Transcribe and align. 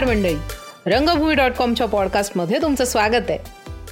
नमस्कार 0.00 0.16
मंडळी. 0.16 0.34
रंगभूमी 0.86 1.34
डॉट 1.34 1.52
कॉमच्या 1.52 1.86
पॉडकास्टमध्ये 1.86 2.60
तुमचं 2.62 2.84
स्वागत 2.84 3.30
आहे. 3.30 3.38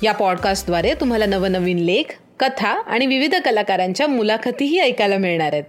या 0.03 0.12
पॉडकास्टद्वारे 0.12 0.93
तुम्हाला 0.95 1.27
नवनवीन 1.27 1.79
लेख 1.79 2.12
कथा 2.41 2.69
आणि 2.69 3.07
विविध 3.07 3.35
कलाकारांच्या 3.45 4.07
मुलाखतीही 4.07 4.79
ऐकायला 4.80 5.16
मिळणार 5.16 5.53
आहेत. 5.53 5.65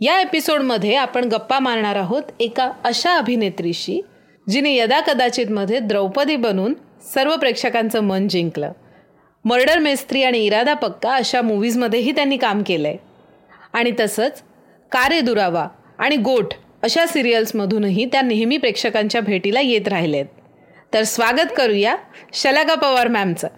या 0.00 0.20
एपिसोडमध्ये 0.20 0.94
आपण 0.94 1.24
गप्पा 1.24 1.58
मारणार 1.58 1.96
आहोत 1.96 2.22
एका 2.40 2.70
अशा 2.84 3.14
अभिनेत्रीशी 3.14 4.00
जिने 4.50 4.74
यदा 4.76 5.00
कदाचितमध्ये 5.00 5.78
द्रौपदी 5.78 6.36
बनून 6.36 6.74
सर्व 7.14 7.36
प्रेक्षकांचं 7.36 8.00
मन 8.00 8.28
जिंकलं. 8.28 8.72
मर्डर 9.44 9.78
मेस्त्री 9.78 10.22
आणि 10.22 10.38
इरादा 10.38 10.74
पक्का 10.74 11.14
अशा 11.14 11.42
मूवीजमध्येही 11.42 12.12
त्यांनी 12.12 12.36
काम 12.36 12.62
केलं 12.66 12.88
आहे 12.88 12.96
आणि 13.72 13.92
तसंच 14.00 14.42
कारे 14.92 15.20
दुरावा 15.20 15.68
आणि 15.98 16.16
गोठ 16.16 16.54
अशा 16.82 17.04
सिरियल्समधूनही 17.06 18.04
त्या 18.04 18.20
नेहमी 18.22 18.56
प्रेक्षकांच्या 18.56 19.20
भेटीला 19.20 19.60
येत 19.60 19.88
राहिलेत. 19.88 20.26
तर 20.94 21.02
स्वागत 21.02 21.52
करूया 21.56 21.96
Shalaka 22.32 22.74
Pawar 22.74 23.08
मॅमचं. 23.08 23.48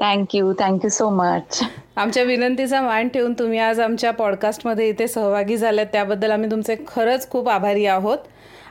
Thank you 0.00 0.52
thank you 0.58 0.90
so 0.90 1.08
much 1.10 1.60
आमच्या 1.96 2.22
विनंतीचा 2.22 2.80
मान 2.82 3.08
ठेवून 3.08 3.32
तुम्ही 3.32 3.58
आज 3.58 3.80
आमच्या 3.80 4.10
पॉडकास्टमध्ये 4.10 4.88
इथे 4.88 5.06
सहभागी 5.08 5.56
झाल्यात 5.56 5.86
त्याबद्दल 5.92 6.30
आम्ही 6.30 6.50
तुमचे 6.50 6.76
खरंच 6.88 7.28
खूप 7.30 7.48
आभारी 7.48 7.86
आहोत. 7.86 8.18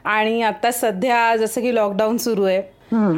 आणि 0.06 0.42
आता 0.42 0.72
सध्या 0.72 1.36
जसं 1.36 1.62
की 1.62 1.74
लॉकडाऊन 1.76 2.18
सुरू 2.18 2.44
आहे 2.44 2.62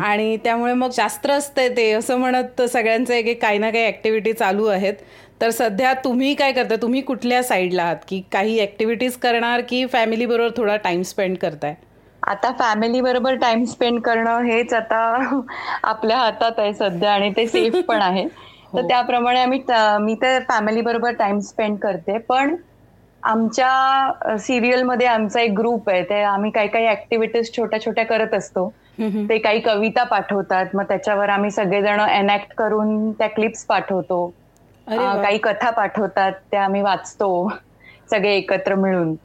आणि 0.04 0.38
त्यामुळे 0.44 0.73
मग 0.73 0.90
शास्त्र 0.94 1.32
असतंय 1.32 1.70
ते 1.70 1.92
असं 1.92 2.18
म्हणत 2.18 2.62
सगळ्यांचं 2.64 3.14
एक 3.14 3.42
काही 3.42 3.58
ना 3.58 3.70
काही 3.72 3.88
ऍक्टिव्हिटी 3.88 4.34
चालू 4.34 4.66
आहेत. 4.66 4.94
तर 5.41 5.49
सध्या 5.49 5.93
तुम्ही 5.93 6.33
काय 6.35 6.52
करता? 6.52 6.75
तुम्ही 6.75 7.02
कुठल्या 7.02 7.43
साईडला 7.43 7.83
आहात? 7.83 7.95
की 8.07 8.21
काही 8.31 8.61
ऍक्टिव्हिटीज 8.61 9.17
करणार 9.17 9.61
की 9.61 9.85
फॅमिली 9.85 10.25
बरोबर 10.25 10.49
थोडा 10.57 10.75
टाइम 10.75 11.02
स्पेंड 11.02 11.38
करताय? 11.38 11.75
आता 12.23 12.52
फॅमिली 12.52 13.02
बरोबर 13.02 13.35
टाइम 13.35 13.63
स्पेंड 13.63 14.02
करणं 14.02 14.43
हेच 14.43 14.73
आता 14.73 14.99
आपल्या 15.83 16.17
हातात 16.17 16.59
आहे 16.59 16.73
सध्या 16.73 17.11
आणि 17.13 17.30
ते 17.38 17.47
सेफ 17.47 17.75
पण 17.88 18.02
आहे. 18.02 18.27
तर 18.75 18.81
हो. 18.81 18.88
त्याप्रमाणे 18.88 19.39
आम्ही 19.39 19.59
मी 19.99 20.15
तर 20.21 20.39
फॅमिली 20.49 20.81
बरोबर 20.81 21.11
टाइम 21.11 21.39
स्पेंड 21.39 21.77
करते. 21.77 22.17
पण 22.17 22.55
आमच्या 23.23 24.38
सिरियलमध्ये 24.39 25.08
आमचा 25.08 25.41
एक 25.41 25.52
ग्रुप 25.52 25.89
आहे. 25.89 26.03
ते 26.03 26.21
आम्ही 26.23 26.52
काही 26.52 26.67
काही 26.67 26.88
ऍक्टिव्हिटीज 26.88 27.58
छोट्या 27.58 27.80
छोट्या 27.81 28.05
करत 28.05 28.33
असतो. 28.33 28.69
ते 29.30 29.38
काही 29.38 29.59
कविता 29.59 30.03
पाठवतात. 30.03 30.65
मग 30.73 30.83
त्याच्यावर 30.83 31.30
आम्ही 31.30 31.52
सगळेजण 31.52 31.99
एनॅक्ट 31.99 32.53
करून 32.58 33.11
त्या 33.11 33.27
क्लिप्स 33.27 33.65
पाठवतो. 33.65 34.33
काही 34.88 35.38
कथा 35.38 35.69
पाठवतात 35.69 36.31
त्या 36.52 36.63
आम्ही 36.63 36.81
वाचतो 36.81 37.49
सगळे 38.11 38.35
एकत्र 38.35 38.75
मिळून. 38.75 39.16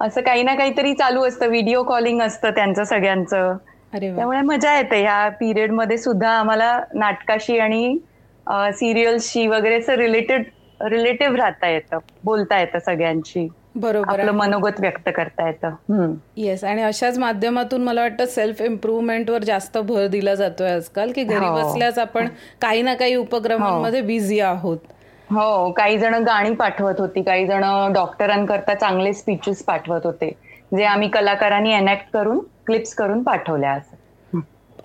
असं 0.00 0.20
काही 0.20 0.42
ना 0.42 0.54
काहीतरी 0.54 0.94
चालू 0.94 1.24
असतं 1.26 1.48
व्हिडिओ 1.48 1.82
कॉलिंग 1.82 2.20
असतं 2.22 2.50
त्यांचं 2.50 2.84
सगळ्यांचं. 2.84 3.56
त्यामुळे 3.92 4.40
मजा 4.40 4.76
येते 4.76 5.00
ह्या 5.02 5.28
पिरियडमध्ये 5.28 5.98
सुद्धा 5.98 6.30
आम्हाला 6.30 6.80
नाटकाशी 6.94 7.58
आणि 7.58 7.98
सिरियल्सशी 8.74 9.46
वगैरे 9.46 9.78
असं 9.78 9.94
रिलेटेड 9.94 10.44
रिलेटिव्ह 10.80 11.36
राहता 11.36 11.68
येतं 11.68 11.98
बोलता 12.24 12.58
येतं 12.60 12.78
सगळ्यांशी. 12.78 13.48
बरोबर 13.74 14.08
आपलं 14.08 14.32
मनोगत 14.32 14.80
व्यक्त 14.80 15.08
करता 15.16 15.46
येतं. 15.46 16.14
येस 16.36 16.64
आणि 16.64 16.82
अशाच 16.82 17.18
माध्यमातून 17.18 17.82
मला 17.84 18.00
वाटतं 18.00 18.26
सेल्फ 18.26 18.62
वर 19.30 19.42
जास्त 19.44 19.78
भर 19.78 20.06
दिला 20.06 20.34
जातोय 20.34 20.70
आजकाल 20.70 21.12
की 21.12 21.22
घरी 21.22 21.46
हो. 21.46 21.54
बसल्याच 21.54 21.98
आपण 21.98 22.28
काही 22.60 22.82
ना 22.82 22.94
काही 22.94 23.14
उपक्रमांमध्ये 23.14 24.00
बिझी 24.00 24.40
हो. 24.40 24.46
आहोत. 24.46 24.78
हो 25.28 25.70
काही 25.72 25.98
जण 25.98 26.14
गाणी 26.24 26.54
पाठवत 26.56 27.00
होती 27.00 27.22
काही 27.22 27.46
जण 27.46 27.64
डॉक्टरांकरता 27.92 28.74
चांगले 28.76 29.12
स्पीचेस 29.14 29.62
पाठवत 29.64 30.06
होते 30.06 30.30
जे 30.72 30.84
आम्ही 30.86 31.08
कलाकारांनी 31.10 31.72
एनॅक्ट 31.72 32.10
करून 32.12 32.38
क्लिप्स 32.66 32.94
करून 32.94 33.22
पाठवल्या 33.22 33.72
असं. 33.72 33.96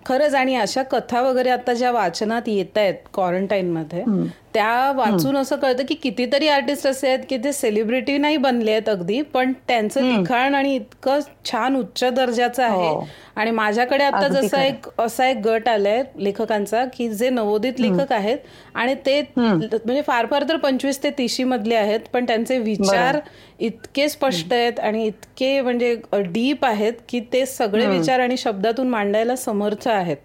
खरंच 0.06 0.34
आणि 0.36 0.56
अशा 0.56 0.84
कथा 0.92 1.22
वगैरे 1.22 1.50
आता 1.52 1.74
ज्या 1.74 1.92
वाचनात 1.92 2.48
येत 2.48 2.78
आहेत 2.78 2.96
क्वारंटाईनमध्ये 3.14 4.06
त्या 4.54 4.92
वाचून 4.92 5.38
असं 5.38 5.56
कळतं 5.56 5.84
की 5.88 5.96
कितीतरी 5.96 6.48
आर्टिस्ट 6.48 6.88
असे 6.88 7.08
आहेत 7.08 7.20
की 7.30 7.38
ते 7.38 7.52
सेलिब्रिटी 7.54 8.18
नाही 8.18 8.38
बनले 8.38 8.72
आहेत 8.72 8.90
अगदी 8.90 9.22
पण 9.34 9.52
त्यांचं 9.68 10.02
लिखाण 10.04 10.56
आणि 10.56 10.74
इतकं 10.76 11.20
छान 11.46 11.76
उच्च 11.76 12.04
दर्जाचं 12.06 12.64
आहे. 12.64 12.88
हो. 12.88 13.06
आणि 13.36 13.52
माझ्याकडे 13.52 14.04
आता 14.04 14.28
जसा 14.30 14.64
एक 14.64 14.88
असा 15.00 15.28
एक 15.28 15.38
गट 15.46 15.68
आलाय 15.70 16.02
लेखकांचा 16.18 16.84
की 16.94 17.08
जे 17.10 17.30
नवोदित 17.30 17.80
लेखक 17.80 18.12
आहेत 18.12 18.38
आणि 18.76 18.96
ते 19.06 19.22
म्हणजे 19.38 20.02
फार 20.02 20.26
फार 20.26 20.44
तर 20.50 20.58
पंचवीस 20.58 21.02
ते 21.04 21.10
तिशी 21.18 21.44
मधले 21.44 21.76
आहेत 21.76 22.10
पण 22.14 22.26
त्यांचे 22.26 22.58
विचार 22.60 23.20
इतके 23.60 24.10
स्पष्ट 24.10 24.54
आहेत 24.54 24.80
आणि 24.80 25.06
इतके 25.08 25.60
म्हणजे 25.62 25.96
डीप 26.24 26.66
आहेत 26.66 26.94
की 27.10 27.20
ते 27.34 27.46
सगळे 27.46 27.88
विचार 27.88 28.20
आणि 28.20 28.38
शब्दातून 28.38 28.90
मांडायला 28.90 29.36
समर्थ 29.36 29.88
आहेत. 29.88 30.18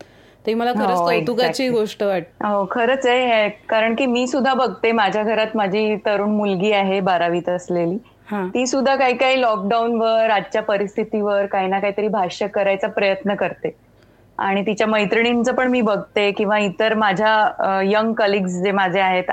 ते 0.46 0.54
मला 0.54 0.72
खरंच 0.72 0.90
हो, 0.90 1.04
कौतुकाची 1.06 1.68
गोष्ट 1.68 2.02
वाटते. 2.02 2.46
हो 2.46 2.64
खरंच 2.70 3.06
आहे. 3.06 3.48
कारण 3.68 3.94
की 3.94 4.06
मी 4.06 4.26
सुद्धा 4.26 4.54
बघते 4.54 4.92
माझ्या 4.92 5.22
घरात 5.24 5.56
माझी 5.56 5.96
तरुण 6.06 6.30
मुलगी 6.30 6.72
आहे 6.72 7.00
बारावीत 7.00 7.48
असलेली. 7.48 7.96
ती 8.54 8.66
सुद्धा 8.66 8.94
काही 8.96 9.16
काही 9.16 9.40
लॉकडाऊनवर 9.40 10.30
आजच्या 10.30 10.62
परिस्थितीवर 10.62 11.46
काही 11.46 11.68
ना 11.68 11.78
काहीतरी 11.80 12.08
भाष्य 12.10 12.46
करायचा 12.48 12.88
प्रयत्न 12.88 13.34
करते. 13.34 13.70
आणि 14.38 14.62
तिच्या 14.66 14.86
मैत्रिणींचं 14.86 15.54
पण 15.54 15.68
मी 15.68 15.80
बघते 15.80 16.30
किंवा 16.32 16.58
इतर 16.58 16.94
माझ्या 16.94 17.80
यंग 17.84 18.12
कलिग्स 18.14 18.60
जे 18.62 18.70
माझे 18.72 19.00
आहेत 19.00 19.30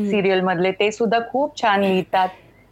सिरियल 0.00 0.40
मधले 0.40 0.70
ते 0.72 0.90
सुद्धा 0.92 1.18
खूप 1.30 1.60
छान 1.62 1.80
लिहितात 1.80 2.28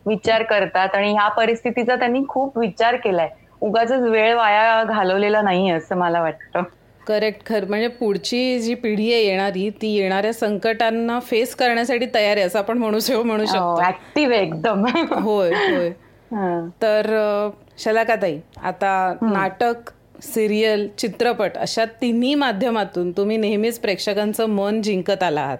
विचार 0.06 0.43
करतात 0.43 0.94
आणि 0.94 1.12
ह्या 1.12 1.28
परिस्थितीचा 1.28 1.97
त्यांनी 1.97 2.23
खूप 2.28 2.59
विचार 2.59 2.97
केलाय. 2.97 3.28
उगाच 3.62 3.91
वेळ 3.93 4.34
वाया 4.37 4.83
घालवलेला 4.84 5.43
नाही 5.43 5.71
असं 5.71 5.97
मला 5.97 6.21
वाटतं. 6.23 6.62
करेक्ट 7.07 7.47
खर. 7.47 7.65
म्हणजे 7.65 7.89
पुढची 7.89 8.59
जी 8.61 8.75
पिढी 8.75 9.13
आहे 9.13 9.25
येणारी 9.25 9.71
ती 9.83 9.95
येणाऱ्या 9.95 10.33
संकटांना 10.33 11.19
फेस 11.21 11.55
करण्यासाठी 11.55 12.07
तयार 12.15 12.37
आहे 12.37 12.47
असं 12.47 12.59
आपण 12.59 12.79
म्हणू 12.79 12.99
म्हणू 13.23 13.43
हो, 13.43 13.47
शकतो. 13.47 13.87
ऍक्टिव्ह 13.87 14.35
एकदम. 14.35 14.85
होय 15.13 15.51
होय. 15.51 15.91
तर 16.83 17.07
शलाकाताई 17.79 18.39
आता 18.63 19.15
नाटक 19.23 19.91
सिरियल 20.23 20.89
चित्रपट 20.99 21.57
अशा 21.57 21.85
तिन्ही 21.85 22.35
माध्यमातून 22.35 23.11
तुम्ही 23.13 23.37
नेहमीच 23.37 23.79
प्रेक्षकांचं 23.79 24.47
मन 24.47 24.83
जिंकत 24.83 25.23
आला 25.23 25.41
आहात 25.41 25.59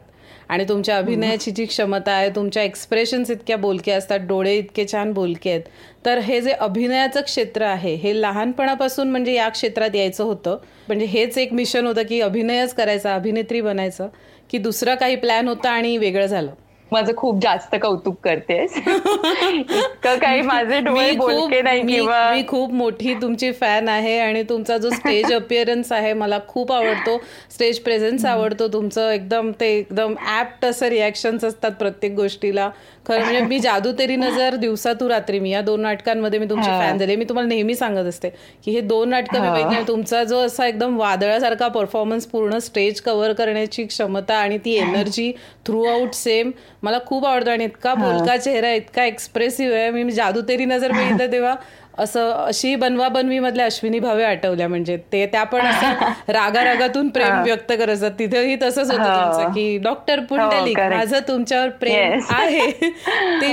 आणि 0.49 0.65
तुमच्या 0.69 0.97
अभिनयाची 0.97 1.51
जी 1.51 1.65
क्षमता 1.67 2.13
आहे 2.13 2.29
तुमच्या 2.29 2.63
एक्सप्रेशन्स 2.63 3.31
इतक्या 3.31 3.57
बोलके 3.57 3.93
असतात 3.93 4.21
डोळे 4.21 4.57
इतके 4.57 4.85
छान 4.93 5.13
बोलके 5.13 5.51
आहेत. 5.51 5.63
तर 6.07 6.19
हे 6.19 6.41
जे 6.41 6.51
अभिनयाचं 6.51 7.21
क्षेत्र 7.21 7.63
आहे 7.63 7.95
हे 7.95 8.21
लहानपणापासून 8.23 9.11
म्हणजे 9.11 9.33
या 9.33 9.49
क्षेत्रात 9.49 9.95
यायचं 9.95 10.25
होतं. 10.25 10.57
म्हणजे 10.89 11.07
हेच 11.07 11.39
एक 11.39 11.53
मिशन 11.53 11.87
होतं 11.87 12.03
की 12.03 12.21
अभिनयच 12.21 12.75
करायचा 12.75 13.15
अभिनेत्री 13.15 13.61
बनायचं 13.61 14.09
की 14.51 14.59
दुसरं 14.59 14.95
काही 14.95 15.17
प्लॅन 15.17 15.49
होता 15.49 15.71
आणि 15.71 15.97
वेगळं 15.97 16.27
झालं. 16.27 16.51
माझं 16.95 17.13
खूप 17.17 17.41
जास्त 17.43 17.75
कौतुक 17.83 18.17
करतेस. 18.25 18.77
इतकं 18.77 20.19
काही 20.19 20.43
माझे 20.43 20.81
डोळे 20.81 21.11
बोलके 21.13 21.61
नाही 21.63 21.83
किंवा 21.87 22.31
मी 22.31 22.43
खूप 22.49 22.73
मोठी 22.73 23.15
तुमची 23.15 23.51
फॅन 23.53 23.89
आहे 23.89 24.19
आणि 24.19 24.43
तुमचा 24.43 24.79
जो 24.79 24.91
स्टेज 24.91 25.33
अपिअरन्स 25.33 25.93
आहे 25.93 26.13
मला 26.13 26.39
खूप 26.49 26.73
आवडतो. 26.73 27.17
स्टेज 27.51 27.79
प्रेझेन्स 27.81 28.25
आवडतो 28.25 28.69
तुमचं. 28.69 29.11
एकदम 29.11 29.51
ते 29.61 29.73
एकदम 29.79 30.15
ऍप्ट 30.41 30.65
असं 30.65 30.89
रिॲक्शन्स 30.89 31.45
असतात 31.45 31.73
प्रत्येक 31.79 32.15
गोष्टीला. 32.15 32.69
खरं 33.07 33.21
म्हणजे 33.21 33.41
मी 33.41 33.59
जादू 33.59 33.91
तेरी 33.93 34.17
नजर 34.17 34.55
दिवसातू 34.57 35.09
रात्री. 35.09 35.39
मी 35.39 35.51
या 35.51 35.61
दोन 35.61 35.81
नाटकांमध्ये 35.81 36.39
मी 36.39 36.47
तुमची 36.51 36.69
फॅन 36.69 36.99
झाले. 36.99 37.17
मी 37.17 37.25
तुम्हाला 37.25 37.49
नेहमी 37.49 37.75
सांगत 37.75 38.09
असते 38.09 38.29
की 38.65 38.71
हे 38.71 38.81
दोन 38.81 39.09
नाटकं 39.09 39.41
मी 39.41 39.49
बघितले 39.51 39.83
तुमचा 39.89 40.23
जो 40.25 40.39
असा 40.39 40.67
एकदम 40.67 40.97
वादळासारखा 40.99 41.69
परफॉर्मन्स 41.69 42.27
पूर्ण 42.27 42.59
स्टेज 42.59 43.01
कव्हर 43.01 43.33
करण्याची 43.33 43.85
क्षमता 43.85 44.35
आणि 44.35 44.59
ती 44.65 44.75
एनर्जी 44.75 45.31
थ्रू 45.67 45.85
आउट 45.85 46.15
सेम 46.15 46.51
मला 46.85 46.99
खूप 47.07 47.25
आवडतं 47.27 47.51
आणि 47.51 47.65
इतका 47.65 47.95
बोलका 47.95 48.37
चेहरा 48.37 48.71
इतका 48.73 49.05
एक्सप्रेसिव्ह 49.05 49.77
आहे. 49.77 49.91
मी 49.91 50.13
जादू 50.13 50.41
तेरी 50.49 50.65
नजर 50.65 50.93
बघितलं 50.93 51.33
तेव्हा. 51.33 51.55
असं 51.99 52.31
अशी 52.33 52.75
बनवा 52.77 53.09
बनवी 53.09 53.39
मधल्या 53.39 53.65
अश्विनी 53.67 53.99
भावे 53.99 54.25
आठवल्या. 54.25 54.69
म्हणजे 54.69 54.97
ते 55.13 55.25
त्या 55.27 55.43
पण 55.45 55.61
असं 55.61 55.93
रागारागातून 56.29 57.09
प्रेम 57.09 57.43
व्यक्त 57.43 57.73
करत 57.73 58.05
तिथेही 58.19 58.57
तसंच 58.63 58.91
होतं 58.91 59.03
हो. 59.03 59.33
तुमचं 59.33 59.53
की 59.53 59.77
डॉक्टर 59.79 60.19
हो, 60.19 60.25
पुंडलिक 60.27 60.79
माझं 60.81 61.19
तुमच्यावर 61.29 61.69
प्रेम 61.69 62.21
आहे. 62.31 62.71
ते 63.41 63.53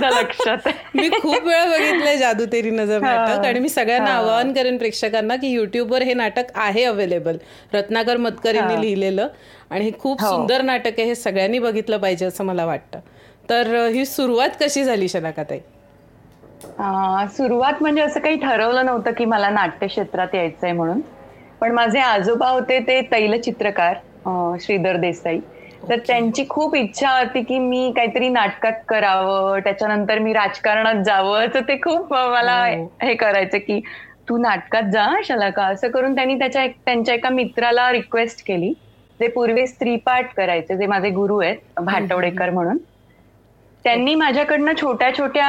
लक्षात 0.00 0.68
मी 0.94 1.08
खूप 1.10 1.46
वेळा 1.46 1.64
बघितलंय 1.64 2.16
जादू 2.16 2.44
तेरी 2.44 2.70
नजर 2.70 3.00
नाटक 3.00 3.44
आणि 3.46 3.58
मी 3.58 3.68
सगळ्यांना 3.68 4.10
आवाहन 4.10 4.52
करेन 4.52 4.78
प्रेक्षकांना 4.78 5.36
की 5.36 5.48
युट्यूबवर 5.48 6.02
हे 6.02 6.14
नाटक 6.14 6.52
आहे 6.54 6.84
अवेलेबल 6.84 7.36
रत्नाकर 7.74 8.16
मतकर 8.16 8.54
यांनी 8.54 8.80
लिहिलेलं 8.80 9.28
आणि 9.70 9.84
हे 9.84 9.90
खूप 9.98 10.22
हो. 10.22 10.28
सुंदर 10.28 10.62
नाटक 10.62 10.98
आहे 10.98 11.04
हे 11.04 11.14
सगळ्यांनी 11.14 11.58
बघितलं 11.58 11.98
पाहिजे 11.98 12.26
असं 12.26 12.44
मला 12.44 12.64
वाटतं. 12.64 12.98
तर 13.50 13.74
ही 13.86 14.04
सुरुवात 14.06 14.50
कशी 14.60 14.84
झाली 14.84 15.08
शलाकाताई 15.08 15.58
सुरुवात 17.28 17.82
म्हणजे 17.82 18.02
असं 18.02 18.20
काही 18.20 18.36
ठरवलं 18.40 18.86
नव्हतं 18.86 19.12
की 19.12 19.24
मला 19.24 19.48
नाट्य 19.50 19.86
क्षेत्रात 19.86 20.34
यायचंय 20.34 20.72
म्हणून. 20.72 21.00
पण 21.60 21.72
माझे 21.72 22.00
आजोबा 22.00 22.48
होते 22.48 22.78
ते 22.86 23.00
तैलचित्रकार 23.12 23.96
श्रीधर 24.60 24.96
देसाई. 24.98 25.40
तर 25.82 25.98
त्यांची 25.98 26.44
खूप 26.48 26.74
इच्छा 26.76 27.10
होती 27.10 27.42
की 27.44 27.58
मी 27.58 27.92
काहीतरी 27.96 28.28
नाटकात 28.28 28.72
करावं 28.88 29.58
त्याच्यानंतर 29.64 30.18
मी 30.18 30.32
राजकारणात 30.32 31.02
जावं. 31.04 31.46
तर 31.46 31.60
ते 31.62 31.76
खूप 31.80 32.12
मला 32.12 32.56
हो. 32.66 32.84
हे 33.02 33.14
करायचं 33.16 33.58
की 33.58 33.80
तू 34.28 34.36
नाटकात 34.38 34.82
जा 34.92 35.06
शलाका 35.24 35.64
असं 35.66 35.90
करून 35.90 36.14
त्यांनी 36.14 36.34
त्याच्या 36.38 36.66
त्यांच्या 36.76 37.14
एका 37.14 37.28
मित्राला 37.30 37.90
रिक्वेस्ट 37.92 38.46
केली. 38.46 38.72
जे 39.20 39.28
पूर्वी 39.30 39.66
स्त्रीपाठ 39.66 40.32
करायचे 40.36 40.76
जे 40.76 40.86
माझे 40.86 41.10
गुरु 41.12 41.38
आहेत 41.40 41.80
भाटवडेकर 41.82 42.50
म्हणून. 42.50 42.78
त्यांनी 43.84 44.14
माझ्याकडनं 44.14 44.72
छोट्या 44.74 45.10
छोट्या 45.14 45.48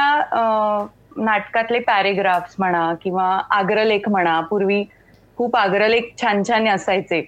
नाटकातले 1.16 1.78
पॅरेग्राफ्स 1.78 2.54
म्हणा 2.58 2.92
किंवा 3.02 3.28
आग्रलेख 3.50 4.08
म्हणा 4.08 4.40
पूर्वी 4.40 4.84
खूप 5.38 5.56
आग्रलेख 5.56 6.12
छान 6.22 6.42
छान 6.48 6.68
असायचे 6.68 7.20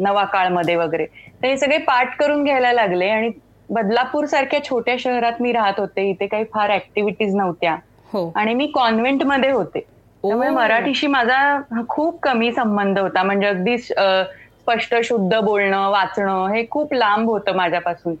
नवा 0.00 0.24
काळमध्ये 0.24 0.74
वगैरे. 0.76 1.04
तर 1.42 1.46
हे 1.46 1.56
सगळे 1.56 1.78
पाठ 1.78 2.16
करून 2.16 2.44
घ्यायला 2.44 2.72
लागले 2.72 3.08
आणि 3.08 3.30
बदलापूर 3.68 4.24
सारख्या 4.24 4.62
छोट्या 4.64 4.94
शहरात 4.98 5.40
मी 5.40 5.52
राहत 5.52 5.80
होते. 5.80 6.08
इथे 6.10 6.26
काही 6.26 6.44
फार 6.44 6.70
ऍक्टिव्हिटीज 6.70 7.34
नव्हत्या. 7.36 7.76
हो. 8.12 8.30
आणि 8.36 8.54
मी 8.54 8.66
कॉन्व्हेंटमध्ये 8.66 9.50
होते. 9.50 9.80
त्यामुळे 10.24 10.48
मराठीशी 10.50 11.06
माझा 11.06 11.82
खूप 11.88 12.18
कमी 12.22 12.50
संबंध 12.52 12.98
होता. 12.98 13.22
म्हणजे 13.22 13.46
अगदी 13.46 13.78
स्पष्ट 13.78 14.94
शुद्ध 15.04 15.38
बोलणं 15.38 15.88
वाचणं 15.90 16.46
हे 16.48 16.64
खूप 16.70 16.92
लांब 16.94 17.30
होतं 17.30 17.56
माझ्यापासून. 17.56 18.14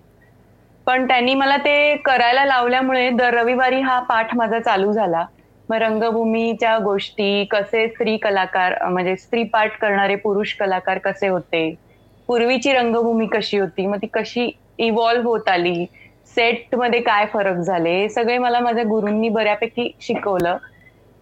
पण 0.86 1.06
त्यांनी 1.06 1.34
मला 1.34 1.56
ते 1.58 1.96
करायला 2.04 2.44
लावल्यामुळे 2.44 3.08
दर 3.12 3.34
रविवारी 3.34 3.80
हा 3.82 3.98
पाठ 4.02 4.34
माझा 4.36 4.58
चालू 4.60 4.92
झाला. 4.92 5.24
मग 5.68 5.76
रंगभूमीच्या 5.78 6.76
गोष्टी 6.80 7.44
कसे 7.50 7.86
स्त्री 7.88 8.16
कलाकार 8.18 8.74
म्हणजे 8.84 9.16
स्त्री 9.18 9.42
पाठ 9.48 9.78
करणारे 9.78 10.14
पुरुष 10.18 10.54
कलाकार 10.56 10.98
कसे 11.00 11.28
होते 11.28 11.64
पूर्वीची 12.28 12.72
रंगभूमी 12.72 13.26
कशी 13.28 13.58
होती 13.58 13.86
मग 13.86 13.98
ती 13.98 14.06
कशी 14.12 14.50
इव्हॉल्व्ह 14.80 15.26
होत 15.26 15.48
आली 15.48 15.84
सेटमध्ये 16.26 17.00
काय 17.02 17.26
फरक 17.28 17.56
झाले 17.58 17.90
हे 17.92 18.08
सगळे 18.10 18.38
मला 18.38 18.60
माझ्या 18.60 18.84
गुरूंनी 18.86 19.28
बऱ्यापैकी 19.30 19.90
शिकवलं. 20.00 20.56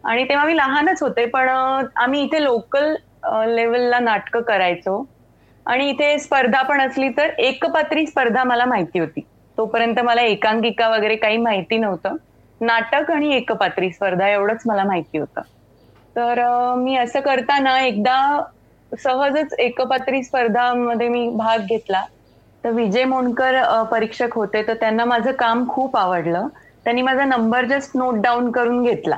आणि 0.05 0.25
तेव्हा 0.25 0.45
मी 0.47 0.57
लहानच 0.57 1.03
होते 1.03 1.25
पण 1.29 1.49
आम्ही 1.49 2.23
इथे 2.23 2.43
लोकल 2.43 2.95
लेवलला 3.49 3.99
नाटकं 4.01 4.43
करायचो. 4.45 5.03
आणि 5.67 5.89
इथे 5.91 6.19
स्पर्धा 6.19 6.63
पण 6.65 6.81
असली 6.81 7.09
तर 7.13 7.31
एकपात्री 7.41 8.07
स्पर्धा 8.07 8.45
मला 8.45 8.65
माहिती 8.67 8.99
होती. 8.99 9.21
तोपर्यंत 9.61 9.99
मला 10.03 10.23
एकांकिका 10.25 10.89
वगैरे 10.89 11.17
काही 11.19 11.37
माहिती 11.39 11.79
नव्हतं. 11.79 12.17
नाटक 12.61 13.11
आणि 13.11 13.33
एकपात्री 13.35 13.91
स्पर्धा 13.93 14.29
एवढंच 14.29 14.63
मला 14.67 14.85
माहिती 14.85 15.19
होतं. 15.19 15.43
तर 16.17 16.41
मी 16.77 16.97
असं 16.97 17.21
करताना 17.23 17.79
एकदा 17.81 18.17
सहजच 18.93 19.55
एकपात्री 19.61 20.23
स्पर्धामध्ये 20.25 21.09
मी 21.09 21.29
भाग 21.37 21.67
घेतला. 21.67 22.05
तर 22.65 22.71
विजय 22.73 23.05
मोणकर 23.07 23.61
परीक्षक 23.91 24.35
होते. 24.35 24.63
तर 24.63 24.75
त्यांना 24.77 25.05
माझं 25.07 25.33
काम 25.39 25.67
खूप 25.69 25.97
आवडलं. 25.97 26.49
त्यांनी 26.87 27.03
माझा 27.03 27.25
नंबर 27.27 27.65
जस्ट 27.67 27.97
नोट 27.97 28.21
डाऊन 28.23 28.51
करून 28.53 28.83
घेतला. 28.83 29.17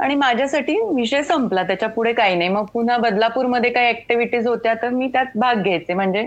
आणि 0.00 0.14
माझ्यासाठी 0.16 0.76
विषय 0.94 1.22
संपला. 1.24 1.62
त्याच्या 1.62 1.88
पुढे 1.90 2.12
काही 2.12 2.34
नाही. 2.36 2.48
मग 2.48 2.64
पुन्हा 2.72 2.96
बदलापूरमध्ये 2.98 3.70
काही 3.72 3.88
ऍक्टिव्हिटीज 3.90 4.46
होत्या 4.48 4.74
तर 4.74 4.88
मी 4.90 5.08
त्यात 5.08 5.36
भाग 5.36 5.62
घ्यायचे. 5.62 5.94
म्हणजे 5.94 6.26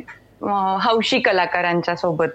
हौशी 0.84 1.20
कलाकारांच्या 1.22 1.96
सोबत. 1.98 2.30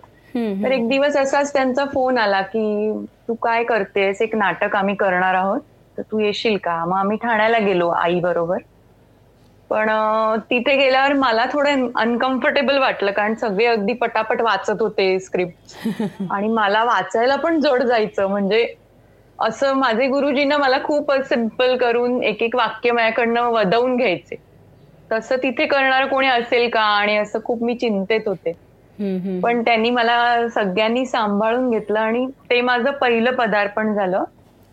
तर 0.62 0.70
एक 0.72 0.88
दिवस 0.88 1.16
असाच 1.16 1.52
त्यांचा 1.52 1.84
फोन 1.86 2.18
आला 2.18 2.40
की 2.44 2.92
तू 3.28 3.34
काय 3.42 3.64
करतेस? 3.64 4.20
एक 4.22 4.34
नाटक 4.36 4.76
आम्ही 4.76 4.94
करणार 4.96 5.34
आहोत. 5.34 5.60
तर 5.98 6.02
तू 6.02 6.18
येशील 6.18 6.56
का? 6.62 6.84
मग 6.86 6.96
आम्ही 6.98 7.16
ठाण्याला 7.18 7.58
गेलो 7.60 7.88
आई 7.96 8.20
बरोबर. 8.20 8.58
पण 9.70 9.88
तिथे 10.50 10.76
गेल्यावर 10.76 11.12
मला 11.12 11.44
थोडं 11.52 11.86
अनकम्फर्टेबल 11.96 12.78
वाटलं 12.78 13.12
कारण 13.12 13.34
सगळे 13.34 13.66
अगदी 13.66 13.92
पटापट 13.94 14.40
वाचत 14.42 14.80
होते 14.80 15.18
स्क्रिप्ट 15.20 15.76
आणि 16.30 16.48
मला 16.50 16.82
वाचायला 16.84 17.36
पण 17.36 17.60
जड 17.60 17.82
जायचं. 17.82 18.26
म्हणजे 18.26 18.66
असं 19.38 19.74
माझे 19.74 20.06
गुरुजींना 20.08 20.56
मला 20.58 20.78
खूप 20.84 21.12
सिंपल 21.24 21.76
करून 21.76 22.22
एक 22.24 22.42
एक 22.42 22.56
वाक्य 22.56 22.92
माझ्याकडनं 22.92 23.48
वदवून 23.50 23.96
घ्यायचे. 23.96 24.36
तसं 25.10 25.36
तिथे 25.36 25.66
करणार 25.66 26.06
कोणी 26.08 26.26
असेल 26.28 26.68
का? 26.70 26.80
आणि 26.80 27.16
असं 27.16 27.38
खूप 27.44 27.62
मी 27.64 27.74
चिंतेत 27.78 28.28
होते. 28.28 28.52
पण 29.42 29.62
त्यांनी 29.62 29.90
मला 29.90 30.48
सगळ्यांनी 30.50 31.04
सांभाळून 31.06 31.68
घेतलं 31.70 31.98
आणि 32.00 32.26
ते 32.50 32.60
माझं 32.62 32.90
पहिलं 32.92 33.34
पदार्पण 33.36 33.94
झालं 33.94 34.24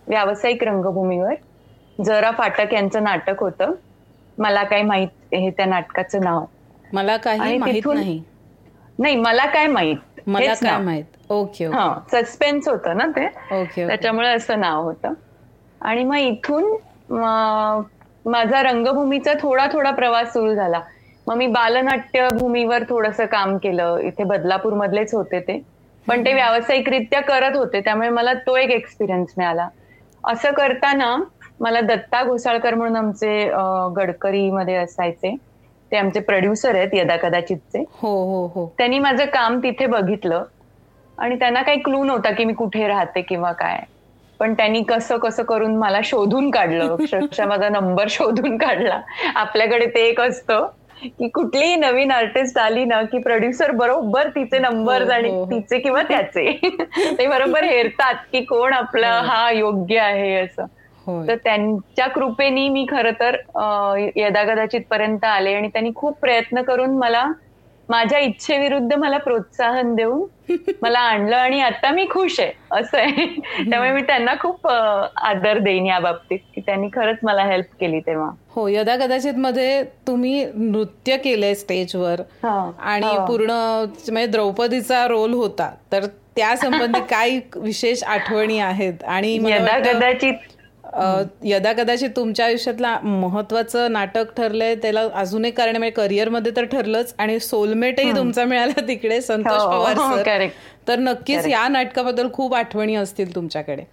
व्यावसायिक 0.07 0.63
रंगभूमीवर. 0.63 1.33
जरा 2.00 2.31
फाटक 2.33 2.74
यांचं 2.74 3.03
नाटक 3.03 3.39
होतं. 3.39 3.74
मला 4.38 4.63
काय 4.63 4.81
माहीत 4.83 5.33
हे 5.33 5.50
त्या 5.50 5.65
नाटकाचं 5.65 6.24
नाव. 6.24 6.45
मला 6.94 7.18
काही 7.18 7.53
माहीत 7.53 7.85
नाही. 7.85 8.24
नाही 9.00 9.15
मला 9.15 9.45
काय 9.45 9.68
माहीत? 9.68 10.19
मला 10.27 10.53
काय 10.56 10.77
माहीत? 10.77 11.06
ओके 11.31 11.65
हा 11.68 11.88
सस्पेन्स 12.12 12.68
होतं 12.68 12.97
ना 12.97 13.06
ते? 13.07 13.27
ओके 13.53 13.85
त्याच्यामुळे 13.88 14.27
असं 14.30 14.59
नाव 14.59 14.83
होतं. 14.83 15.13
आणि 15.81 16.03
मग 16.03 16.15
इथून 16.18 16.75
माझा 18.25 18.62
रंगभूमीचा 18.63 19.33
थोडा 19.41 19.65
थोडा 19.73 19.91
प्रवास 19.91 20.33
सुरू 20.33 20.53
झाला. 20.56 20.81
मग 21.27 21.38
मी 21.38 21.47
बालनाट्य 21.50 22.27
भूमीवर 22.33 22.83
थोडस 22.85 23.19
काम 23.31 23.57
केलं. 23.59 23.97
इथे 24.03 24.24
बदलापूर 24.25 24.74
मधलेच 24.75 25.13
होते 25.13 25.39
ते. 25.41 25.62
पण 26.07 26.24
ते 26.25 26.33
व्यावसायिकरित्या 26.33 27.19
करत 27.24 27.56
होते. 27.56 27.81
त्यामुळे 27.81 28.09
मला 28.12 28.33
तो 28.47 28.56
एक 28.57 28.69
एक्सपिरियन्स 28.71 29.33
मिळाला. 29.38 29.68
असं 30.24 30.51
करताना 30.53 31.15
मला 31.59 31.81
दत्ता 31.83 32.24
घोसाळकर 32.24 32.75
म्हणून 32.75 32.95
आमचे 32.95 33.44
गडकरी 33.95 34.50
मध्ये 34.51 34.75
असायचे. 34.75 35.35
ते 35.91 35.97
आमचे 35.97 36.19
प्रोड्युसर 36.21 36.75
आहेत 36.75 36.94
यदा 36.94 37.15
कदाचितचे. 37.18 37.83
हो 37.94 38.09
हो 38.25 38.45
हो. 38.47 38.65
त्यांनी 38.77 39.00
माझं 39.00 39.25
काम 39.33 39.59
तिथे 39.59 39.85
बघितलं. 39.88 40.44
आणि 41.18 41.35
त्यांना 41.35 41.62
काही 41.62 41.81
क्लू 41.81 42.03
नव्हता 42.03 42.31
की 42.31 42.45
मी 42.45 42.53
कुठे 42.53 42.88
राहते 42.88 43.21
किंवा 43.23 43.51
काय. 43.53 43.80
पण 44.39 44.53
त्यांनी 44.53 44.81
कसं 44.83 45.18
कसं 45.18 45.44
करून 45.44 45.75
मला 45.77 46.00
शोधून 46.03 46.50
काढलं. 46.51 46.94
अक्षरशः 46.94 47.45
माझा 47.45 47.69
नंबर 47.69 48.07
शोधून 48.09 48.57
काढला. 48.57 49.00
आपल्याकडे 49.35 49.85
ते 49.88 50.07
एक 50.09 50.21
असतं. 50.21 50.68
की 51.03 51.27
कुठलीही 51.27 51.75
नवीन 51.75 52.11
आर्टिस्ट 52.11 52.57
आली 52.57 52.85
ना 52.85 53.01
की 53.01 53.19
प्रोड्युसर 53.19 53.71
बरोबर 53.71 54.27
तिचे 54.27 54.59
नंबर 54.59 55.01
हो, 55.01 55.11
आणि 55.11 55.29
हो, 55.29 55.35
हो. 55.35 55.45
तिचे 55.45 55.79
किंवा 55.79 56.01
त्याचे. 56.01 56.51
ते 57.19 57.27
बरोबर 57.27 57.63
हेरतात 57.63 58.15
की 58.31 58.41
कोण 58.41 58.73
आपला 58.73 59.11
हा. 59.11 59.51
योग्य 59.51 59.99
आहे 59.99 60.35
असं. 60.35 60.65
तर 61.27 61.35
त्यांच्या 61.35 62.07
कृपेनी 62.07 62.69
मी 62.69 62.85
खर 62.91 63.09
तर 63.11 63.35
यदागदाचित 64.15 64.81
पर्यंत 64.89 65.25
आले 65.25 65.53
आणि 65.53 65.67
त्यांनी 65.67 65.91
खूप 65.95 66.17
प्रयत्न 66.21 66.61
करून 66.61 66.97
मला 66.97 67.25
माझ्या 67.89 68.19
इच्छेविरुद्ध 68.19 68.94
मला 68.94 69.17
प्रोत्साहन 69.17 69.94
देऊन 69.95 70.25
मला 70.81 70.99
आणलं 70.99 71.35
आणि 71.35 71.59
आता 71.61 71.91
मी 71.91 72.06
खुश 72.09 72.39
आहे. 72.39 72.51
असं 72.71 72.97
आहे. 72.97 73.25
त्यामुळे 73.61 73.91
मी 73.91 74.01
त्यांना 74.01 74.33
खूप 74.39 74.67
आदर 74.67 75.57
देईन 75.59 75.85
या 75.85 75.99
बाबतीत 75.99 76.39
की 76.56 76.61
त्यांनी 76.61 76.87
खरंच 76.94 77.17
मला 77.23 77.44
हेल्प 77.44 77.73
केली 77.79 77.99
तेव्हा. 77.99 78.29
हो 78.49 78.67
यदा 78.67 78.95
कदाचित 78.95 79.33
मध्ये 79.37 79.81
तुम्ही 80.07 80.45
नृत्य 80.53 81.17
केलंय 81.17 81.53
स्टेजवर 81.56 82.21
आणि 82.44 83.15
पूर्ण 83.27 83.51
म्हणजे 83.51 84.25
द्रौपदीचा 84.27 85.06
रोल 85.07 85.33
होता 85.33 85.69
तर 85.91 86.06
त्या 86.35 86.56
संबंधी 86.57 86.99
काय 87.09 87.39
विशेष 87.56 88.03
आठवणी 88.06 88.59
आहेत 88.59 89.03
आणि 89.06 89.33
यदा 89.44 89.77
कदाचित 89.81 90.56
यदा 91.44 91.71
कदाचित 91.73 92.09
तुमच्या 92.16 92.45
आयुष्यातला 92.45 92.97
महत्वाचं 93.04 93.92
नाटक 93.92 94.31
ठरलंय 94.37 94.75
त्याला 94.75 95.01
अजून 95.13 95.45
एक 95.45 95.57
कारण 95.57 95.75
म्हणजे 95.77 95.89
करिअरमध्ये 95.92 96.51
तर 96.56 96.63
ठरलंच 96.63 97.13
आणि 97.18 97.39
सोलमेटही 97.39 98.16
तुमचा 98.16 98.45
मिळाला 98.45 98.87
तिकडे 98.87 99.21
संतोष 99.21 99.61
हो, 99.61 99.69
पवार 99.71 99.97
हो, 99.97 100.18
सर. 100.18 100.47
तर 100.87 100.99
नक्कीच 100.99 101.47
या 101.47 101.68
नाटकाबद्दल 101.68 102.27
खूप 102.33 102.56
आठवणी 102.56 102.95
असतील 102.95 103.35
तुमच्याकडे. 103.35 103.83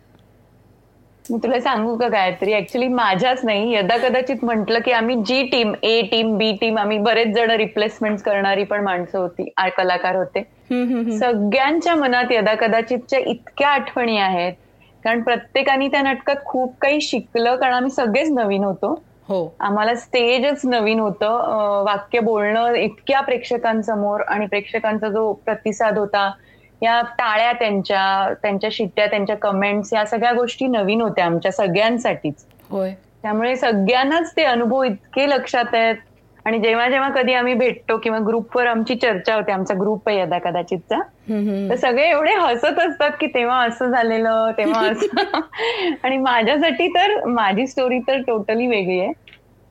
मी 1.25 1.39
तुला 1.43 1.59
सांगू 1.61 1.97
का 1.97 2.09
गायत्री? 2.09 2.55
ऍक्च्युली 2.55 2.89
माझ्याच 2.89 3.45
नाही. 3.45 3.75
यदा 3.75 3.97
कदाचित 3.99 4.45
म्हटलं 4.45 4.79
की 4.85 4.93
आम्ही 4.93 5.17
जी 5.27 5.43
team 5.53 5.73
A 5.83 6.01
team 6.11 6.37
B 6.39 6.51
team 6.61 6.79
आम्ही 6.79 6.99
बरेच 6.99 7.35
जण 7.37 7.51
रिप्लेसमेंट 7.51 8.21
करणारी 8.23 8.65
पण 8.65 8.83
माणसं 8.85 9.19
होती 9.19 9.49
कलाकार 9.77 10.17
होते. 10.17 10.43
सगळ्यांच्या 11.19 11.95
मनात 11.95 12.33
यदा 12.33 12.55
कदाचितच्या 12.55 13.19
इतक्या 13.21 13.69
आठवणी 13.69 14.19
आहेत 14.19 14.53
कारण 15.05 15.23
प्रत्येकाने 15.23 15.89
त्या 15.89 16.03
नाटकात 16.03 16.37
खूप 16.45 16.75
काही 16.81 17.01
शिकलं 17.01 17.57
कारण 17.57 17.75
आम्ही 17.75 17.91
सगळेच 17.91 18.31
नवीन 18.31 18.65
होतो. 18.65 19.03
हो. 19.29 19.57
आम्हाला 19.61 19.95
स्टेजच 19.95 20.61
नवीन 20.65 21.01
होतं. 21.01 21.27
वाक्य 21.85 22.21
बोलणं 22.21 22.75
इतक्या 22.75 23.21
प्रेक्षकांसमोर 23.21 24.21
आणि 24.21 24.47
प्रेक्षकांचा 24.47 25.09
जो 25.09 25.33
प्रतिसाद 25.33 25.99
होता 25.99 26.31
या 26.83 27.01
टाळ्या 27.01 27.53
त्यांच्या 27.53 28.35
त्यांच्या 28.43 28.71
शिट्ट्या 28.73 29.07
त्यांच्या 29.07 29.37
कमेंट्स 29.37 29.93
या 29.93 30.05
सगळ्या 30.07 30.33
गोष्टी 30.33 30.67
नवीन 30.67 31.01
होत्या 31.01 31.25
आमच्या 31.25 31.53
सगळ्यांसाठीच. 31.53 32.45
होय. 32.71 32.93
त्यामुळे 33.23 33.57
सगळ्यांनाच 33.57 34.33
ते 34.37 34.45
अनुभव 34.45 34.83
इतके 34.83 35.29
लक्षात 35.31 35.65
आहेत. 35.73 35.97
आणि 36.47 36.59
जेव्हा 36.59 36.89
जेव्हा 36.89 37.09
कधी 37.13 37.35
आम्ही 37.35 37.55
भेटतो 37.55 37.97
किंवा 37.99 38.19
ग्रुपवर 38.27 38.67
आमची 38.67 38.95
चर्चा 38.97 39.35
होते 39.35 39.53
आमचा 39.53 39.75
ग्रुप 39.75 40.09
आहे 40.09 40.19
यदा 40.19 40.39
कदाचितचा 40.41 40.99
तर 41.69 41.75
सगळे 41.77 42.09
एवढे 42.09 42.35
हसत 42.37 42.79
असतात 42.81 43.11
की 43.21 43.27
तेव्हा 43.27 43.61
असं 43.63 43.91
झालेलं 43.91 44.51
तेव्हा 44.59 44.81
असं. 44.91 45.41
आणि 46.03 46.17
माझ्यासाठी 46.19 46.89
तर 46.91 47.25
माझी 47.29 47.67
स्टोरी 47.67 47.99
तर 48.09 48.21
टोटली 48.27 48.67
वेगळी 48.67 49.01
आहे. 49.01 49.13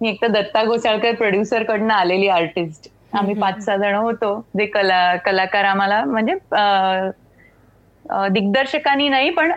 मी 0.02 0.10
एक 0.10 0.22
तर 0.22 0.28
दत्ता 0.30 0.64
घोसाळकर 0.66 1.16
प्रोड्युसर 1.16 1.64
कडनं 1.64 1.94
आलेली 1.94 2.28
आर्टिस्ट 2.30 2.90
आम्ही 3.14 3.34
पाच 3.36 3.64
सहा 3.66 3.76
जण 3.78 3.96
होतो. 3.96 4.40
जे 4.54 4.66
कला 4.68 5.16
कलाकार 5.26 5.66
आम्हाला 5.66 6.04
म्हणजे 6.06 6.34
दिग्दर्शकांनी 8.30 9.10
नाही 9.10 9.30
पण 9.32 9.52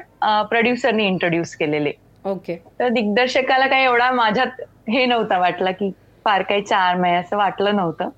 प्रोड्युसरनी 0.50 1.06
इंट्रोड्यूस 1.06 1.54
केलेले. 1.56 1.92
ओके. 2.25 2.56
तर 2.80 2.88
दिग्दर्शकाला 2.90 3.66
काही 3.66 3.85
एवढा 3.85 4.11
माझ्यात 4.12 4.61
हे 4.88 5.04
नव्हता 5.06 5.38
वाटला 5.38 5.70
की 5.73 5.90
फार 6.26 6.42
काही 6.45 6.62
चार्म 6.64 7.04
आहे 7.04 7.16
असं 7.16 7.37
वाटलं 7.37 7.76
नव्हतं. 7.76 8.09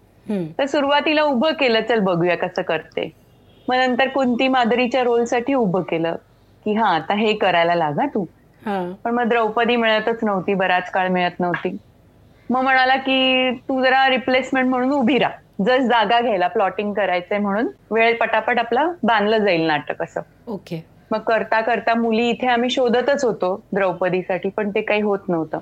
तर 0.58 0.66
सुरुवातीला 0.66 1.22
उभं 1.24 1.52
केलं 1.54 1.80
चल 1.84 2.00
बघूया 2.02 2.36
कसं 2.38 2.62
करते. 2.64 3.10
मग 3.68 3.76
नंतर 3.76 4.08
कुंती 4.08 4.48
मादरीच्या 4.48 5.02
रोलसाठी 5.04 5.54
उभं 5.54 5.82
केलं 5.84 6.16
की 6.66 6.74
हा 6.74 6.88
आता 6.94 7.14
हे 7.16 7.32
करायला 7.38 7.74
लागा 7.74 8.06
तू. 8.06 8.24
पण 9.04 9.14
मग 9.14 9.28
द्रौपदी 9.28 9.76
मिळतच 9.76 10.24
नव्हती 10.24 10.54
बराच 10.54 10.90
काळ 10.90 11.08
मिळत 11.08 11.40
नव्हती. 11.40 11.76
मग 12.50 12.62
म्हणाला 12.62 12.96
की 12.98 13.50
तू 13.60 13.80
जरा 13.82 14.08
रिप्लेसमेंट 14.08 14.68
म्हणून 14.68 14.92
उभी 14.92 15.18
राहा. 15.18 15.36
जस 15.60 15.86
जागा 15.88 16.20
घ्यायला 16.20 16.46
प्लॉटिंग 16.48 16.92
करायचंय 16.94 17.38
म्हणून 17.38 17.68
वेळ 17.90 18.16
पटापट 18.16 18.58
आपला 18.58 18.86
बांधलं 19.02 19.38
जाईल 19.38 19.66
नाटक 19.66 20.02
असं. 20.02 20.20
ओके. 20.46 20.80
मग 21.10 21.20
करता 21.22 21.60
करता 21.60 21.94
मुली 21.94 22.28
इथे 22.30 22.46
आम्ही 22.46 22.70
शोधतच 22.70 23.24
होतो 23.24 23.54
द्रौपदीसाठी 23.74 24.48
पण 24.50 24.70
ते 24.70 24.82
काही 24.82 25.00
होत 25.00 25.28
नव्हतं. 25.28 25.58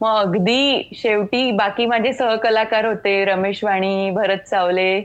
मग 0.00 0.16
अगदी 0.16 0.90
शेवटी 0.94 1.50
बाकी 1.52 1.86
माझे 1.86 2.12
सहकलाकार 2.12 2.86
होते 2.86 3.24
रमेश 3.24 3.64
वाणी 3.64 4.10
भरत 4.10 4.48
सावले. 4.48 5.00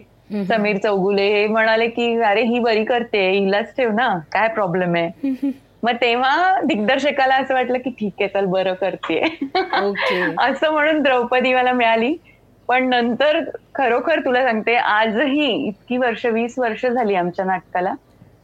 समीर 0.50 0.78
चौगुले 0.78 1.28
हे 1.34 1.48
म्हणाले 1.48 1.88
की 1.88 2.22
अरे 2.22 2.42
ही 2.42 2.60
बरी 2.60 2.84
करते 2.86 3.30
हिलाच 3.32 3.74
ठेव 3.78 3.92
ना 3.92 4.08
काय 4.32 4.48
प्रॉब्लेम 4.48 4.96
आहे? 4.96 5.10
मग 5.84 5.96
तेव्हा 6.02 6.60
दिग्दर्शकाला 6.62 7.36
असं 7.36 7.54
वाटलं 7.54 7.78
की 7.78 7.90
ठीक 7.90 8.14
आहे 8.20 8.28
चल 8.28 8.46
बरं 8.46 8.74
करते. 8.74 9.20
असं 10.40 10.72
म्हणून 10.72 11.02
द्रौपदी 11.02 11.54
मला 11.54 11.72
मिळाली. 11.72 12.16
पण 12.70 12.90
नंतर 12.90 13.40
खरोखर 13.76 14.20
तुला 14.20 14.44
सांगते 14.44 14.76
आजही 14.76 15.68
इतकी 15.68 15.98
वर्ष 15.98 16.26
वीस 16.26 16.54
वर्ष 16.60 16.86
झाली 16.86 17.16
आमच्या 17.16 17.46
नाटकाला 17.46 17.94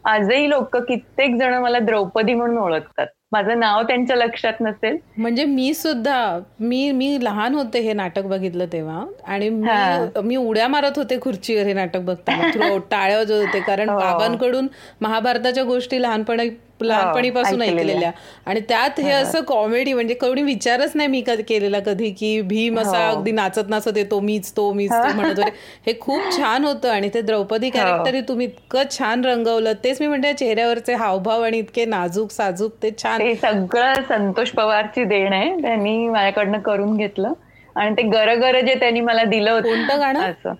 आजही 0.06 0.50
लोक 0.50 0.77
कित्येक 0.77 1.36
जण 1.36 1.54
मला 1.54 1.80
द्रौपदी 1.80 2.34
म्हणून 2.34 2.58
ओळखतात. 2.58 3.08
माझं 3.31 3.60
नाव 3.60 3.81
त्यांच्या 3.84 4.15
लक्षात 4.15 4.62
नसेल 4.62 4.98
म्हणजे 5.17 5.46
मी 5.46 5.74
सुद्धा 5.74 6.17
मी 6.60 6.91
मी 6.91 7.17
लहान 7.22 7.55
होते 7.55 7.79
हे 7.79 7.93
नाटक 7.93 8.24
बघितलं 8.24 8.65
तेव्हा 8.72 9.03
आणि. 9.25 9.50
मी 9.50 10.22
मी 10.24 10.36
उड्या 10.36 10.67
मारत 10.67 10.98
होते 10.98 11.17
खुर्चीवर 11.22 11.65
हे 11.65 11.74
नाटक 11.74 12.00
बघताना 12.00 12.48
टाळ्या 12.91 13.17
वाजवत 13.17 13.46
होते 13.46 13.60
कारण 13.60 13.89
हो. 13.89 13.98
बाबांकडून 14.00 14.67
महाभारताच्या 15.01 15.63
गोष्टी 15.63 16.01
लहानपणी 16.01 16.50
लहानपणीपासून 16.81 17.62
ऐकलेल्या. 17.62 17.84
ऐकलेल्या. 17.84 18.12
आणि 18.46 18.60
त्यात 18.69 19.00
हे 19.00 19.12
असं 19.12 19.43
कॉमेडी 19.43 19.93
म्हणजे 19.93 20.13
कोणी 20.15 20.43
विचारच 20.43 20.91
नाही 20.96 21.10
मी 21.10 21.22
कधी 21.27 21.43
केलेला 21.43 21.79
कधी 21.81 22.10
की 22.12 22.39
भीम 22.43 22.79
असा 22.79 22.98
हो. 23.00 23.10
अगदी 23.10 23.31
नाचत 23.31 23.69
नाचत 23.69 23.98
येतो 23.98 24.19
मीच 24.22 24.51
तो 24.57 24.72
मीच 24.74 24.91
तो 24.96 25.12
म्हणत 25.12 25.38
होते. 25.38 25.50
हे 25.81 25.93
खूप 26.01 26.31
छान 26.31 26.65
होतं 26.65 26.89
आणि 26.89 27.10
ते 27.13 27.22
द्रौपदी 27.24 27.69
हो. 27.74 27.74
कॅरेक्टरही 27.74 28.22
तुम्ही 28.27 28.46
इतकं 28.48 28.84
छान 28.91 29.25
रंगवलं. 29.25 29.74
तेच 29.84 30.01
मी 30.01 30.07
म्हणते 30.07 30.34
चेहऱ्यावरचे 30.36 30.93
हावभाव 30.96 31.43
आणि 31.43 31.57
इतके 31.60 31.86
नाजूक 31.88 32.31
साजूक 32.31 32.75
ते 32.77 32.91
छान. 32.93 33.19
ते 33.19 33.34
सगळं 33.36 34.01
संतोष 34.03 34.51
पवारची 34.51 35.03
देण 35.05 35.34
आहे 35.34 35.50
त्यांनी 35.62 36.07
माझ्याकडनं 36.07 36.60
करून 36.62 36.96
घेतलं. 36.98 37.34
आणि 37.75 37.96
ते 37.98 38.01
गर 38.10 38.34
गर 38.36 38.60
जे 38.62 38.75
त्यांनी 38.75 39.01
मला 39.01 39.24
दिलं 39.25 39.51
होतं. 39.51 39.63
कोणतं 39.63 40.00
गाणं? 40.00 40.19
असं. 40.22 40.53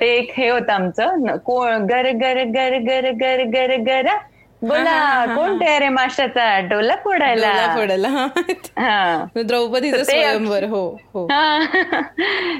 ते 0.00 0.06
एक 0.14 0.32
हे 0.36 0.48
होतं 0.48 0.72
आमचं. 0.72 1.24
गर 1.88 2.10
गर 2.14 2.42
गर 2.46 2.76
गर 2.80 3.10
गर 3.14 3.42
गर 3.52 3.76
गर 3.82 4.08
बोला 4.64 5.34
कोण 5.36 5.62
रे 5.62 5.88
माशाचा? 5.88 6.60
डोला 6.60 6.94
फोडायला. 7.04 7.74
फोडायला. 7.76 8.08
हा. 8.08 8.26
हा. 8.78 9.24
द्रौपदीचं 9.42 10.02
स्वयंवर 10.04 10.64
हो 10.64 10.96
हो. 11.14 11.26
हा. 11.26 11.58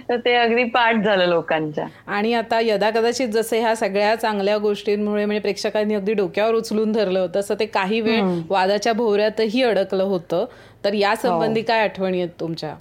तर 0.08 0.16
ते 0.16 0.34
अगदी 0.34 0.64
पाठ 0.64 0.96
झालं 0.96 1.26
लोकांच्या. 1.26 1.86
आणि 2.06 2.34
आता 2.34 2.60
यदा 2.60 2.90
कदाचित 2.90 3.28
जसे 3.28 3.60
ह्या 3.60 3.74
सगळ्या 3.76 4.14
चांगल्या 4.16 4.58
गोष्टींमुळे 4.58 5.24
म्हणजे 5.24 5.40
प्रेक्षकांनी 5.40 5.94
अगदी 5.94 6.12
डोक्यावर 6.12 6.54
उचलून 6.54 6.92
धरलं 6.92 7.20
होतं 7.20 7.40
तसं 7.40 7.54
ते 7.60 7.66
काही 7.66 8.00
वेळ 8.00 8.22
वादाच्या 8.48 8.92
भोवऱ्यातही 8.92 9.62
अडकलं 9.62 10.04
होतं. 10.04 10.44
तर 10.84 10.94
या 10.94 11.14
संबंधी 11.16 11.62
काय 11.62 11.82
आठवणी 11.82 12.18
आहेत 12.18 12.40
तुमच्या? 12.40 12.74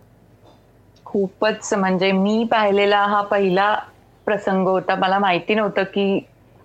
खूपच 1.05 1.73
म्हणजे 1.73 2.11
मी 2.11 2.43
पाहिलेला 2.51 2.97
हा 2.97 3.21
पहिला 3.21 3.75
प्रसंग 4.25 4.67
होता. 4.67 4.95
मला 4.95 5.19
माहिती 5.19 5.55
नव्हतं 5.55 5.83
की 5.83 6.19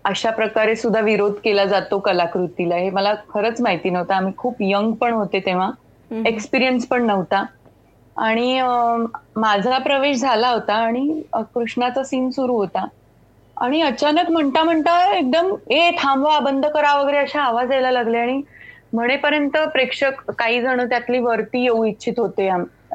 अशा 0.08 0.30
प्रकारे 0.32 0.74
सुद्धा 0.76 1.00
विरोध 1.02 1.34
केला 1.40 1.64
जातो 1.66 1.98
कलाकृतीला. 2.00 2.76
हे 2.76 2.90
मला 2.90 3.14
खरंच 3.28 3.60
माहिती 3.60 3.90
नव्हतं. 3.90 4.14
आम्ही 4.14 4.32
खूप 4.36 4.62
यंग 4.62 4.92
पण 4.96 5.12
होते 5.14 5.40
तेव्हा. 5.40 5.70
एक्सपिरियन्स 6.24 6.86
पण 6.86 7.06
नव्हता. 7.06 7.44
आणि 8.16 8.60
माझा 9.36 9.78
प्रवेश 9.80 10.16
झाला 10.18 10.48
होता 10.50 10.74
आणि 10.76 11.22
कृष्णाचा 11.54 12.02
सीन 12.04 12.30
सुरू 12.30 12.56
होता. 12.56 12.86
आणि 13.56 13.80
अचानक 13.82 14.30
म्हणता 14.30 14.62
म्हणता 14.64 14.92
एकदम 15.16 15.54
ए 15.68 15.90
थांबवा 15.98 16.38
बंद 16.40 16.66
करा 16.68 16.94
वगैरे 16.94 17.18
अशा 17.18 17.42
आवाज 17.42 17.72
यायला 17.72 17.90
लागले. 17.90 18.18
आणि 18.18 18.42
म्हणेपर्यंत 18.92 19.56
प्रेक्षक 19.72 20.30
काही 20.32 20.60
जण 20.62 20.84
त्यातली 20.88 21.18
वरती 21.20 21.62
येऊ 21.62 21.84
इच्छित 21.84 22.18
होते 22.18 22.48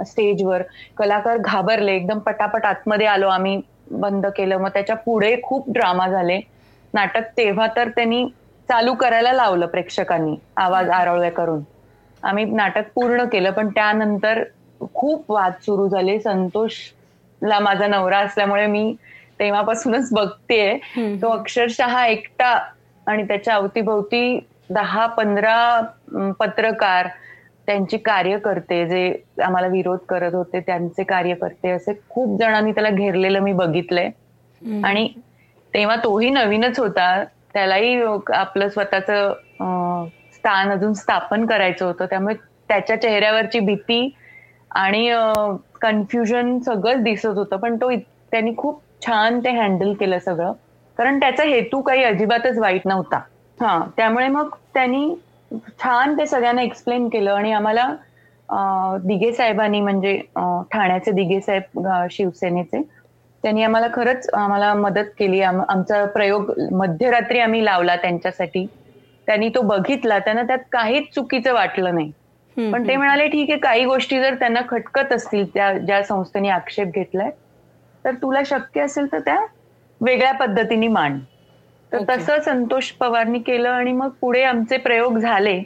स्टेजवर. 0.06 0.62
कलाकार 0.98 1.38
घाबरले. 1.40 1.96
एकदम 1.96 2.20
पटापट 2.22 2.66
आतमध्ये 2.66 3.08
आलो 3.08 3.28
आम्ही 3.30 3.60
बंद 3.94 4.26
केलं. 4.28 4.58
मग 4.58 4.70
त्याच्या 4.70 4.96
पुढे 4.98 5.36
खूप 5.44 5.70
ड्रामा 5.72 6.08
झाले. 6.10 6.40
नाटक 6.94 7.30
तेव्हा 7.38 7.68
तर 7.76 7.90
त्यांनी 7.90 8.26
चालू 8.70 8.94
करायला 8.96 9.32
लावलं 9.34 9.66
प्रेक्षकांनी 9.68 10.36
आवाज 10.58 10.90
आरवळ्या 10.92 11.32
करून. 11.32 11.64
आम्ही 12.24 12.46
नाटक 12.48 12.90
पूर्ण 12.92 13.24
केलं 13.26 13.52
पण 13.52 13.70
त्यानंतर 13.70 14.44
खूप 14.94 15.26
वाद 15.28 15.54
सुरू 15.60 15.88
झाले. 15.90 16.20
संतोषला 16.20 17.60
माझा 17.62 17.88
नवरा 17.88 18.20
असल्यामुळे 18.20 18.66
मी 18.68 18.94
तेव्हापासूनच 19.40 20.10
बघतेय. 20.12 20.78
तो 21.22 21.30
अक्षरशः 21.30 22.04
एकटा 22.04 22.52
आणि 23.08 23.24
त्याच्या 23.24 23.56
अवतीभोवती 23.56 24.40
दहा 24.70 25.06
पंधरा 25.10 25.58
पत्रकार 26.40 27.08
त्यांची 27.68 27.98
कार्यकर्ते 28.00 28.86
जे 28.88 29.02
आम्हाला 29.44 29.68
विरोध 29.70 30.00
करत 30.06 30.34
होते 30.34 30.60
त्यांचे 30.62 31.04
कार्यकर्ते 31.06 31.70
असे 31.72 31.94
खूप 32.08 32.38
जणांनी 32.40 32.72
त्याला 32.72 32.90
घेरलेलं 32.92 33.40
मी 33.40 33.54
बघितलंय. 33.56 34.10
आणि 34.84 35.08
तेव्हा 35.74 35.96
तोही 35.98 36.30
नवीनच 36.32 36.80
होता. 36.80 37.24
त्यालाही 37.54 38.02
आपलं 38.34 38.70
स्वतःच 38.70 39.10
स्थान 40.36 40.72
अजून 40.72 40.94
स्थापन 40.96 41.46
करायचं 41.46 41.86
होतं. 41.86 42.06
त्यामुळे 42.06 42.36
त्याच्या 42.70 43.02
चेहऱ्यावरची 43.02 43.60
भीती 43.62 44.10
आणि 44.76 45.10
कन्फ्युजन 45.82 46.58
सगळंच 46.62 47.04
दिसत 47.04 47.38
होतं. 47.38 47.58
पण 47.58 47.76
तो 47.78 47.90
त्यांनी 47.96 48.54
खूप 48.58 48.82
छान 49.02 49.40
ते 49.40 49.50
हँडल 49.52 49.94
केलं 49.96 50.20
सगळं. 50.20 50.54
कारण 50.98 51.20
त्याचा 51.20 51.44
हेतू 51.46 51.82
काही 51.82 52.04
अजिबातच 52.04 52.58
वाईट 52.60 52.82
नव्हता. 52.86 53.20
हा 53.58 53.80
त्यामुळे 53.98 54.28
मग 54.30 54.50
त्यांनी 54.74 55.14
छान 55.80 56.18
ते 56.18 56.26
सगळ्यांना 56.26 56.62
एक्सप्लेन 56.62 57.08
केलं 57.10 57.32
आणि 57.34 57.52
आम्हाला 57.54 57.88
दिगे 58.98 59.08
दिघे 59.16 59.32
साहेबांनी 59.34 59.80
म्हणजे 59.82 60.18
ठाण्याचे 60.72 61.12
दिघे 61.12 61.40
साहेब 61.42 61.88
शिवसेनेचे 62.12 62.82
त्यांनी 63.44 63.64
आम्हाला 63.64 63.88
खरंच 63.94 64.30
आम्हाला 64.34 64.74
मदत 64.74 65.06
केली. 65.20 65.42
आम- 65.42 65.64
आमचा 65.70 66.06
प्रयोग 66.06 66.52
मध्यरात्री 66.72 67.40
आम्ही 67.40 67.66
लावला 67.66 67.96
त्यांच्यासाठी. 67.96 68.68
त्यांनी 69.26 69.50
तो 69.50 69.62
बघितला. 69.62 70.20
त्यांना 70.20 70.42
त्यात 70.42 70.58
काहीच 70.72 71.04
चुकीचं 71.16 71.54
वाटलं 71.54 71.94
नाही. 71.94 72.12
पण 72.72 72.88
ते 72.88 72.96
म्हणाले 72.96 73.28
ठीक 73.28 73.50
आहे 73.50 73.60
काही 73.60 73.86
गोष्टी 73.86 74.20
जर 74.20 74.34
त्यांना 74.36 74.62
खटकत 74.70 75.14
असतील 75.14 75.46
त्या 75.54 75.74
ज्या 75.74 76.04
संस्थेने 76.04 76.50
आक्षेप 76.50 76.88
घेतलाय 76.88 77.30
तर 78.06 78.14
तुला 78.14 78.42
शक्य 78.46 78.82
असेल 78.82 79.12
तर 79.12 79.20
त्या 79.20 79.46
वेगळ्या 80.02 80.32
पद्धतीने 80.32 80.88
मांड. 80.88 81.20
तर 81.92 81.98
Okay. 81.98 82.18
तसं 82.18 82.40
संतोष 82.40 82.92
पवारनी 82.92 83.40
केलं 83.40 83.70
आणि 83.70 83.92
मग 83.92 84.10
पुढे 84.22 84.44
आमचे 84.44 84.78
प्रयोग 84.78 85.18
झाले. 85.18 85.64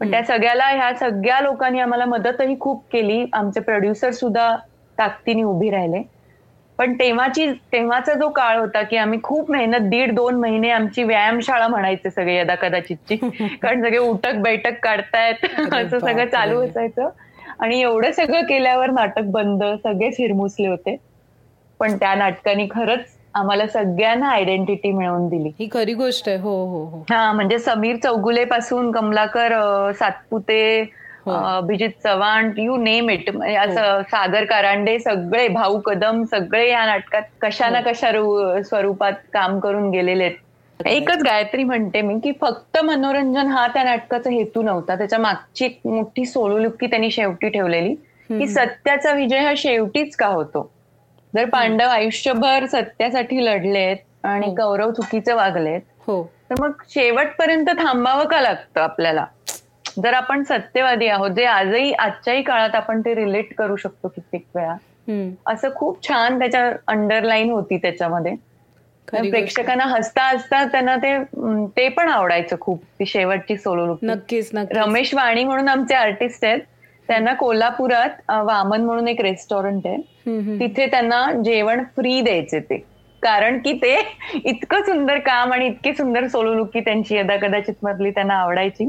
पण 0.00 0.10
त्या 0.10 0.22
सगळ्याला 0.24 0.64
ह्या 0.64 0.94
सगळ्या 0.94 1.40
लोकांनी 1.40 1.78
आम्हाला 1.78 2.04
मदतही 2.04 2.58
खूप 2.60 2.84
केली. 2.92 3.26
आमचे 3.32 3.60
प्रोड्युसर 3.60 4.10
सुद्धा 4.10 4.56
ताकदीने 4.98 5.42
उभी 5.42 5.70
राहिले. 5.70 6.13
पण 6.78 6.94
तेव्हाची 6.94 7.46
तेव्हाचा 7.72 8.14
जो 8.14 8.28
काळ 8.30 8.58
होता 8.58 8.82
की 8.82 8.96
आम्ही 8.96 9.18
खूप 9.22 9.50
मेहनत 9.50 9.88
दीड 9.90 10.14
दोन 10.14 10.34
महिने 10.34 10.70
आमची 10.70 11.02
व्यायामशाळा 11.02 11.68
म्हणायचे 11.68 12.10
सगळे 12.10 12.36
यदा 12.36 12.54
कदाचितची 12.56 13.16
कारण 13.62 13.82
सगळे 13.82 13.98
उठक 13.98 14.40
बैठक 14.40 14.78
काढतायत. 14.82 15.44
असं 15.74 15.98
सगळं 16.00 16.26
चालू. 16.26 16.60
असायचं. 16.60 17.08
आणि 17.60 17.80
एवढं 17.80 18.12
सगळं 18.12 18.44
केल्यावर 18.46 18.90
नाटक 18.92 19.30
बंद 19.32 19.62
सगळेच 19.76 20.16
हिरमुसले 20.18 20.68
होते. 20.68 20.96
पण 21.80 21.96
त्या 21.96 22.14
नाटकाने 22.14 22.66
खरंच 22.70 23.16
आम्हाला 23.34 23.66
सगळ्यांना 23.68 24.28
आयडेंटिटी 24.28 24.90
मिळवून 24.92 25.28
दिली. 25.28 25.50
ही 25.54 25.68
खरी 25.68 25.94
गोष्ट 25.94 26.28
आहे. 26.28 26.38
हो 26.38 26.54
हो 26.66 26.84
हो. 26.86 27.04
हा 27.10 27.32
म्हणजे 27.32 27.58
समीर 27.58 27.96
चौगुले 27.98 28.44
पासून 28.46 28.90
Kamlakar 28.92 29.52
Satpute 29.94 30.60
Abhijit 31.30 31.90
Chavan 32.04 32.50
you 32.58 32.76
name 32.76 33.10
it 33.10 33.30
असं 33.36 34.02
सागर 34.02 34.44
कारंडे 34.44 34.98
सगळे 34.98 35.48
भाऊ 35.48 35.80
कदम 35.80 36.22
सगळे 36.24 36.70
या 36.70 36.86
नाटकात 36.86 37.22
कशा 37.40 37.68
ना 37.68 37.80
कशा 37.80 38.10
रू- 38.12 38.62
स्वरूपात 38.62 39.12
काम 39.32 39.60
करून 39.60 39.90
गेलेले 39.90 40.24
आहेत. 40.24 40.36
एकच 40.86 41.22
गायत्री 41.22 41.64
म्हणते 41.64 42.00
मी 42.00 42.14
की 42.24 42.32
फक्त 42.40 42.78
मनोरंजन 42.78 43.46
हा 43.46 43.66
त्या 43.66 43.82
नाटकाचा 43.84 44.30
हेतू 44.30 44.62
नव्हता. 44.62 44.96
त्याच्या 44.96 45.18
मागची 45.18 45.64
एक 45.64 45.80
मोठी 45.84 46.24
सोळुलुक्की 46.24 46.86
त्यांनी 46.86 47.10
शेवटी 47.10 47.48
ठेवलेली 47.48 47.94
की 48.30 48.46
सत्याचा 48.46 49.12
विजय 49.12 49.38
हा 49.38 49.52
शेवटीच 49.56 50.16
का 50.16 50.26
होतो? 50.26 50.72
जर 51.34 51.44
पांडव 51.44 51.88
आयुष्यभर 51.88 52.66
सत्यासाठी 52.66 53.44
लढलेत 53.44 53.96
आणि 54.24 54.46
हो. 54.46 54.54
कौरव 54.54 54.90
चुकीचे 54.90 55.32
वागलेत 55.32 55.80
हो. 56.06 56.30
तर 56.50 56.54
मग 56.60 56.70
शेवटपर्यंत 56.88 57.66
थांबावं 57.68 58.24
का 58.24 58.40
लागतं 58.40 58.80
आपल्याला? 58.80 59.24
जर 59.96 60.14
आपण 60.14 60.42
सत्यवादी 60.44 61.06
आहोत 61.08 61.30
जे 61.32 61.44
आजही 61.46 61.92
आजच्याही 61.94 62.42
काळात 62.44 62.74
आपण 62.74 63.00
ते 63.00 63.14
रिलेट 63.14 63.54
करू 63.54 63.76
शकतो 63.76 64.08
कित्येक 64.08 64.46
वेळा. 64.54 64.76
असं 65.46 65.74
खूप 65.74 66.02
छान 66.02 66.38
त्याच्या 66.38 66.70
अंडरलाईन 66.88 67.50
होती 67.50 67.76
त्याच्यामध्ये. 67.78 68.34
प्रेक्षकांना 69.30 69.84
हसता 69.86 70.22
हसता 70.24 70.64
त्यांना 70.66 70.96
ते 70.96 71.16
ते 71.76 71.88
पण 71.88 72.08
आवडायचं 72.08 72.56
खूप. 72.60 72.82
ती 72.90 73.06
शेवटची 73.06 73.56
सोलो 73.58 73.86
लुक 73.86 73.98
नक्कीच 74.04 74.50
रमेश 74.72 75.14
वाणी 75.14 75.44
म्हणून 75.44 75.68
आमचे 75.68 75.94
आर्टिस्ट 75.94 76.44
आहेत. 76.44 76.60
त्यांना 77.08 77.32
कोल्हापुरात 77.34 78.30
वामन 78.44 78.84
म्हणून 78.84 79.08
एक 79.08 79.20
रेस्टॉरंट 79.20 79.86
आहे. 79.86 79.96
तिथे 80.58 80.86
त्यांना 80.86 81.24
जेवण 81.44 81.82
फ्री 81.96 82.20
द्यायचे 82.20 82.60
ते. 82.60 82.76
कारण 83.22 83.58
की 83.58 83.72
ते 83.78 83.94
इतकं 84.40 84.82
सुंदर 84.82 85.18
काम 85.20 85.52
आणि 85.52 85.66
इतकी 85.66 85.92
सुंदर 85.94 86.26
सोलो 86.28 86.54
लुकी 86.54 86.80
त्यांची 86.80 87.16
यदा 87.16 87.36
कदाचित 87.38 87.74
मधली 87.82 88.10
त्यांना 88.10 88.34
आवडायची. 88.36 88.88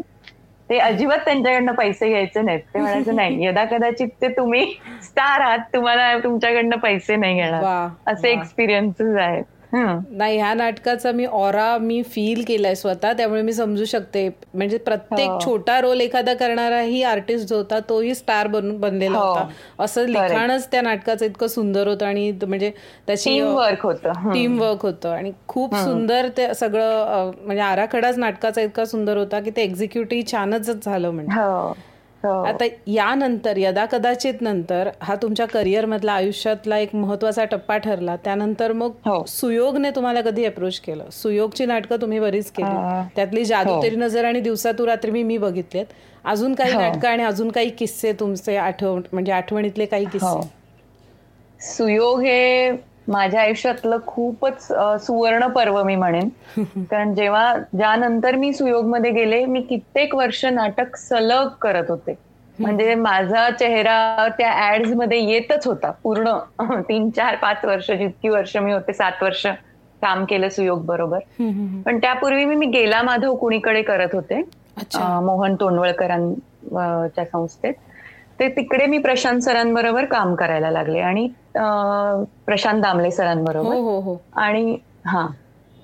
ते 0.70 0.78
अजिबात 0.80 1.18
त्यांच्याकडनं 1.20 1.74
पैसे 1.74 2.08
घ्यायचे 2.10 2.42
नाहीत. 2.42 2.60
ते 2.64 2.80
म्हणायचं 2.80 3.16
नाही 3.16 3.46
यदा 3.46 3.66
कदाचित 3.66 4.10
ते 4.22 4.28
तुम्ही 4.28 4.66
स्टार 5.02 5.42
आहात 5.42 5.60
तुम्हाला 5.74 6.18
तुमच्याकडनं 6.20 6.78
पैसे 6.78 7.16
नाही 7.16 7.36
घेणार. 7.36 7.64
असे 8.08 8.32
एक्सपिरियन्सेस 8.32 9.16
आहेत. 9.18 9.44
नाही 9.76 10.38
ह्या 10.38 10.54
नाटकाचा 10.54 11.12
मी 11.12 11.26
ऑरा 11.26 11.78
मी 11.78 12.02
फील 12.04 12.44
केलाय 12.48 12.76
स्वतः 12.76 13.14
त्यामुळे 13.14 13.42
मी 13.42 13.54
समजू 13.54 13.86
शकते 13.86 14.28
म्हणजे 14.54 14.78
प्रत्येक 14.78 15.30
हो. 15.30 15.40
छोटा 15.40 15.80
रोल 15.82 16.02
एखादा 16.02 16.34
करणाराही 16.34 17.02
आर्टिस्ट 17.04 17.48
जो 17.48 17.58
होता 17.58 17.80
तोही 17.90 18.14
स्टार 18.16 18.48
बनून 18.48 18.78
बनलेला 18.80 19.18
हो. 19.18 19.26
होता 19.26 19.48
असं 19.80 20.06
लिखाणच 20.06 20.68
त्या 20.72 20.82
नाटकाचं 20.82 21.26
इतकं 21.26 21.48
सुंदर 21.48 21.88
होतं 21.88 22.06
आणि 22.06 22.32
म्हणजे 22.48 22.72
त्याची 23.08 23.30
टीम 23.30 23.48
वर्क 23.48 23.86
होतं 23.86 24.32
टीम 24.34 24.60
वर्क 24.62 24.86
होतं 24.86 25.10
आणि 25.10 25.32
खूप 25.48 25.76
सुंदर 25.76 26.28
ते 26.38 26.54
सगळं 26.54 27.32
म्हणजे 27.38 27.62
आराखडाच 27.62 28.18
नाटकाचा 28.18 28.62
इतका 28.62 28.86
सुंदर 28.86 29.18
होता 29.18 29.40
की 29.40 29.52
ते 29.58 29.64
एक्झिक्युटिव्ह 29.64 30.32
छानच 30.32 30.70
झालं 30.76 31.10
म्हणजे 31.10 31.42
हो. 31.42 31.52
हो. 31.60 31.74
आता 32.28 32.66
यानंतर 32.88 33.58
यदा 33.58 33.86
कदाचित 33.86 34.34
नंतर 34.42 34.90
हा 35.02 35.16
तुमच्या 35.16 35.46
करिअर 35.46 35.86
मधला 35.86 36.14
आयुष्यातला 36.14 36.78
एक 36.78 36.96
महत्त्वाचा 36.96 37.46
टप्पा 37.46 37.78
ठरला. 37.78 38.16
त्यानंतर 38.16 38.72
मग 38.72 38.92
हो. 39.06 39.24
सुयोगने 39.28 39.92
तुम्हाला 39.92 40.22
कधी 40.22 40.46
अप्रोच 40.46 40.80
केलं? 40.80 41.04
सुयोगची 41.12 41.66
नाटकं 41.66 41.96
तुम्ही 42.02 42.20
बरीच 42.20 42.52
केली. 42.52 43.04
त्यातली 43.16 43.46
जादू 43.46 43.70
हो. 43.70 43.84
तेरी 43.84 43.96
नजर 43.96 44.26
आणि 44.26 44.40
दिवसा 44.40 44.72
तू 44.72 44.86
रात्री 44.86 45.12
मी 45.12 45.24
मी 45.24 45.38
बघितलेत. 45.38 45.86
अजून 46.26 46.56
काही 46.56 46.74
नाटकं 46.74 47.10
आणि 47.10 47.24
अजून 47.24 47.52
काही 47.52 47.70
किस्से 47.70 48.14
तुमचे 48.14 48.56
आठवण 48.56 49.02
म्हणजे 49.12 49.32
आठवणीतले 49.32 49.86
काही 49.86 50.06
किस्से? 50.06 50.66
सुयोग 51.60 52.22
हे 52.22 52.72
माझ्या 53.08 53.42
आयुष्यातलं 53.42 53.98
खूपच 54.08 54.68
सुवर्ण 55.06 55.48
पर्व 55.48 55.84
मी 55.84 55.96
म्हणेन. 55.96 56.30
कारण 56.92 57.14
जेव्हा 57.16 57.56
ज्यानंतर 57.74 58.36
मी 58.36 58.54
सुयोगमध्ये 58.54 59.12
गेले 59.12 59.46
मी 59.46 59.62
कित्येक 59.62 60.16
वर्ष 60.16 60.46
नाटक 60.46 60.96
सलग 60.96 61.48
करत 61.62 61.90
होते. 61.90 62.16
म्हणजे 62.60 62.96
माझा 62.96 63.50
चेहरा 63.50 64.28
त्या 64.38 64.52
ऍड्समध्ये 64.74 65.20
येतच 65.20 65.68
होता. 65.68 65.92
पूर्ण 66.04 66.38
तीन 66.90 67.10
चार 67.10 67.36
पाच 67.36 67.66
वर्ष 67.66 67.92
जितकी 67.92 68.30
वर्ष 68.30 68.58
मी 68.58 68.72
होते 68.74 68.94
सात 68.94 69.24
वर्ष 69.24 69.46
काम 70.02 70.26
केलं 70.26 70.50
सुयोग 70.50 70.86
बरोबर. 70.86 71.20
पण 71.86 71.98
त्यापूर्वी 71.98 72.46
मी 72.46 72.66
गेला 72.66 73.02
माधव 73.02 73.36
कुणीकडे 73.36 73.82
करत 73.82 74.14
होते. 74.14 74.42
मोहन 74.98 75.56
तोंडवळकरांच्या 75.56 77.26
संस्थेत. 77.26 77.74
ते 78.40 78.48
तिकडे 78.50 78.86
मी 78.86 78.98
प्रशांत 79.00 79.40
सरांबरोबर 79.42 80.06
काम 80.06 80.34
करायला 80.36 80.72
लागले 80.72 81.00
आणि 81.02 81.28
प्रशांत 82.46 82.82
दामले 82.82 83.12
सरांबरोबर. 83.12 83.74
हो, 83.74 83.82
हो, 83.82 84.00
हो. 84.02 84.18
आणि 84.38 84.78
हा. 85.06 85.28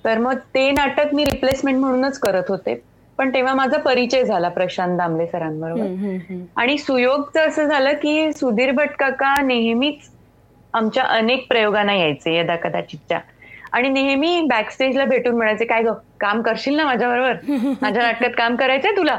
तर 0.04 0.18
मग 0.18 0.38
ते 0.54 0.70
नाटक 0.72 1.14
मी 1.14 1.24
रिप्लेसमेंट 1.24 1.78
म्हणूनच 1.78 2.18
करत 2.18 2.44
होते. 2.48 2.74
पण 3.18 3.32
तेव्हा 3.34 3.54
माझा 3.54 3.78
परिचय 3.80 4.24
झाला 4.24 4.48
प्रशांत 4.50 4.96
दामले 4.98 5.26
सरांबरोबर. 5.26 5.86
आणि 6.56 6.76
सुयोगचं 6.78 7.48
असं 7.48 7.66
झालं 7.66 7.92
की 8.02 8.32
सुधीर 8.32 8.70
भटकाका 8.74 9.34
नेहमीच 9.42 10.08
आमच्या 10.74 11.02
अनेक 11.08 11.46
प्रयोगांना 11.48 11.94
यायचे 11.94 12.34
यदा 12.34 12.56
कदाचितच्या. 12.58 13.20
आणि 13.72 13.88
नेहमी 13.88 14.40
बॅकस्टेजला 14.46 15.04
भेटून 15.04 15.36
म्हणायचे 15.36 15.64
काय 15.64 15.82
ग 15.82 15.92
काम 16.20 16.42
करशील 16.42 16.76
ना 16.76 16.84
माझ्याबरोबर? 16.84 17.36
माझ्या 17.82 18.02
नाटकात 18.02 18.30
काम 18.36 18.56
करायचंय 18.56 18.96
तुला. 18.96 19.18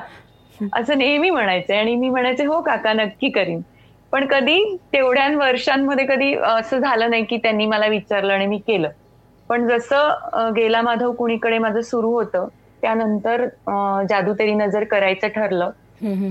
असं 0.77 0.97
नेहमी 0.97 1.29
म्हणायचे 1.29 1.75
आणि 1.75 1.95
मी 1.95 2.09
म्हणायचे 2.09 2.45
हो 2.45 2.61
काका 2.61 2.93
नक्की 2.95 3.29
करीन. 3.31 3.61
पण 4.13 4.25
कधी 4.27 4.57
तेवढ्या 4.93 5.27
वर्षांमध्ये 5.37 6.05
कधी 6.07 6.33
असं 6.47 6.79
झालं 6.79 7.09
नाही 7.09 7.23
की 7.25 7.37
त्यांनी 7.37 7.65
मला 7.67 7.87
विचारलं 7.87 8.33
आणि 8.33 8.45
मी 8.47 8.57
केलं. 8.59 8.89
पण 9.49 9.67
जसं 9.67 10.51
गेला 10.55 10.81
माधव 10.81 11.11
कुणीकडे 11.13 11.57
माझं 11.59 11.81
सुरू 11.83 12.11
होतं 12.13 12.47
त्यानंतर 12.83 13.45
जादू 14.09 14.33
तेरी 14.33 14.53
नजर 14.55 14.83
करायचं 14.85 15.27
ठरलं. 15.29 15.71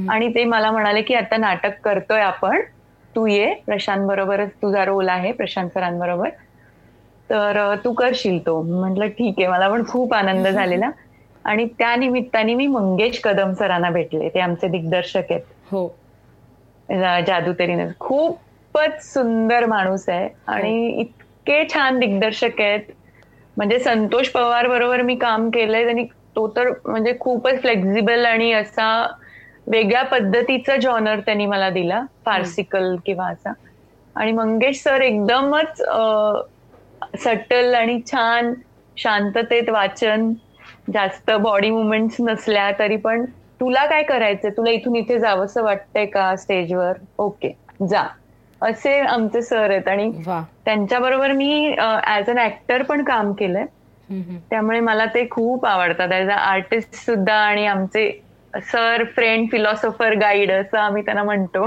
आणि 0.09 0.29
ते 0.31 0.45
मला 0.47 0.71
म्हणाले 0.71 1.03
की 1.03 1.15
आता 1.15 1.37
नाटक 1.39 1.79
करतोय 1.85 2.21
आपण. 2.23 2.61
तू 3.15 3.27
ये 3.27 3.53
प्रशांत 3.67 4.07
बरोबरच 4.07 4.51
तुझा 4.63 4.85
रोल 4.85 5.09
आहे 5.11 5.33
प्रशांत 5.35 5.71
सरांबरोबर. 5.71 6.29
तर 7.31 7.59
तू 7.85 7.93
करशील 7.95 8.39
तो. 8.41 8.61
म्हटलं 8.65 9.09
ठीक 9.09 9.35
आहे. 9.39 9.47
मला 9.49 9.69
पण 9.69 9.85
खूप 9.87 10.15
आनंद 10.15 10.49
झालेला. 10.49 10.91
आणि 11.45 11.65
त्या 11.79 11.95
निमित्ताने 11.97 12.55
मी 12.55 12.67
मंगेश 12.69 13.21
कदम 13.25 13.53
सरांना 13.53 13.91
भेटले. 13.91 14.29
ते 14.29 14.41
आमचे 14.41 14.69
दिग्दर्शक 14.69 15.31
आहेत. 15.31 15.43
हो. 15.65 15.87
जादू 17.23 17.53
खूपच 18.01 19.01
सुंदर 19.05 19.67
माणूस 19.67 20.09
आहे 20.09 20.29
आणि 20.49 20.75
हो. 20.87 21.01
इतके 21.01 21.63
छान 21.69 21.99
दिग्दर्शक 21.99 22.61
आहेत. 22.61 22.81
म्हणजे 23.57 23.79
संतोष 23.79 24.29
पवार 24.31 24.67
बरोबर 24.69 25.03
मी 25.03 25.15
काम 25.17 25.49
केलंय 25.51 25.85
त्यांनी 25.85 26.05
तो 26.37 26.47
तर 26.49 26.69
म्हणजे 26.85 27.13
खूपच 27.21 27.61
फ्लेक्झिबल 27.63 28.25
आणि 28.27 28.53
असा 28.53 28.87
वेगळ्या 29.67 30.03
पद्धतीचा 30.05 30.77
जॉनर 30.77 31.21
त्यांनी 31.21 31.47
मला 31.47 31.69
दिला. 31.71 32.03
फार्सिकल 32.25 32.95
किंवा 33.07 33.29
असा. 33.29 33.53
आणि 34.17 34.33
मंगेश 34.33 34.83
सर 34.83 35.01
एकदमच 35.01 35.83
सटल 37.19 37.75
आणि 37.75 38.01
छान 38.07 38.53
शांततेत 38.97 39.69
वाचन 39.71 40.33
जास्त 40.89 41.31
बॉडी 41.33 41.71
मुवमेंट 41.71 42.11
नसल्या 42.21 42.71
तरी 42.79 42.97
पण 42.99 43.25
तुला 43.61 43.85
काय 43.87 44.03
करायचंय? 44.03 44.51
तुला 44.51 44.71
इथून 44.71 44.97
इथे 44.97 45.19
जावंसं 45.19 45.63
वाटतंय 45.63 46.07
का 46.07 46.35
स्टेजवर? 46.37 46.93
ओके 47.19 47.53
जा. 47.83 48.07
असे 48.61 48.99
आमचे 49.01 49.43
सर 49.43 49.71
आहेत 49.71 49.89
आणि 49.89 50.11
त्यांच्याबरोबर 50.65 51.33
मी 51.33 51.75
ऍज 52.09 52.31
अन 52.31 52.39
ऍक्टर 52.39 52.83
पण 52.83 53.05
काम 53.05 53.33
केलंय. 53.33 53.65
त्यामुळे 54.51 54.81
मला 54.81 55.05
ते 55.07 55.27
खूप 55.31 55.67
आवडतात. 55.67 56.13
ऍज 56.13 56.29
अ 56.31 56.35
आर्टिस्ट 56.35 56.95
सुद्धा 56.97 57.35
आणि 57.37 57.67
आमचे 57.67 58.11
सर 58.55 59.03
फ्रेंड 59.15 59.49
फिलॉसॉफर 59.51 60.15
गाईड 60.15 60.51
असं 60.53 60.79
आम्ही 60.79 61.03
त्यांना 61.03 61.23
म्हणतो. 61.23 61.67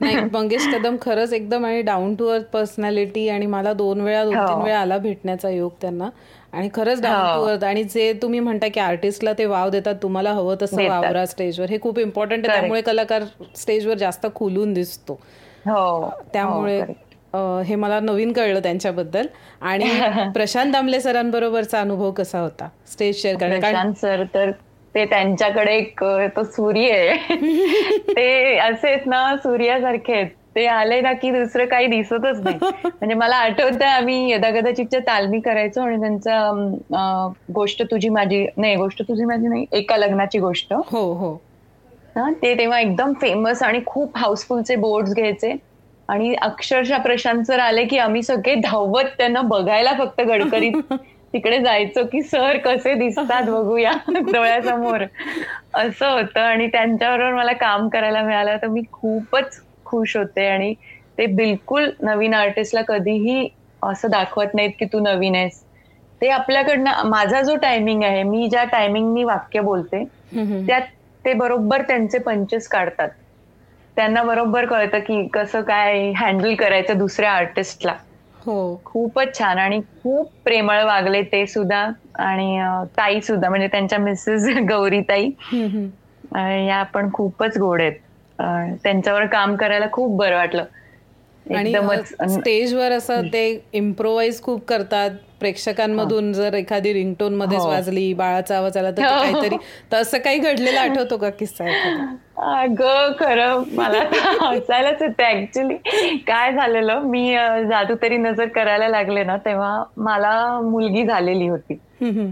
नाही 0.00 0.16
मंगेश 0.32 0.66
कदम 0.68 0.96
खरंच 1.02 1.32
एकदम 1.32 1.64
आणि 1.66 1.80
डाऊन 1.82 2.14
टू 2.14 2.26
अर्थ 2.28 2.44
पर्सनॅलिटी 2.52 3.28
आणि 3.28 3.46
मला 3.46 3.72
दोन 3.72 4.00
वेळा 4.00 4.24
दोन 4.24 4.34
तीन 4.38 4.56
हो. 4.56 4.62
वेळा 4.62 4.78
आला 4.80 4.98
भेटण्याचा 4.98 5.50
योग 5.50 5.72
त्यांना. 5.80 6.08
आणि 6.52 6.68
खरंच 6.74 7.02
डाऊन 7.02 7.50
अर्थ 7.50 7.64
आणि 7.64 7.84
जे 7.84 8.12
तुम्ही 8.12 8.40
म्हणता 8.40 8.68
की 8.68 8.80
आर्टिस्टला 8.80 9.32
ते 9.32 9.44
वाव 9.44 9.68
देतात 9.68 9.94
तुम्हाला 10.02 10.30
हवं 10.30 10.56
तसं 10.62 10.88
वावरा 10.88 11.26
स्टेजवर 11.26 11.70
हे 11.70 11.78
खूप 11.80 11.98
इम्पॉर्टंट 11.98 12.48
आहे. 12.48 12.60
त्यामुळे 12.60 12.80
कलाकार 12.80 13.22
स्टेजवर 13.56 13.94
जास्त 13.94 14.26
खुलून 14.34 14.72
दिसतो. 14.72 15.20
हो. 15.66 16.10
त्यामुळे 16.32 16.80
हो, 17.32 17.60
हे 17.60 17.74
मला 17.74 18.00
नवीन 18.00 18.32
कळलं 18.32 18.60
त्यांच्याबद्दल. 18.60 19.26
आणि 19.60 19.84
प्रशांत 20.34 20.72
दामले 20.72 21.00
सरांबरोबरचा 21.00 21.80
अनुभव 21.80 22.10
कसा 22.10 22.40
होता? 22.40 22.68
स्टेज 22.92 23.22
शेअर 23.22 23.36
करण्याचा 23.36 23.92
सर 23.92 24.24
तर 24.34 24.50
ते 24.94 25.04
त्यांच्याकडे 25.04 25.76
एक 25.76 26.04
तो 26.36 26.42
सूर्य 26.42 26.90
आहे. 26.92 27.36
ते 27.98 28.58
असेच 28.58 29.00
ना 29.06 29.36
सूर्यासारखे 29.36 30.12
आहेत. 30.12 30.26
ते 30.56 30.66
आले 30.66 31.00
ना 31.00 31.12
की 31.12 31.30
दुसरं 31.30 31.66
काही 31.66 31.86
दिसतच 31.86 32.40
नाही. 32.40 32.58
म्हणजे 32.84 33.14
मला 33.14 33.36
आठवतं 33.36 33.84
आम्ही 33.84 34.32
यदा 34.32 34.50
कदाचितच्या 34.50 35.00
तालमी 35.00 35.40
करायचो 35.40 35.80
आणि 35.80 36.00
त्यांचा 36.00 37.28
गोष्ट 37.52 37.82
तुझी 37.82 38.08
माझी 38.08 38.46
नाही 38.56 38.76
गोष्ट 38.76 39.02
तुझी 39.02 39.24
माझी 39.24 39.48
नाही 39.48 39.66
एका 39.72 39.96
लग्नाची 39.96 40.38
गोष्ट. 40.38 40.72
हो 40.72 41.12
हो. 41.12 41.36
ते 42.42 42.58
तेव्हा 42.58 42.80
एकदम 42.80 43.12
फेमस 43.12 43.62
आणि 43.62 43.80
खूप 43.86 44.18
हाऊसफुलचे 44.18 44.76
बोर्ड 44.76 45.08
घ्यायचे. 45.08 45.56
आणि 46.08 46.34
अक्षरशः 46.34 46.98
प्रशांत 46.98 47.44
सर 47.44 47.58
आले 47.58 47.84
की 47.84 47.98
आम्ही 47.98 48.22
सगळे 48.22 48.54
धावत 48.54 49.04
त्यांना 49.18 49.40
बघायला 49.40 49.92
फक्त 49.98 50.20
गडकरी 50.20 50.70
तिकडे 51.32 51.58
जायचो 51.58 52.04
की 52.04 52.22
सर 52.22 52.56
कसे 52.56 52.94
दिसतात 52.94 53.42
बघूया 53.50 53.92
डोळ्यासमोर. 54.08 55.04
असं 55.74 56.06
होतं 56.06 56.40
आणि 56.40 56.66
त्यांच्याबरोबर 56.66 57.32
मला 57.32 57.52
काम 57.52 57.88
करायला 57.88 58.22
मिळालं. 58.22 58.56
तर 58.56 58.66
मी 58.66 58.82
खूपच 58.92 59.60
खुश 59.90 60.16
होते 60.16 60.46
आणि 60.48 60.74
ते 61.18 61.26
बिलकुल 61.34 61.90
नवीन 62.00 62.34
आर्टिस्टला 62.36 62.82
कधीही 62.86 63.48
असं 63.82 64.10
दाखवत 64.10 64.54
नाहीत 64.54 64.70
की 64.78 64.84
तू 64.86 64.98
नवीन 65.00 65.34
आहेस. 65.36 65.62
ते 66.20 66.28
आपल्याकडनं 66.30 67.08
माझा 67.08 67.40
जो 67.42 67.54
टायमिंग 67.58 68.02
आहे 68.04 68.22
मी 68.24 68.48
ज्या 68.48 68.64
टायमिंगनी 68.68 69.24
वाक्य 69.24 69.60
बोलते 69.62 70.04
त्यात 70.66 70.82
ते 71.24 71.32
बरोबर 71.34 71.82
त्यांचे 71.82 72.18
पंचेस 72.20 72.68
काढतात. 72.68 73.08
त्यांना 73.96 74.22
बरोबर 74.24 74.66
कळतं 74.66 74.98
की 75.00 75.26
कसं 75.32 75.62
काय 75.62 76.10
हँडल 76.16 76.54
करायचं 76.56 76.98
दुसऱ्या 76.98 77.32
आर्टिस्टला 77.32 77.96
हो. 78.40 78.76
खूपच 78.84 79.38
छान 79.38 79.58
आणि 79.58 79.80
खूप 79.94 80.30
प्रेमळ 80.44 80.82
वागले 80.84 81.22
ते 81.24 81.46
सुद्धा 81.46 81.80
आणि 82.20 82.58
ताई 82.96 83.20
सुद्धा 83.20 83.48
म्हणजे 83.48 83.66
त्यांच्या 83.68 83.98
मिसेस 84.00 84.48
गौरी 84.68 85.00
ताई 85.08 85.30
या 86.60 86.82
पण 86.92 87.10
खूपच 87.12 87.58
गोड 87.58 87.80
आहेत. 87.80 87.98
त्यांच्यावर 88.82 89.26
काम 89.26 89.56
करायला 89.56 89.86
खूप 89.92 90.16
बरं 90.16 90.36
वाटलं. 90.36 90.64
आणि 91.56 91.72
स्टेजवर 92.28 92.92
असं 92.92 93.26
ते 93.32 93.62
इम्प्रोवाइज 93.72 94.42
खूप 94.42 94.64
करतात. 94.64 95.10
प्रेक्षकांमधून 95.40 96.32
जर 96.32 96.54
एखादी 96.54 96.92
रिंगटोन 96.92 97.34
मध्येच 97.34 97.60
हो. 97.60 97.68
वाजली 97.68 98.12
बाळाचा 98.14 98.56
आवाज 98.56 98.76
आला 98.76 98.90
तर 98.90 99.02
हो. 99.02 99.20
काहीतरी 99.20 99.56
तर 99.92 99.96
असं 99.96 100.18
काही 100.18 100.38
घडलेलं 100.38 100.80
आठवतो 100.80 101.16
का 101.16 101.30
किस्सा 101.30 101.64
ग 102.66 103.12
खरं 103.20 103.62
मला 103.72 104.00
हसायलाच 104.42 105.02
येते 105.02 105.30
ऍक्च्युली 105.30 105.76
काय 106.26 106.52
झालेलं 106.52 107.00
मी 107.00 107.34
जादू 107.68 107.94
तरी 108.02 108.16
नजर 108.16 108.48
करायला 108.48 108.88
लागले 108.88 109.24
ना 109.24 109.36
तेव्हा 109.36 109.84
मला 109.96 110.60
मुलगी 110.60 111.04
झालेली 111.04 111.48
होती. 111.48 111.78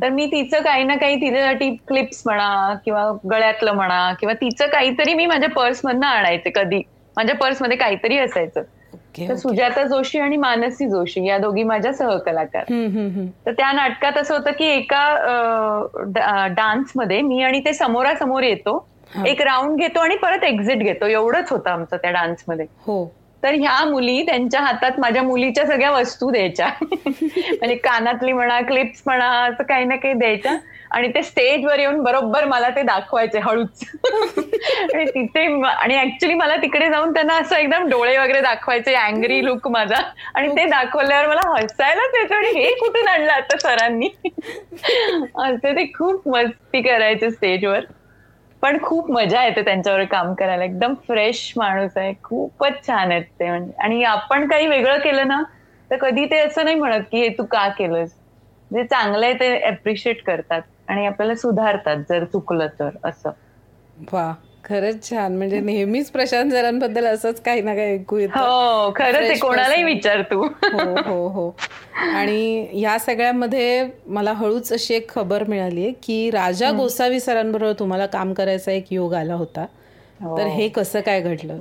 तर 0.02 0.08
मी 0.08 0.26
तिचं 0.26 0.62
काही 0.62 0.84
ना 0.84 0.96
काही 0.96 1.16
तिच्यासाठी 1.16 1.70
क्लिप्स 1.88 2.22
म्हणा 2.26 2.74
किंवा 2.84 3.10
गळ्यातलं 3.30 3.72
म्हणा 3.72 4.12
किंवा 4.20 4.34
तिचं 4.34 4.66
काहीतरी 4.66 5.14
मी 5.14 5.26
माझ्या 5.26 5.48
पर्स 5.48 5.80
मधनं 5.84 6.06
आणायचे 6.06 6.50
कधी. 6.50 6.82
माझ्या 7.16 7.34
पर्समध्ये 7.34 7.76
काहीतरी 7.76 8.18
असायचं. 8.18 8.62
तर 9.28 9.34
सुजाता 9.34 9.82
जोशी 9.84 10.18
आणि 10.18 10.36
मानसी 10.36 10.88
जोशी 10.88 11.26
या 11.28 11.38
दोघी 11.38 11.62
माझ्या 11.62 11.92
सहकलाकार. 11.92 12.64
तर 13.46 13.52
त्या 13.52 13.72
नाटकात 13.72 14.18
असं 14.18 14.34
होतं 14.34 14.52
की 14.52 14.64
एका 14.66 15.02
डान्समध्ये 16.56 17.20
मी 17.22 17.42
आणि 17.42 17.60
ते 17.60 17.72
समोरासमोर 17.72 18.42
येतो. 18.42 18.78
एक 19.26 19.40
राऊंड 19.42 19.78
घेतो 19.78 20.00
आणि 20.00 20.16
परत 20.16 20.44
एक्झिट 20.44 20.78
घेतो. 20.78 21.06
एवढंच 21.06 21.50
होतं 21.52 21.70
आमचं 21.70 21.96
त्या 21.96 22.10
डान्समध्ये. 22.10 22.66
हो. 22.86 23.04
तर 23.42 23.54
ह्या 23.54 23.84
मुली 23.84 24.22
त्यांच्या 24.22 24.60
हातात 24.60 24.92
माझ्या 24.98 25.22
मुलीच्या 25.22 25.66
सगळ्या 25.66 25.90
वस्तू 25.90 26.30
द्यायच्या. 26.30 26.68
म्हणजे 26.82 27.74
कानातली 27.74 28.32
म्हणा 28.32 28.60
क्लिप्स 28.60 29.02
म्हणा 29.06 29.28
असं 29.44 29.62
काही 29.62 29.84
ना 29.84 29.96
काही 29.96 30.14
द्यायच्या. 30.14 30.56
आणि 30.90 31.08
ते 31.08 31.22
स्टेजवर 31.22 31.78
येऊन 31.78 32.02
बरोबर 32.02 32.44
मला 32.44 32.68
ते 32.68 32.82
दाखवायचे 32.82 33.38
हळूच. 33.38 33.84
आणि 34.94 35.04
तिथे 35.04 35.62
आणि 35.62 35.98
ऍक्च्युली 35.98 36.34
मला 36.34 36.56
तिकडे 36.56 36.88
जाऊन 36.88 37.14
त्यांना 37.14 37.34
असं 37.34 37.56
एकदम 37.56 37.88
डोळे 37.88 38.18
वगैरे 38.18 38.40
दाखवायचे 38.40 38.94
अँग्री 38.94 39.44
लुक 39.44 39.68
माझा. 39.68 40.00
आणि 40.34 40.48
ते 40.48 40.64
दाखवल्यावर 40.64 41.26
मला 41.26 41.60
हसायलाच 41.60 42.14
येतं 42.14 42.34
आणि 42.34 42.48
हे 42.48 42.70
कुठून 42.74 43.08
आणलं 43.08 43.32
आता 43.32 43.58
सरांनी? 43.58 44.08
असं 45.44 45.76
ते 45.76 45.84
खूप 45.84 46.28
मस्ती 46.28 46.82
करायचे 46.82 47.30
स्टेजवर. 47.30 47.80
पण 48.62 48.78
खूप 48.82 49.10
मजा 49.10 49.42
येते 49.44 49.62
त्यांच्यावर 49.64 50.04
काम 50.06 50.32
करायला. 50.34 50.64
एकदम 50.64 50.94
फ्रेश 51.06 51.52
माणूस 51.56 51.96
आहे. 51.96 52.12
खूपच 52.22 52.86
छान 52.86 53.10
आहेत 53.12 53.24
ते 53.32 53.48
म्हणजे. 53.48 53.72
आणि 53.78 54.02
आपण 54.06 54.48
काही 54.48 54.66
वेगळं 54.68 54.98
केलं 55.00 55.28
ना 55.28 55.42
तर 55.90 55.96
कधी 56.00 56.24
ते 56.26 56.38
असं 56.40 56.64
नाही 56.64 56.76
म्हणत 56.76 57.04
की 57.10 57.20
हे 57.20 57.28
तू 57.30 57.44
का 57.48 57.68
केलंस? 57.78 58.10
जे 58.70 58.82
चांगलं 58.84 59.24
आहे 59.26 59.34
ते 59.34 59.48
अप्रिशिएट 59.66 60.22
करतात 60.22 60.62
आणि 60.88 61.06
आपल्याला 61.06 61.34
सुधारतात 61.36 62.04
जर 62.08 62.24
चुकलं 62.26 62.66
तर 62.78 62.96
असं. 63.04 63.30
वा. 63.96 64.26
खरंच 64.68 65.10
छान. 65.10 65.36
म्हणजे 65.36 65.60
नेहमीच 65.60 66.10
प्रशांत 66.10 66.50
जरांबद्दल 66.50 67.06
असंच 67.06 67.40
काही 67.40 67.60
ना 67.60 67.74
काही 67.74 67.94
ऐकू 67.94 68.18
येत. 68.18 68.28
हो 68.28 68.92
खरंच 68.96 69.40
कोणालाही 69.40 69.82
विचार 69.82 70.22
तू. 70.22 70.42
हो 70.42 70.96
हो 70.96 71.28
हो. 71.28 71.56
आणि 72.14 72.66
या 72.74 72.98
सगळ्यामध्ये 72.98 73.88
मला 74.06 74.32
हळूच 74.32 74.72
अशी 74.72 74.94
एक 74.94 75.10
खबर 75.10 75.44
मिळाली 75.44 75.92
की 76.02 76.30
राजा 76.30 76.70
गोसावी 76.70 77.20
सरांबरोबर 77.20 77.72
तुम्हाला 77.72 78.06
काम 78.06 78.32
करायचा 78.32 78.72
एक 78.72 78.84
योग 78.90 79.14
आला 79.14 79.34
होता. 79.34 79.66
हो. 80.22 80.38
तर 80.38 80.46
हे 80.46 80.68
कसं 80.68 81.00
काय 81.00 81.20
घडलं? 81.20 81.58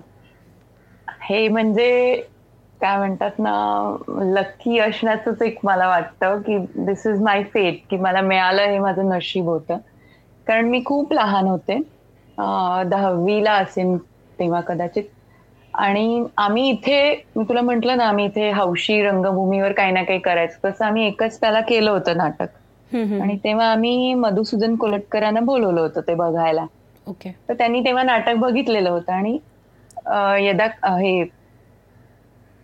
हे 1.22 1.48
म्हणजे 1.48 2.22
काय 2.82 2.98
म्हणतात 2.98 3.32
ना 3.40 3.96
लक्की 4.08 4.80
असण्याच 4.80 5.42
एक 5.42 5.58
मला 5.64 5.88
वाटतं 5.88 6.42
की 6.42 6.58
दिस 6.58 7.08
इज 7.08 7.22
माय 7.22 7.44
फेट 7.44 7.80
की 7.90 7.98
मला 7.98 8.22
मिळालं 8.22 8.62
हे 8.62 8.80
माझं 8.80 9.10
नशीब 9.10 9.46
होतं. 9.46 9.78
कारण 10.48 10.66
मी 10.66 10.82
खूप 10.86 11.14
लहान 11.14 11.48
होते. 11.48 11.97
दहावीला 12.88 13.54
असेल 13.56 13.98
तेव्हा 14.40 14.62
कदाचित. 14.64 15.04
आणि 15.74 16.24
आम्ही 16.38 16.68
इथे 16.70 17.00
मी 17.32 17.44
तुला 17.44 17.62
म्हंटल 17.62 17.90
ना 17.92 18.06
आम्ही 18.06 18.26
इथे 18.26 18.50
हौशी 18.54 19.02
रंगभूमीवर 19.04 19.72
काही 19.74 19.92
ना 19.92 20.04
काही 20.04 20.20
करायचं. 20.22 20.58
तसं 20.64 20.86
आम्ही 20.86 21.06
एकच 21.08 21.40
त्याला 21.40 21.62
केलं 21.64 21.92
होतं 21.92 22.18
नाटक. 22.18 22.48
आणि 23.20 23.38
तेव्हा 23.44 23.68
आम्ही 23.68 24.14
मधुसूदन 24.16 24.76
कोलटकरांना 24.78 25.40
बोलवलं 25.44 25.82
होतं 25.82 26.02
ते 26.02 26.14
बघायला. 26.16 26.66
ओके. 27.08 27.34
तर 27.42 27.54
त्यांनी 27.56 27.80
तेव्हा 27.82 28.04
नाटक 28.04 28.36
बघितलेलं 28.38 28.90
होतं 28.90 29.12
आणि 29.14 29.38
यदा 30.42 30.66
हे 30.94 31.22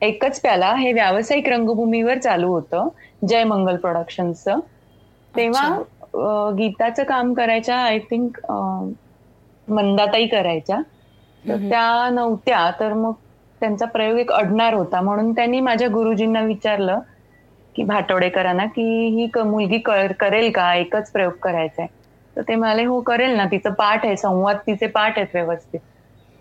एकच 0.02 0.40
प्याला 0.42 0.74
हे 0.76 0.92
व्यावसायिक 0.94 1.48
रंगभूमीवर 1.48 2.18
चालू 2.20 2.48
होतं 2.50 2.90
जय 3.24 3.44
मंगल 3.46 3.78
प्रोडक्शनचं 3.78 4.60
तेव्हा 5.34 5.68
गीताचं 6.58 7.04
काम 7.06 7.34
करायच्या 7.34 7.78
आय 7.80 8.00
थिंक 8.02 8.38
मंदाताई 9.68 10.28
करायच्या. 10.28 10.82
तर 11.46 11.58
त्या 11.60 12.10
नव्हत्या 12.12 12.70
तर 12.80 12.94
मग 12.96 13.14
त्यांचा 13.62 13.86
प्रयोग 13.88 14.18
एक 14.20 14.32
अडणार 14.34 14.74
होता. 14.74 15.02
म्हणून 15.02 15.32
त्यांनी 15.34 15.60
माझ्या 15.62 15.88
गुरुजींना 15.90 16.42
विचारलं 16.44 17.00
की 17.76 17.84
भाटवडेकरांना 17.84 18.66
की 18.68 18.84
ही 19.10 19.28
मुलगी 19.44 19.78
करेल 19.80 20.52
का? 20.52 20.74
एकच 20.76 21.12
प्रयोग 21.12 21.34
करायचा 21.42 21.82
आहे 21.82 21.90
तर 22.36 22.42
ते 22.44 22.56
म्हणाले 22.56 22.84
हो 22.86 23.00
करेल 23.04 23.36
ना. 23.38 23.46
तिचं 23.48 23.74
पाठ 23.76 24.06
आहे 24.06 24.16
संवाद 24.18 24.58
तिचे 24.68 24.88
पाठ 24.90 25.18
आहेत 25.18 25.28
व्यवस्थित. 25.34 25.80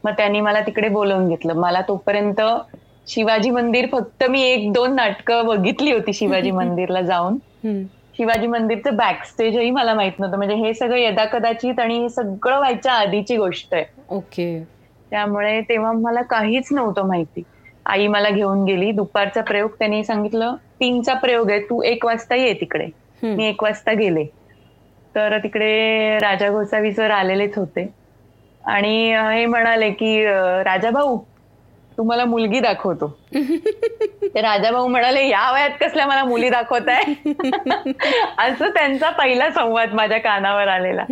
मग 0.05 0.13
त्यांनी 0.17 0.41
मला 0.41 0.61
तिकडे 0.67 0.89
बोलवून 0.91 1.29
घेतलं. 1.29 1.55
मला 1.57 1.81
तोपर्यंत 1.89 2.41
शिवाजी 3.07 3.51
मंदिर 3.51 3.87
फक्त 3.93 4.25
मी 4.31 4.43
एक 4.45 4.71
दोन 4.73 4.95
नाटकं 4.95 5.47
बघितली 5.47 5.93
होती 5.93 6.13
शिवाजी 6.15 6.51
मंदिरला 6.61 7.01
जाऊन. 7.03 7.39
शिवाजी 8.19 8.47
मंदिरचं 8.47 8.97
बॅक 8.97 9.25
स्टेजही 9.25 9.71
मला 9.71 9.95
माहीत 9.95 10.19
नव्हतं. 10.19 10.37
म्हणजे 10.37 10.55
हे 10.57 10.73
सगळं 10.75 10.99
यदा 10.99 11.25
कदाचित 11.29 11.81
आणि 11.81 11.99
हे 11.99 12.09
सगळं 12.11 12.59
व्हायच्या 12.59 12.93
आधीची 12.95 13.37
गोष्ट 13.37 13.75
आहे. 13.75 13.85
ओके. 14.11 14.49
त्यामुळे 15.13 15.61
तेव्हा 15.69 15.93
मला 15.95 16.23
काहीच 16.31 16.69
नव्हतं 16.73 17.07
माहिती. 17.07 17.43
आई 17.87 18.07
मला 18.09 18.31
घेऊन 18.31 18.65
गेली. 18.65 18.91
दुपारचा 18.93 19.41
प्रयोग 19.43 19.71
त्यांनी 19.79 20.03
सांगितलं 20.05 20.55
तीनचा 20.81 21.15
प्रयोग 21.17 21.51
आहे. 21.51 21.61
तू 21.61 21.83
एक 21.85 22.05
वाजता 22.07 22.35
ये 22.37 22.53
तिकडे. 22.61 22.89
मी 23.33 23.47
एक 23.47 23.63
वाजता 23.63 23.93
गेले. 23.95 24.25
तर 25.15 25.37
तिकडे 25.39 26.19
राजा 26.19 26.49
गोसावी 26.51 26.93
सर 26.93 27.11
आलेलेच 27.13 27.59
होते. 27.59 27.87
आणि 28.65 28.95
हे 29.13 29.45
म्हणाले 29.47 29.91
की 29.93 30.17
राजा 30.65 30.91
भाऊ 30.91 31.17
तुम्हाला 32.03 32.25
मुलगी 32.25 32.61
दाखवतो. 32.61 33.07
ते 34.35 34.41
राजाभाऊ 34.41 34.87
म्हणाले 34.87 35.29
या 35.29 35.53
वयात 35.53 35.71
कसल्या 35.81 36.07
मला 36.07 36.25
मुली 36.25 36.49
दाखवत 36.49 36.89
आहे 36.89 37.33
असं 38.39 38.69
त्यांचा 38.69 39.11
पहिला 39.11 39.51
संवाद 39.51 39.93
माझ्या 39.93 40.19
कानावर 40.19 40.69
आलेला. 40.69 41.03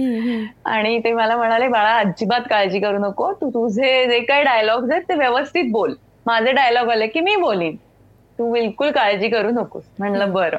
आणि 0.65 0.99
ते 0.99 1.13
मला 1.13 1.37
म्हणाले 1.37 1.69
बाळा 1.69 1.97
अजिबात 1.97 2.41
काळजी 2.51 2.81
करू 2.81 2.99
नको. 2.99 3.33
तू 3.33 3.51
तुझे 3.51 4.07
जे 4.07 4.21
काही 4.21 4.43
डायलॉग 4.43 4.91
आहेत 4.93 5.03
ते 5.03 5.15
व्यवस्थित 5.15 5.65
बोल. 5.71 5.95
माझे 6.27 6.53
डायलॉग 6.53 6.91
आले 6.91 7.07
की 7.07 7.21
मी 7.21 7.37
बोलीन. 7.37 7.77
तू 8.39 8.53
बिलकुल 8.53 8.91
काळजी 8.91 9.29
करू 9.29 9.51
नकोस. 9.51 9.85
म्हणलं 9.99 10.33
बरं. 10.33 10.57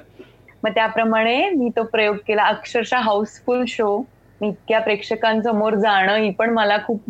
मग 0.63 0.69
त्याप्रमाणे 0.69 1.49
मी 1.49 1.69
तो 1.69 1.83
प्रयोग 1.83 2.15
केला. 2.27 2.43
अक्षरशः 2.43 2.97
हाऊसफुल 2.97 3.63
शो. 3.67 4.05
इतक्या 4.41 4.79
प्रेक्षकांसमोर 4.79 5.75
जाणं 5.75 6.15
ही 6.15 6.31
पण 6.31 6.49
मला 6.49 6.77
खूप 6.77 7.01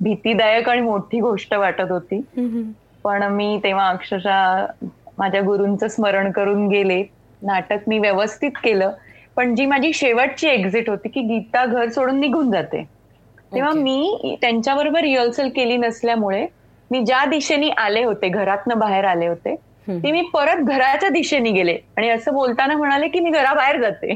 भीतीदायक 0.00 0.68
आणि 0.68 0.80
मोठी 0.80 1.20
गोष्ट 1.20 1.54
वाटत 1.54 1.90
होती. 1.90 2.20
पण 3.04 3.22
मी 3.32 3.58
तेव्हा 3.64 3.88
अक्षरशः 3.88 4.66
माझ्या 5.18 5.40
गुरूंचं 5.42 5.88
स्मरण 5.88 6.30
करून 6.32 6.66
गेले. 6.68 7.02
नाटक 7.42 7.88
मी 7.88 7.98
व्यवस्थित 7.98 8.50
केलं. 8.64 8.90
पण 9.36 9.54
जी 9.54 9.66
माझी 9.66 9.92
शेवटची 9.92 10.48
एक्झिट 10.48 10.88
होती 10.90 11.08
की 11.08 11.20
गीता 11.24 11.64
घर 11.66 11.88
सोडून 11.90 12.20
निघून 12.20 12.50
जाते. 12.50 12.84
तेव्हा 13.52 13.72
मी 13.74 14.36
त्यांच्याबरोबर 14.42 15.00
रिहर्सल 15.00 15.48
केली 15.50 15.76
नसल्यामुळे 15.76 16.46
मी 16.90 17.00
ज्या 17.02 17.24
दिशेने 17.24 17.68
आले 17.78 18.02
होते 18.04 18.28
घरातनं 18.30 18.78
बाहेर 18.78 19.04
आले 19.06 19.26
होते 19.26 19.54
ते 20.04 20.10
मी 20.12 20.22
परत 20.32 20.62
घराच्या 20.64 21.08
दिशेने 21.08 21.50
गेले. 21.50 21.76
आणि 21.88 22.08
असं 22.10 22.34
बोलताना 22.34 22.76
म्हणाले 22.76 23.08
की 23.08 23.20
मी 23.20 23.30
घराबाहेर 23.30 23.80
जाते. 23.80 24.14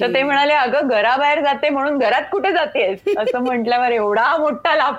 तर 0.00 0.08
ते 0.08 0.22
म्हणाले 0.22 0.52
अगं 0.54 0.88
घराबाहेर 0.88 1.40
जाते 1.42 1.68
म्हणून 1.68 1.98
घरात 1.98 2.22
कुठे 2.32 2.52
जाते 2.52 2.84
असं 3.16 3.38
म्हटल्यावर 3.40 3.92
एवढा 3.92 4.36
मोठा 4.38 4.74
लाभ 4.76 4.94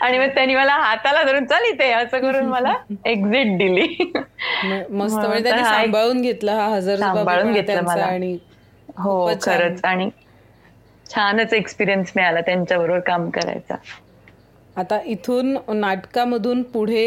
आणि 0.00 0.18
मग 0.18 0.34
त्यांनी 0.34 0.54
मला 0.54 0.72
हाताला 0.74 1.22
धरून 1.22 1.44
चल 1.46 1.64
इथे 1.64 1.90
असं 1.92 2.20
करून 2.20 2.46
मला 2.46 2.74
एक्झिट 3.06 3.56
दिली. 3.58 3.86
मस्त. 4.90 5.16
म्हणजे 5.18 5.64
सांभाळून 5.64 6.20
घेतलं 6.22 6.52
हा 6.52 6.66
हजार 6.68 6.96
सांभाळून 6.98 7.52
घेतलं 7.52 7.82
मला. 7.82 8.06
आणि 8.06 8.36
हो 8.98 9.14
खरंच. 9.42 9.80
आणि 9.84 10.10
छानच 11.06 11.52
एक्सपिरियन्स 11.54 12.12
मिळाला 12.16 12.40
त्यांच्याबरोबर 12.42 13.00
काम 13.02 13.28
करायचा. 13.30 13.76
आता 14.76 14.98
इथून 15.06 15.56
नाटकामधून 15.74 16.62
पुढे 16.64 17.04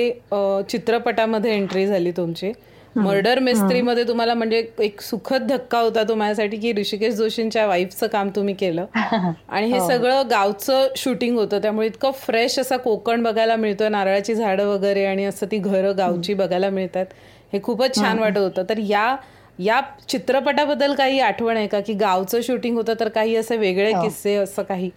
चित्रपटामध्ये 0.69 1.53
एंट्री 1.53 1.85
झाली 1.87 2.11
तुमची. 2.11 2.51
मर्डर 2.95 3.39
मिस्त्रीमध्ये 3.39 4.03
तुम्हाला 4.03 4.33
म्हणजे 4.33 4.67
एक 4.79 5.01
सुखद 5.01 5.47
धक्का 5.47 5.79
होता 5.79 6.03
तो 6.03 6.15
माझ्यासाठी 6.15 6.57
की 6.57 6.73
ऋषिकेश 6.73 7.13
जोशींच्या 7.13 7.65
वाईफचं 7.67 8.07
काम 8.07 8.29
तुम्ही 8.29 8.53
केलं. 8.53 8.85
आणि 9.49 9.67
हे 9.67 9.77
हो. 9.79 9.87
सगळं 9.87 10.29
गावचं 10.29 10.87
शूटिंग 10.97 11.37
होतं. 11.37 11.61
त्यामुळे 11.61 11.87
इतकं 11.87 12.11
फ्रेश 12.11 12.59
असा 12.59 12.77
कोकण 12.77 13.23
बघायला 13.23 13.55
मिळतोय. 13.55 13.89
नारळाची 13.89 14.35
झाडं 14.35 14.67
वगैरे 14.67 15.05
आणि 15.05 15.25
असं 15.25 15.45
ती 15.51 15.57
घरं 15.57 15.97
गावची 15.97 16.33
बघायला 16.33 16.69
मिळतात. 16.69 17.05
हे 17.53 17.59
खूपच 17.63 17.95
छान 17.95 18.19
वाटत 18.19 18.37
होतं. 18.37 18.63
तर 18.69 18.77
या 18.77 19.15
या 19.59 19.81
चित्रपटाबद्दल 20.09 20.93
काही 20.93 21.19
आठवण 21.19 21.57
आहे 21.57 21.67
का? 21.67 21.79
की 21.79 21.93
गावचं 21.93 22.41
शूटिंग 22.41 22.77
होतं 22.77 22.93
तर 22.99 23.09
काही 23.09 23.35
असे 23.35 23.57
वेगळे 23.57 23.91
हो. 23.93 24.01
किस्से 24.01 24.35
असं 24.35 24.63
काही? 24.63 24.89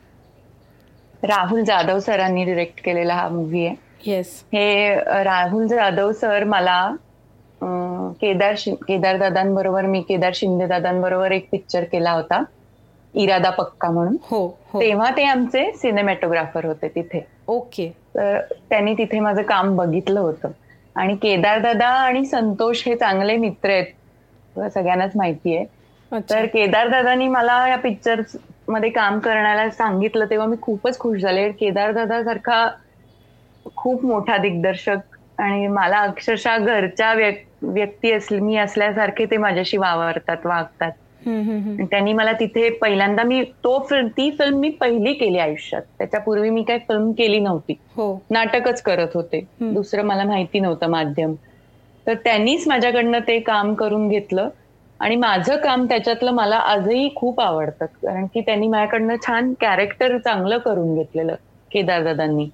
राहुल 1.23 1.63
जाधव 1.65 1.99
सरांनी 1.99 2.45
डिरेक्ट 2.45 2.85
केलेला 2.85 3.15
हा 3.15 3.29
मूवी 3.29 3.67
आहे. 3.67 3.75
येस 4.07 4.43
हे 4.53 4.95
राहुल 5.25 5.67
जाधव 5.67 6.13
सर 6.13 6.45
मला 6.45 6.95
केदार 8.21 8.55
केदार 8.67 9.17
दादांबरोबर 9.17 9.83
मी 9.83 10.01
केदार 10.01 10.31
शिंदे 10.35 10.67
दादांबरोबर 10.67 11.33
एक 11.33 11.49
पिक्चर 11.53 11.85
केला 11.85 12.11
होता. 12.11 12.45
इरादा 13.15 13.51
पक्का 13.51 13.91
म्हणून. 13.91 14.17
हो 14.23 14.59
हो. 14.73 14.81
तेव्हा 14.81 15.11
ते 15.17 15.25
आमचे 15.25 15.73
सिनेमॅटोग्राफर 15.73 16.65
होते 16.65 16.89
तिथे. 16.89 17.27
ओके. 17.47 17.97
तर 18.15 18.41
त्यांनी 18.41 18.95
तिथे 18.95 19.21
माझं 19.21 19.43
काम 19.43 19.77
बघितलं 19.77 20.21
होतं. 20.21 20.49
आणि 20.95 21.17
केदार 21.17 21.59
दादा 21.59 21.89
आणि 21.89 22.25
संतोष 22.25 22.83
हे 22.87 22.97
चांगले 22.97 23.37
मित्र 23.37 23.71
आहेत. 23.71 23.87
सगळ्यांनाच 24.71 25.13
माहिती 25.17 25.57
आहे. 25.57 25.67
अच्छा. 26.13 26.41
तर 26.41 26.47
केदार 26.47 26.89
दादानी 26.89 27.29
मला 27.29 27.69
या 27.69 27.77
पिक्चरमध्ये 27.77 28.91
काम 28.91 29.19
करण्याला 29.19 29.71
सांगितलं 29.71 30.25
तेव्हा 30.25 30.47
मी 30.47 30.57
खूपच 30.63 30.99
खुश 30.99 31.19
झाले. 31.19 31.51
केदार 31.51 31.93
दादा 31.93 32.23
सारखा 32.23 32.71
खूप 33.77 34.05
मोठा 34.05 34.37
दिग्दर्शक 34.37 34.97
आणि 35.39 35.67
मला 35.67 35.99
अक्षरशः 35.99 36.59
घरच्या 36.59 37.15
व्यक- 37.15 37.54
व्यक्ती 37.65 38.13
असली 38.13 38.41
मी 38.41 38.57
असल्यासारखे 38.57 39.25
ते 39.27 39.37
माझ्याशी 39.39 39.77
वावरतात 39.77 40.47
वागतात. 40.47 40.93
त्यांनी 41.83 42.13
मला 42.13 42.33
तिथे 42.33 42.69
पहिल्यांदा 42.73 43.23
मी 43.23 43.43
तो 43.65 43.79
फिल्म 43.81 44.09
ती 44.09 44.31
फिल्म 44.31 44.59
मी 44.59 44.69
पहिली 44.77 45.13
केली 45.15 45.39
आयुष्यात. 45.39 45.83
त्याच्यापूर्वी 45.99 46.51
मी 46.51 46.63
काही 46.63 46.79
फिल्म 46.81 47.11
केली 47.13 47.39
नव्हती. 47.41 47.77
हो. 47.97 48.15
नाटकच 48.31 48.83
करत 48.83 49.15
होते. 49.15 49.45
दुसरं 49.73 50.05
मला 50.05 50.25
माहिती 50.25 50.61
नव्हतं 50.61 50.91
माध्यम. 50.91 51.35
तर 52.07 52.15
त्यांनीच 52.25 52.67
माझ्याकडनं 52.69 53.19
ते 53.21 53.39
काम 53.43 53.75
करून 53.75 54.09
घेतलं. 54.09 54.49
आणि 55.01 55.17
माझं 55.17 55.57
काम 55.57 55.85
त्याच्यातलं 55.87 56.31
मला 56.33 56.57
आजही 56.59 57.09
खूप 57.17 57.41
आवडतं. 57.41 57.87
कारण 57.97 58.27
की 58.27 58.41
त्यांनी 58.41 58.69
माझ्याकडनं 58.69 59.17
छान 59.19 59.53
कॅरेक्टर 59.61 60.17
चांगलं 60.19 60.59
करून 60.61 60.95
घेतलेलं 60.95 61.35
केदारदादांनी 61.71 62.49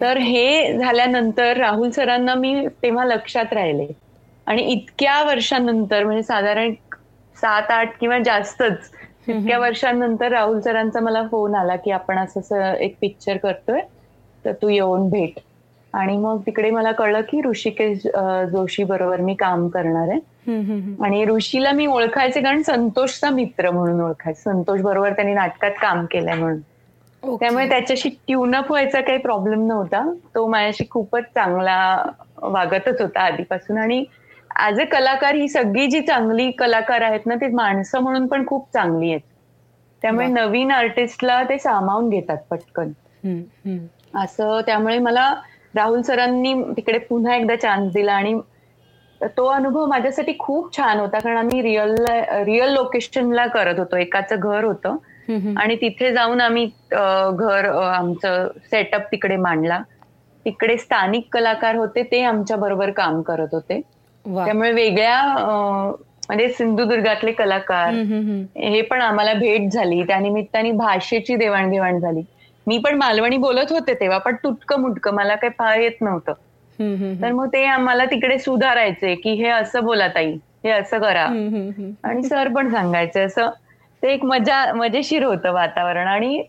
तर 0.00 0.16
हे 0.18 0.72
झाल्यानंतर 0.78 1.56
राहुल 1.56 1.90
सरांना 1.90 2.34
मी 2.36 2.66
तेव्हा 2.82 3.04
लक्षात 3.04 3.52
राहिले. 3.52 3.86
आणि 4.46 4.62
इतक्या 4.62 5.22
वर्षांनंतर 5.22 6.04
म्हणजे 6.04 6.22
साधारण 6.22 6.72
सात 7.36 7.70
आठ 7.70 7.98
किंवा 8.00 8.18
जास्तच 8.18 8.90
इतक्या 9.28 9.58
वर्षांनंतर 9.58 10.28
राहुल 10.32 10.60
सरांचा 10.60 11.00
मला 11.00 11.22
फोन 11.30 11.54
आला 11.54 11.76
की 11.76 11.90
आपण 11.90 12.18
असं 12.18 12.40
असं 12.40 12.72
एक 12.74 12.96
पिक्चर 13.00 13.36
करतोय 13.36 13.80
तर 14.44 14.52
तू 14.52 14.68
येऊन 14.68 15.08
भेट. 15.10 15.38
आणि 15.94 16.16
मग 16.16 16.40
तिकडे 16.46 16.70
मला 16.70 16.92
कळलं 16.92 17.20
की 17.20 17.40
ऋषिकेश 17.44 18.06
जोशी 18.50 18.84
बरोबर 18.84 19.20
मी 19.20 19.34
काम 19.34 19.68
करणार 19.68 20.08
आहे. 20.08 20.18
आणि 21.04 21.24
ऋषीला 21.24 21.72
मी 21.72 21.86
ओळखायचे 21.86 22.40
कारण 22.40 22.62
संतोषचा 22.62 23.30
मित्र 23.30 23.70
म्हणून 23.70 24.00
ओळखायचे. 24.00 24.40
संतोष 24.40 24.80
बरोबर 24.80 25.12
त्यांनी 25.12 25.34
नाटकात 25.34 25.70
काम 25.80 26.04
केलंय 26.10 26.34
म्हणून. 26.34 26.60
ओके. 27.22 27.36
त्यामुळे 27.40 27.68
त्याच्याशी 27.68 28.08
ट्यूनअप 28.26 28.70
व्हायचा 28.70 29.00
काही 29.00 29.18
प्रॉब्लेम 29.18 29.66
नव्हता. 29.66 30.02
तो 30.34 30.46
माझ्याशी 30.46 30.84
खूपच 30.90 31.24
चांगला 31.34 31.78
वागतच 32.42 33.00
होता 33.00 33.20
आधीपासून. 33.20 33.78
आणि 33.78 34.04
ऍज 34.58 34.80
अ 34.80 34.84
कलाकार 34.90 35.34
ही 35.34 35.48
सगळी 35.48 35.86
जी 35.86 36.00
चांगली 36.02 36.50
कलाकार 36.58 37.02
आहेत 37.02 37.26
ना 37.26 37.34
ती 37.34 37.46
माणसं 37.54 38.00
म्हणून 38.00 38.26
पण 38.26 38.46
खूप 38.46 38.68
चांगली 38.72 39.10
आहेत. 39.10 39.20
त्यामुळे 40.02 40.26
नवीन 40.28 40.70
आर्टिस्टला 40.70 41.42
ते 41.44 41.58
सामावून 41.58 42.08
घेतात 42.08 42.38
पटकन. 42.50 42.92
असं 44.14 44.60
त्यामुळे 44.66 44.98
मला 44.98 45.28
राहुल 45.74 46.02
सरांनी 46.02 46.54
तिकडे 46.76 46.98
पुन्हा 47.00 47.34
एकदा 47.36 47.56
चान्स 47.56 47.92
दिला 47.92 48.12
आणि 48.14 48.34
तो 49.30 49.44
अनुभव 49.48 49.86
माझ्यासाठी 49.86 50.32
खूप 50.38 50.76
छान 50.76 50.98
होता 50.98 51.18
कारण 51.18 51.36
आम्ही 51.36 51.62
रिअल 51.62 51.94
रिअल 52.44 52.72
लोकेशनला 52.72 53.46
करत 53.48 53.78
होतो 53.78 53.96
एकाचं 53.96 54.40
घर 54.40 54.64
होतं. 54.64 54.96
आणि 55.56 55.76
तिथे 55.76 56.12
जाऊन 56.12 56.40
आम्ही 56.40 56.66
घर 56.92 57.68
आमचं 57.72 58.48
सेटअप 58.64 59.06
तिकडे 59.12 59.36
मांडला. 59.38 59.80
तिकडे 60.46 60.76
स्थानिक 60.78 61.28
कलाकार 61.30 61.76
होते 61.76 62.02
ते 62.04 62.22
आमच्या 62.24 62.56
बरोबर 62.56 62.90
काम 62.92 63.20
करत 63.22 63.48
होते. 63.52 63.80
त्यामुळे 64.44 64.72
वेगळ्या 64.72 65.22
म्हणजे 66.28 66.48
सिंधुदुर्गातले 66.48 67.32
कलाकार. 67.32 67.94
हे 68.58 68.80
पण 68.82 69.00
आम्हाला 69.00 69.32
भेट 69.34 69.68
झाली. 69.70 70.02
त्या 70.02 70.18
निमित्ताने 70.18 70.70
भाषेची 70.74 71.36
देवाणघेवाण 71.36 71.98
झाली. 72.00 72.22
मी 72.66 72.78
पण 72.78 72.94
मालवणी 72.94 73.36
बोलत 73.36 73.72
होते 73.72 73.94
तेव्हा 73.94 74.18
पण 74.18 74.36
तुटकं 74.44 74.80
मुटकं 74.80 75.14
मला 75.14 75.34
काही 75.34 75.52
फार 75.58 75.78
येत 75.78 76.00
नव्हतं. 76.00 76.32
तर 77.22 77.32
मग 77.32 77.48
ते 77.48 77.64
आम्हाला 77.66 78.04
तिकडे 78.04 78.38
सुधारायचे 78.38 79.14
की 79.14 79.32
हे 79.34 79.48
असं 79.50 79.84
बोला 79.84 80.08
ताई 80.08 80.32
हे 80.64 80.70
असं 80.70 80.98
करा. 80.98 81.28
आणि 82.04 82.22
सर 82.22 82.48
पण 82.48 82.70
सांगायचे 82.70 83.20
असं. 83.20 83.50
ते 84.02 84.12
एक 84.12 84.24
मजा 84.24 84.64
मजेशीर 84.74 85.24
होतं 85.24 85.52
वातावरण. 85.52 86.06
आणि 86.06 86.42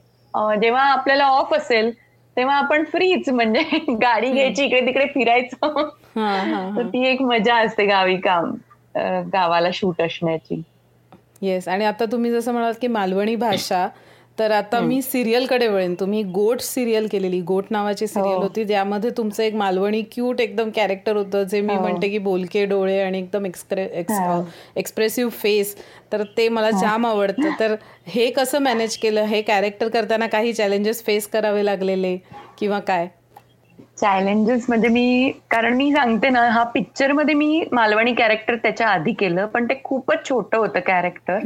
जेव्हा 0.61 0.83
आपल्याला 0.83 1.25
ऑफ 1.27 1.53
असेल 1.53 1.91
तेव्हा 2.37 2.55
आपण 2.57 2.83
फ्रीच 2.83 3.29
म्हणजे 3.29 3.61
गाडी 4.01 4.29
घ्यायची 4.31 4.63
इकडे 4.63 4.85
तिकडे 4.85 5.05
फिरायचं. 5.05 5.89
तर 6.17 6.81
हा. 6.81 6.81
ती 6.83 7.05
एक 7.07 7.21
मजा 7.21 7.55
असते 7.55 7.85
गावी 7.85 8.17
काम 8.17 8.51
गावाला 9.33 9.69
शूट 9.73 10.01
असण्याची 10.01 10.61
येस 11.41 11.67
आणि 11.67 11.85
आता 11.85 12.05
तुम्ही 12.05 12.31
जसं 12.31 12.51
म्हणालात 12.51 12.75
की 12.81 12.87
मालवणी 12.87 13.35
भाषा 13.35 13.87
तर 14.39 14.51
आता 14.51 14.79
मी 14.79 15.01
सिरियलकडे 15.01 15.67
वळेन 15.67 15.93
तुम्ही 15.99 16.21
गोट 16.23 16.59
सिरियल 16.61 17.07
केलेली 17.11 17.39
गोट 17.41 17.65
नावाची 17.69 18.07
सिरियल 18.07 18.35
हो. 18.35 18.41
होती 18.41 18.63
ज्यामध्ये 18.65 19.09
तुमचं 19.17 19.43
एक 19.43 19.53
मालवणी 19.53 20.01
क्यूट 20.11 20.41
एकदम 20.41 20.69
कॅरेक्टर 20.69 21.15
होतं 21.15 21.43
जे 21.43 21.61
मी 21.61 21.75
हो. 21.75 21.81
म्हणते 21.81 22.09
की 22.09 22.17
बोलके 22.17 22.65
डोळे 22.65 22.99
आणि 23.01 23.17
एकदम 23.19 23.45
एक्सप्रे 23.45 23.85
हा. 24.09 24.41
एक्सप्रेसिव्ह 24.75 25.31
फेस 25.33 25.75
तर 26.13 26.23
ते 26.37 26.47
मला 26.49 26.71
जाम 26.71 27.05
आवडतं 27.05 27.49
तर 27.59 27.75
हे 28.07 28.29
कसं 28.31 28.59
मॅनेज 28.59 28.97
केलं 28.97 29.23
हे 29.23 29.41
कॅरेक्टर 29.41 29.89
करताना 29.89 30.27
काही 30.27 30.53
चॅलेंजेस 30.53 31.03
फेस 31.05 31.27
करावे 31.27 31.65
लागलेले 31.65 32.17
किंवा 32.57 32.79
काय 32.79 33.07
चॅलेंजेस 33.97 34.65
म्हणजे 34.69 34.87
मी 34.87 35.31
कारण 35.51 35.73
मी 35.73 35.91
सांगते 35.91 36.29
ना 36.29 36.41
हा 36.49 36.63
पिक्चरमध्ये 36.63 37.35
मी 37.35 37.63
मालवणी 37.71 38.13
कॅरेक्टर 38.13 38.55
त्याच्या 38.55 38.87
आधी 38.87 39.13
केलं 39.13 39.45
पण 39.45 39.65
ते 39.65 39.79
खूपच 39.83 40.27
छोटं 40.29 40.57
होतं 40.57 40.79
कॅरेक्टर. 40.79 41.37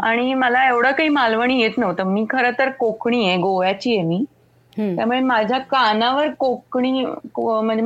आणि 0.00 0.34
मला 0.34 0.66
एवढं 0.68 0.92
काही 0.92 1.08
मालवणी 1.08 1.60
येत 1.60 1.78
नव्हतं 1.78 2.04
मी 2.04 2.24
खरं 2.30 2.50
तर 2.58 2.70
कोकणी 2.70 3.26
आहे 3.28 3.36
गोव्याची 3.36 3.96
आहे 3.96 4.06
मी. 4.06 4.24
त्यामुळे 4.76 5.20
माझ्या 5.20 5.58
कानावर 5.60 6.28
कोकणी 6.38 7.04
म्हणजे 7.36 7.82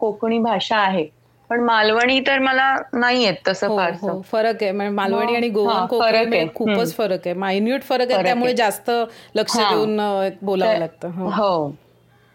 कोकणी 0.00 0.38
भाषा 0.38 0.76
आहे 0.76 1.06
पण 1.50 1.60
मालवणी 1.60 2.18
तर 2.20 2.38
मला 2.38 2.74
नाही 2.92 3.24
येत 3.24 3.34
तसं 3.48 3.66
हो 3.66 3.76
फारसं 3.78 4.10
हो 4.10 4.20
फरक 4.22 4.62
आहे 4.62 4.70
म्हणजे 4.72 4.94
मालवणी 4.94 5.26
हो, 5.26 5.36
आणि 5.36 5.48
हा, 5.48 5.84
कोकणी 5.86 6.00
फरकमध्ये 6.00 6.38
आहे. 6.38 6.48
खूपच. 6.54 6.94
फरक 6.96 7.26
आहे 7.26 7.34
मायन्यूट 7.36 7.82
फरक 7.82 8.10
आहे 8.12 8.22
त्यामुळे. 8.24 8.52
जास्त 8.54 8.90
लक्ष 9.34 9.56
हा. 9.56 9.68
देऊन 9.70 10.00
बोलावं 10.42 10.78
लागतं 10.78 11.10
हो. 11.30 11.66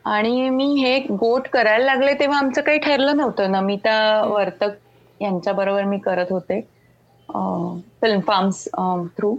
आणि 0.05 0.49
मी 0.49 0.65
हे 0.75 0.97
गोट 1.11 1.47
करायला 1.47 1.85
लागले 1.85 2.13
तेव्हा 2.13 2.37
आमचं 2.39 2.61
काही 2.61 2.79
ठरलं 2.79 3.17
नव्हतं. 3.17 3.51
नमिता 3.51 4.21
वर्तक 4.27 4.71
यांच्या 5.19 5.53
बरोबर 5.53 5.83
मी 5.83 5.97
करत 5.97 6.31
होते 6.31 6.59
फिल्म 8.01 8.19
फार्म्स 8.19 8.63
थ्रू 9.17 9.35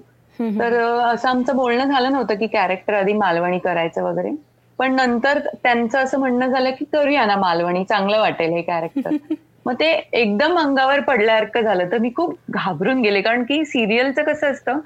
तर 0.59 0.73
असं 1.05 1.29
आमचं 1.29 1.57
बोलणं 1.57 1.85
झालं 1.85 2.13
नव्हतं 2.13 2.35
की 2.35 2.47
कॅरेक्टर 2.47 2.95
आधी 2.95 3.13
मालवणी 3.13 3.59
करायचं 3.59 4.03
वगैरे. 4.03 4.31
पण 4.79 4.95
नंतर 4.95 5.39
त्यांचं 5.63 5.99
असं 5.99 6.19
म्हणणं 6.19 6.47
झालं 6.47 6.71
की 6.71 6.85
करूया 6.93 7.25
ना 7.27 7.37
मालवणी 7.37 7.85
चांगलं 7.85 8.19
वाटेल 8.19 8.53
हे 8.53 8.63
कॅरेक्टर 8.63 9.11
मग 9.67 9.75
ते 9.81 9.91
एकदम 10.13 10.59
अंगावर 10.59 11.01
पडल्यासारखं 11.01 11.61
झालं. 11.61 11.91
तर 11.93 11.99
मी 11.99 12.11
खूप 12.17 12.35
घाबरून 12.51 13.01
गेले. 13.03 13.21
कारण 13.23 13.43
की 13.43 13.65
सिरियलचं 13.65 14.23
कसं 14.23 14.51
असतं 14.51 14.79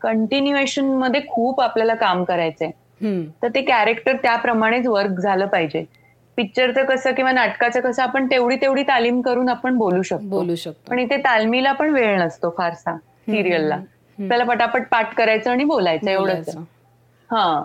कंटिन्युएशनमध्ये 0.00 1.20
खूप 1.28 1.60
आपल्याला 1.60 1.94
काम 1.94 2.24
करायचंय. 2.24 2.70
तर 3.42 3.48
ते 3.48 3.62
कॅरेक्टर 3.62 4.16
त्याप्रमाणेच 4.16 4.86
वर्क 4.86 5.10
झालं 5.10 5.46
पाहिजे. 5.46 5.84
पिक्चरचं 6.36 6.84
कसं 6.84 7.12
किंवा 7.12 7.32
नाटकाचं 7.32 7.80
कसं 7.80 8.02
आपण 8.02 8.26
तेवढी 8.26 8.56
तेवढी 8.56 8.82
तालीम 8.82 9.20
करून 9.20 9.48
आपण 9.48 9.76
बोलू 9.76 10.02
शकतो. 10.02 10.28
बोलू 10.28 10.54
शकतो. 10.54 10.90
पण 10.90 10.98
इथे 10.98 11.16
तालमीला 11.16 11.72
पण 11.72 11.90
वेळ 11.90 12.18
नसतो 12.18 12.54
फारसा 12.58 12.96
सिरियलला 12.96 13.78
त्याला 14.18 14.44
पटापट 14.44 14.82
पाठ 14.90 15.14
करायचं 15.14 15.50
आणि 15.50 15.64
बोलायचं 15.64 16.10
एवढंच. 16.10 16.56
हा. 17.30 17.62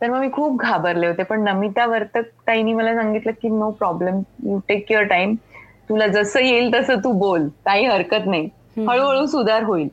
तर 0.00 0.10
मग 0.10 0.20
मी 0.20 0.30
खूप 0.32 0.60
घाबरले 0.60 1.06
होते. 1.06 1.22
पण 1.22 1.42
नमिता 1.44 1.86
वर्तक 1.86 2.22
ताईनी 2.46 2.72
मला 2.72 2.94
सांगितलं 2.94 3.32
की 3.42 3.48
no 3.48 3.70
problem 3.70 4.20
you 4.44 4.58
take 4.58 4.92
your 4.92 5.04
time 5.04 5.34
तुला 5.88 6.06
जसं 6.06 6.40
येईल 6.40 6.74
तसं 6.74 6.98
तू 7.04 7.12
बोल. 7.12 7.48
काही 7.64 7.86
हरकत 7.86 8.26
नाही. 8.26 8.48
हळूहळू 8.88 9.26
सुधार 9.26 9.62
होईल. 9.62 9.88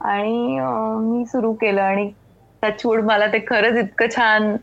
आणि 0.00 0.58
मी 1.00 1.24
सुरू 1.24 1.52
केलं 1.52 1.82
आणि 1.82 2.10
टचवूड 2.62 3.04
मला 3.04 3.26
ते 3.32 3.38
खरंच 3.48 3.76
इतकं 3.78 4.06
छान 4.16 4.56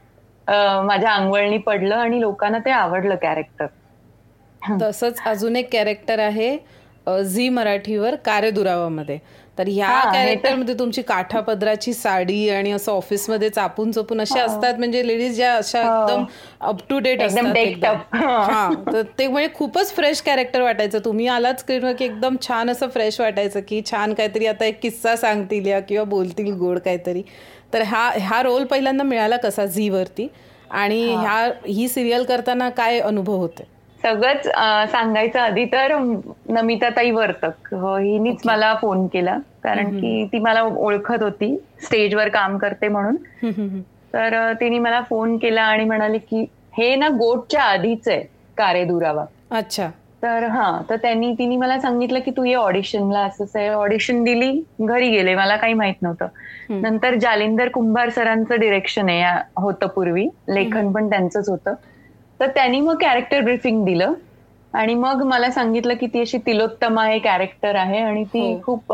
माझ्या 0.88 1.12
अंगवळणी 1.14 1.58
पडलं 1.60 1.96
आणि 1.96 2.20
लोकांना 2.22 2.58
ते 2.66 2.72
आवडलं 2.72 3.16
कॅरेक्टर 3.22 3.66
तसंच 4.82 5.22
अजून 5.26 5.56
एक 5.56 5.72
कॅरेक्टर 5.72 6.20
आहे 6.20 6.58
झी 7.24 7.48
मराठीवर 7.50 8.16
कार्यदुरावामध्ये. 8.26 9.18
तर 9.58 9.68
ह्या 9.68 10.00
कॅरेक्टरमध्ये 10.14 10.74
तुमची 10.80 11.02
काठा 11.02 11.40
पदराची 11.42 11.94
साडी 11.94 12.50
आणि 12.50 12.72
असं 12.72 12.92
ऑफिसमध्ये 12.92 13.50
चापून 13.50 13.92
चपून 13.92 14.22
अशा 14.22 14.42
असतात 14.44 14.78
म्हणजे 14.78 15.06
लेडीज 15.08 15.36
ज्या 15.36 15.54
अशा 15.56 15.82
एकदम 15.82 16.24
अप 16.62 16.80
टू 16.90 16.98
डेट 17.00 17.22
असतात 17.22 18.16
हा. 18.16 18.70
तर 18.92 19.02
ते 19.20 19.28
म्हणजे 19.28 19.50
खूपच 19.56 19.94
फ्रेश 19.96 20.22
कॅरेक्टर 20.22 20.62
वाटायचं. 20.62 21.00
तुम्ही 21.06 21.28
आलाच 21.28 21.60
स्क्रीनवर 21.60 21.94
की 21.94 22.06
एकदम 22.06 22.36
छान 22.42 22.70
असं 22.70 22.90
फ्रेश 22.90 23.20
वाटायचं 23.22 23.60
की 23.68 23.82
छान 23.86 24.14
काहीतरी 24.14 24.48
आता 24.48 24.66
एक 24.66 24.80
किस्सा 24.82 25.16
सांगतील 25.16 25.66
या 25.68 25.80
किंवा 25.82 26.04
बोलतील 26.08 26.54
गोड 26.58 26.80
काहीतरी. 26.80 27.24
तर 27.76 27.82
हा 27.82 28.10
हा 28.22 28.42
रोल 28.44 28.64
पहिल्यांदा 28.64 29.04
मिळाला 29.04 29.38
कसा 29.38 29.66
झीवरती 29.66 30.28
आणि 30.72 31.02
ह्या 31.14 31.52
ही 31.68 31.88
सिरियल 31.88 32.24
करताना 32.24 32.70
काय 32.70 33.00
अनुभव 33.00 33.36
होते? 33.36 33.64
सगळंच 34.04 34.44
सांगायचं 34.92 35.40
आधी 35.40 35.66
तर 35.66 35.96
नमिताताई 36.50 37.12
वर्तक. 37.12 37.74
हो, 37.74 37.98
हिनीच 37.98 38.42
मला 38.46 38.74
फोन 38.82 39.08
केला. 39.08 39.38
कारण 39.64 40.00
की 40.00 40.26
ती 40.26 40.40
मला 40.40 40.62
ओळखत 40.62 41.24
होती. 41.24 41.56
स्टेजवर 41.82 42.30
काम 42.30 42.58
करते 42.58 42.88
म्हणून. 42.88 43.16
तर 44.14 44.54
तिने 44.54 44.80
मला 44.80 45.02
फोन 45.02 45.38
केला 45.38 45.62
आणि 45.62 45.86
म्हणाले 45.86 46.18
की 46.18 46.46
हे 46.78 46.96
ना 46.96 47.08
गोटच्या 47.10 47.64
आधीच 47.64 48.08
आहे 48.08 48.24
कारे 48.58 48.84
दुरावा 48.86 49.26
अच्छा. 49.52 49.90
तर 50.24 50.44
हा 50.50 50.68
तर 50.90 50.96
त्यांनी 50.98 51.32
तिने 51.36 51.56
मला 51.58 51.80
सांगितलं 51.80 52.20
की 52.20 52.32
तू 52.32 52.44
ये 52.46 52.54
ऑडिशनला. 52.56 53.20
असंच 53.22 53.56
आहे 53.56 53.68
ऑडिशन 53.72 54.24
दिली 54.24 54.52
घरी 54.82 55.10
गेले. 55.10 55.36
मला 55.36 55.56
काही 55.58 55.74
माहीत 55.74 55.96
नव्हतं. 56.02 56.28
नंतर 56.82 57.16
जालिंदर 57.20 57.70
कुंभार 57.70 58.10
सरांचं 58.10 58.60
डिरेक्शन 58.60 59.10
आहे 59.10 59.24
होतं 59.58 59.88
पूर्वी. 59.90 60.28
लेखन 60.50 60.92
पण 60.92 61.10
त्यांचंच 61.10 61.50
होतं. 61.50 61.74
तर 62.40 62.48
त्यांनी 62.56 62.80
मग 62.82 62.96
कॅरेक्टर 63.02 63.42
ब्रिफिंग 63.42 63.84
दिलं. 63.86 64.14
आणि 64.74 64.94
मग 64.96 65.22
मला 65.24 65.50
सांगितलं 65.52 65.94
की 65.94 66.08
ती 66.08 66.20
अशी 66.22 66.38
तिलोत्तमा 66.46 67.06
हे 67.08 67.20
कॅरेक्टर 67.20 67.76
आहे. 67.76 68.00
आणि 68.00 68.24
ती 68.26 68.40
हो. 68.44 68.60
खूप 68.62 68.94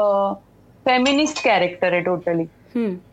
फेमिनिस्ट 0.86 1.43
कॅरेक्टर 1.43 1.91
आहे 1.93 2.01
टोटली 2.01 2.45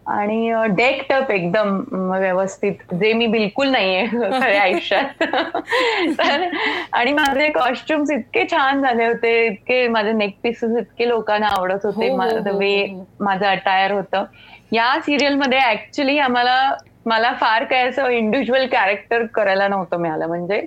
आणि 0.07 0.53
डेकटप 0.69 1.31
एकदम 1.31 1.81
व्यवस्थित. 2.13 2.95
जे 2.95 3.13
मी 3.13 3.27
बिलकुल 3.27 3.69
नाहीये 3.69 4.07
खऱ्या 4.41 4.63
आयुष्यात. 4.63 5.23
तर 6.19 6.47
आणि 6.93 7.13
माझे 7.13 7.49
कॉस्ट्युम्स 7.49 8.11
इतके 8.11 8.45
छान 8.45 8.83
झाले 8.83 9.07
होते. 9.07 9.47
इतके 9.47 9.89
माझे 9.89 10.13
नेक 10.13 10.37
पीसेस 10.43 10.77
इतके 10.79 11.09
लोकांना 11.09 11.49
आवडत 11.49 11.79
होते. 11.85 12.11
वे 12.59 12.87
हो, 12.87 12.99
हो, 12.99 13.05
माझं 13.21 13.47
अटायर 13.47 13.93
होतं. 13.93 14.25
या 14.73 15.01
सिरियलमध्ये 15.01 15.59
ऍक्च्युली 15.71 16.19
आम्हाला 16.19 16.77
मला 17.07 17.33
फार 17.33 17.65
काय 17.65 17.89
असं 17.89 18.07
इंडिव्हिज्युअल 18.07 18.67
कॅरेक्टर 18.67 19.27
करायला 19.27 19.69
नव्हतं 19.69 19.97
मिळालं. 19.97 20.27
म्हणजे 20.27 20.67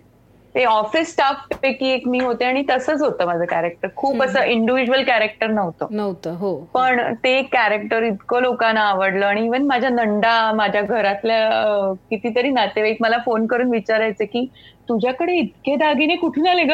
ते 0.55 0.63
ऑफिस 0.65 1.11
स्टाफ 1.11 1.47
पैकी 1.61 1.89
एक 1.89 2.07
मी 2.07 2.19
होते 2.19 2.45
आणि 2.45 2.63
तसंच 2.69 3.01
होतं 3.01 3.25
माझं 3.25 3.45
कॅरेक्टर 3.45 3.87
खूप 3.95 4.23
असं 4.23 4.43
इंडिव्हिज्युअल 4.43 5.03
कॅरेक्टर 5.03 5.47
नव्हतं. 5.47 5.87
नव्हतं 5.91 6.35
हो. 6.35 6.55
पण 6.73 7.13
ते 7.13 7.41
कॅरेक्टर 7.41 8.03
इतकं 8.03 8.41
लोकांना 8.41 8.81
आवडलं 8.81 9.25
आणि 9.25 9.45
इव्हन 9.45 9.65
माझ्या 9.67 9.89
नंडा 9.89 10.51
माझ्या 10.51 10.81
घरातल्या 10.81 11.93
कितीतरी 12.09 12.49
नातेवाईक 12.49 12.97
मला 13.01 13.17
फोन 13.17 13.45
करून 13.47 13.71
विचारायचे 13.71 14.25
की 14.25 14.47
तुझ्याकडे 14.91 15.33
इतके 15.33 15.75
दागिने 15.75 16.15
कुठून 16.15 16.47
आले 16.47 16.63
ग? 16.63 16.71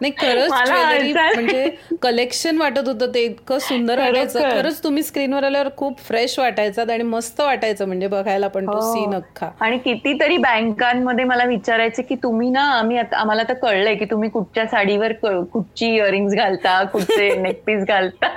नाही 0.00 0.10
खरंच 0.10 0.50
म्हणजे 1.34 1.68
कलेक्शन 2.02 2.58
वाटत 2.58 2.88
होतं 2.88 3.14
ते 3.14 3.22
इतकं 3.24 3.58
सुंदर 3.58 3.98
वाटायचं. 3.98 4.40
खरंच. 4.50 4.82
तुम्ही 4.84 5.02
स्क्रीनवर 5.02 5.44
आल्यावर 5.44 5.68
खूप 5.76 5.98
फ्रेश 5.98 6.38
वाटायचं 6.38 6.92
आणि 6.92 7.02
मस्त 7.04 7.40
वाटायचं 7.40 7.86
म्हणजे 7.86 8.06
बघायला 8.06 8.48
पण 8.48 8.66
तो 8.66 8.80
सीन 8.92 9.12
हो. 9.12 9.20
अख्खा. 9.20 9.48
आणि 9.60 9.78
कितीतरी 9.78 10.36
बँकांमध्ये 10.36 11.24
मला 11.24 11.44
विचारायचे 11.44 12.02
की 12.02 12.14
तुम्ही 12.14 12.50
ना 12.50 12.62
आम्ही 12.70 12.98
आम्हाला 12.98 13.42
तर 13.42 13.54
कळलंय 13.54 13.94
की 13.94 14.04
तुम्ही 14.04 14.28
कुठच्या 14.30 14.66
साडीवर 14.66 15.12
कुठची 15.22 15.94
इयरिंग्स 15.94 16.34
घालता 16.34 16.82
कुठचे 16.84 17.28
नेकपीस 17.42 17.84
घालता. 17.84 18.28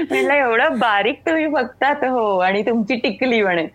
म्हणलं 0.00 0.32
एवढं 0.34 0.78
बारीक 0.78 1.20
तुम्ही 1.26 1.46
बघतात 1.46 2.04
हो. 2.04 2.38
आणि 2.38 2.62
तुमची 2.62 2.96
टिकली 2.96 3.42
म्हणे 3.42 3.66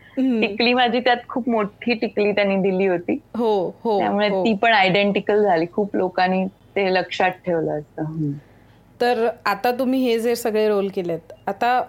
टिकली 0.41 0.74
माझी 0.74 1.00
त्यात 1.00 1.28
खूप 1.30 1.50
मोठी 1.50 1.94
टिकली 1.94 2.32
त्यांनी 2.32 2.56
दिली 2.62 2.88
होती. 2.88 3.20
हो 3.38 3.54
हो 3.84 3.98
त्यामुळे 4.00 4.30
हो. 4.30 4.44
ती 4.46 4.54
पण 4.54 4.74
आयडेंटिकल 4.74 5.44
झाली. 5.44 5.65
खूप 5.72 5.96
लोकांनी 5.96 6.46
ते 6.76 6.94
लक्षात 6.94 7.32
ठेवलं 7.46 7.80
असतं. 7.80 8.32
तर 9.02 9.28
आता 9.46 9.72
तुम्ही 9.72 10.02
हे 10.04 10.20
जे 10.20 10.36
सगळे 10.36 10.68
रोल 10.68 10.88
केलेत 10.96 11.34
आता 11.48 11.82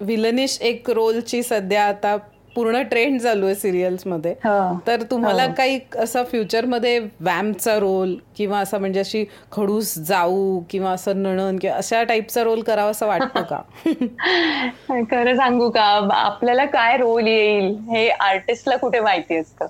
विलनिश 0.00 0.58
एक 0.62 0.90
रोलची 0.90 1.42
सध्या 1.42 1.84
आता 1.84 2.16
पूर्ण 2.56 2.82
ट्रेंड 2.82 3.20
चालू 3.20 3.46
आहे 3.46 3.54
सिरियल्समध्ये 3.54 4.34
हो. 4.44 4.78
तर 4.86 5.02
तुम्हाला. 5.02 5.46
काही 5.46 5.80
असं 5.96 6.24
फ्युचरमध्ये 6.24 6.98
वॅम्पचा 7.20 7.78
रोल 7.78 8.14
किंवा 8.36 8.58
असं 8.58 8.80
म्हणजे 8.80 9.00
अशी 9.00 9.24
खडूस 9.52 9.98
जाऊ 9.98 10.60
किंवा 10.70 10.90
असं 10.90 11.22
नणन 11.22 11.56
किंवा 11.56 11.76
अशा 11.76 12.02
टाईपचा 12.02 12.44
रोल 12.44 12.62
करावा 12.62 12.90
असं 12.90 13.06
वाटतं 13.06 13.42
का? 13.42 13.60
खरं 15.10 15.36
सांगू 15.36 15.70
का? 15.70 15.84
आपल्याला 16.12 16.64
काय 16.64 16.96
रोल 16.96 17.26
येईल 17.26 17.76
हे 17.90 18.08
आर्टिस्टला 18.08 18.76
कुठे 18.76 19.00
माहिती 19.00 19.36
असतं. 19.36 19.66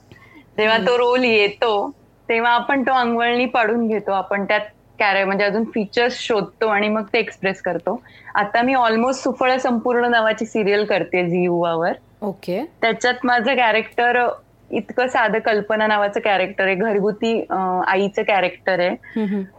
जेव्हा 0.59 0.79
तो 0.79 0.99
रोल 0.99 1.25
येतो 1.25 1.91
तेव्हा 2.29 2.51
आपण 2.51 2.83
तो 2.83 2.93
अंगवळणी 2.93 3.47
पाडून 3.47 3.87
घेतो. 3.89 4.13
आपण 4.13 4.45
त्यात 4.45 4.61
कॅरे 4.99 5.25
म्हणजे 5.25 5.45
अजून 5.45 5.65
फीचर्स 5.65 6.19
शोधतो 6.19 6.69
आणि 6.69 6.89
मग 6.89 7.03
ते 7.03 7.19
एक्सप्रेस 7.19 7.61
करतो. 7.63 8.03
आता 8.35 8.63
मी 8.63 8.75
ऑलमोस्ट 8.75 9.23
सुफळ 9.23 9.57
संपूर्ण 9.57 10.11
नावाची 10.11 10.47
सिरियल 10.47 10.85
करते 10.85 11.29
झी 11.29 11.45
युवावर. 11.45 11.93
ओके. 12.25 12.65
त्याच्यात 12.81 13.25
माझं 13.25 13.55
कॅरेक्टर 13.57 14.27
इतकं 14.71 15.07
साधं 15.07 15.39
कल्पना 15.39 15.87
नावाचं 15.87 16.21
कॅरेक्टर 16.21 16.65
आहे. 16.67 16.75
घरगुती 16.75 17.39
आईचं 17.87 18.23
कॅरेक्टर 18.23 18.81
आहे. 18.81 18.97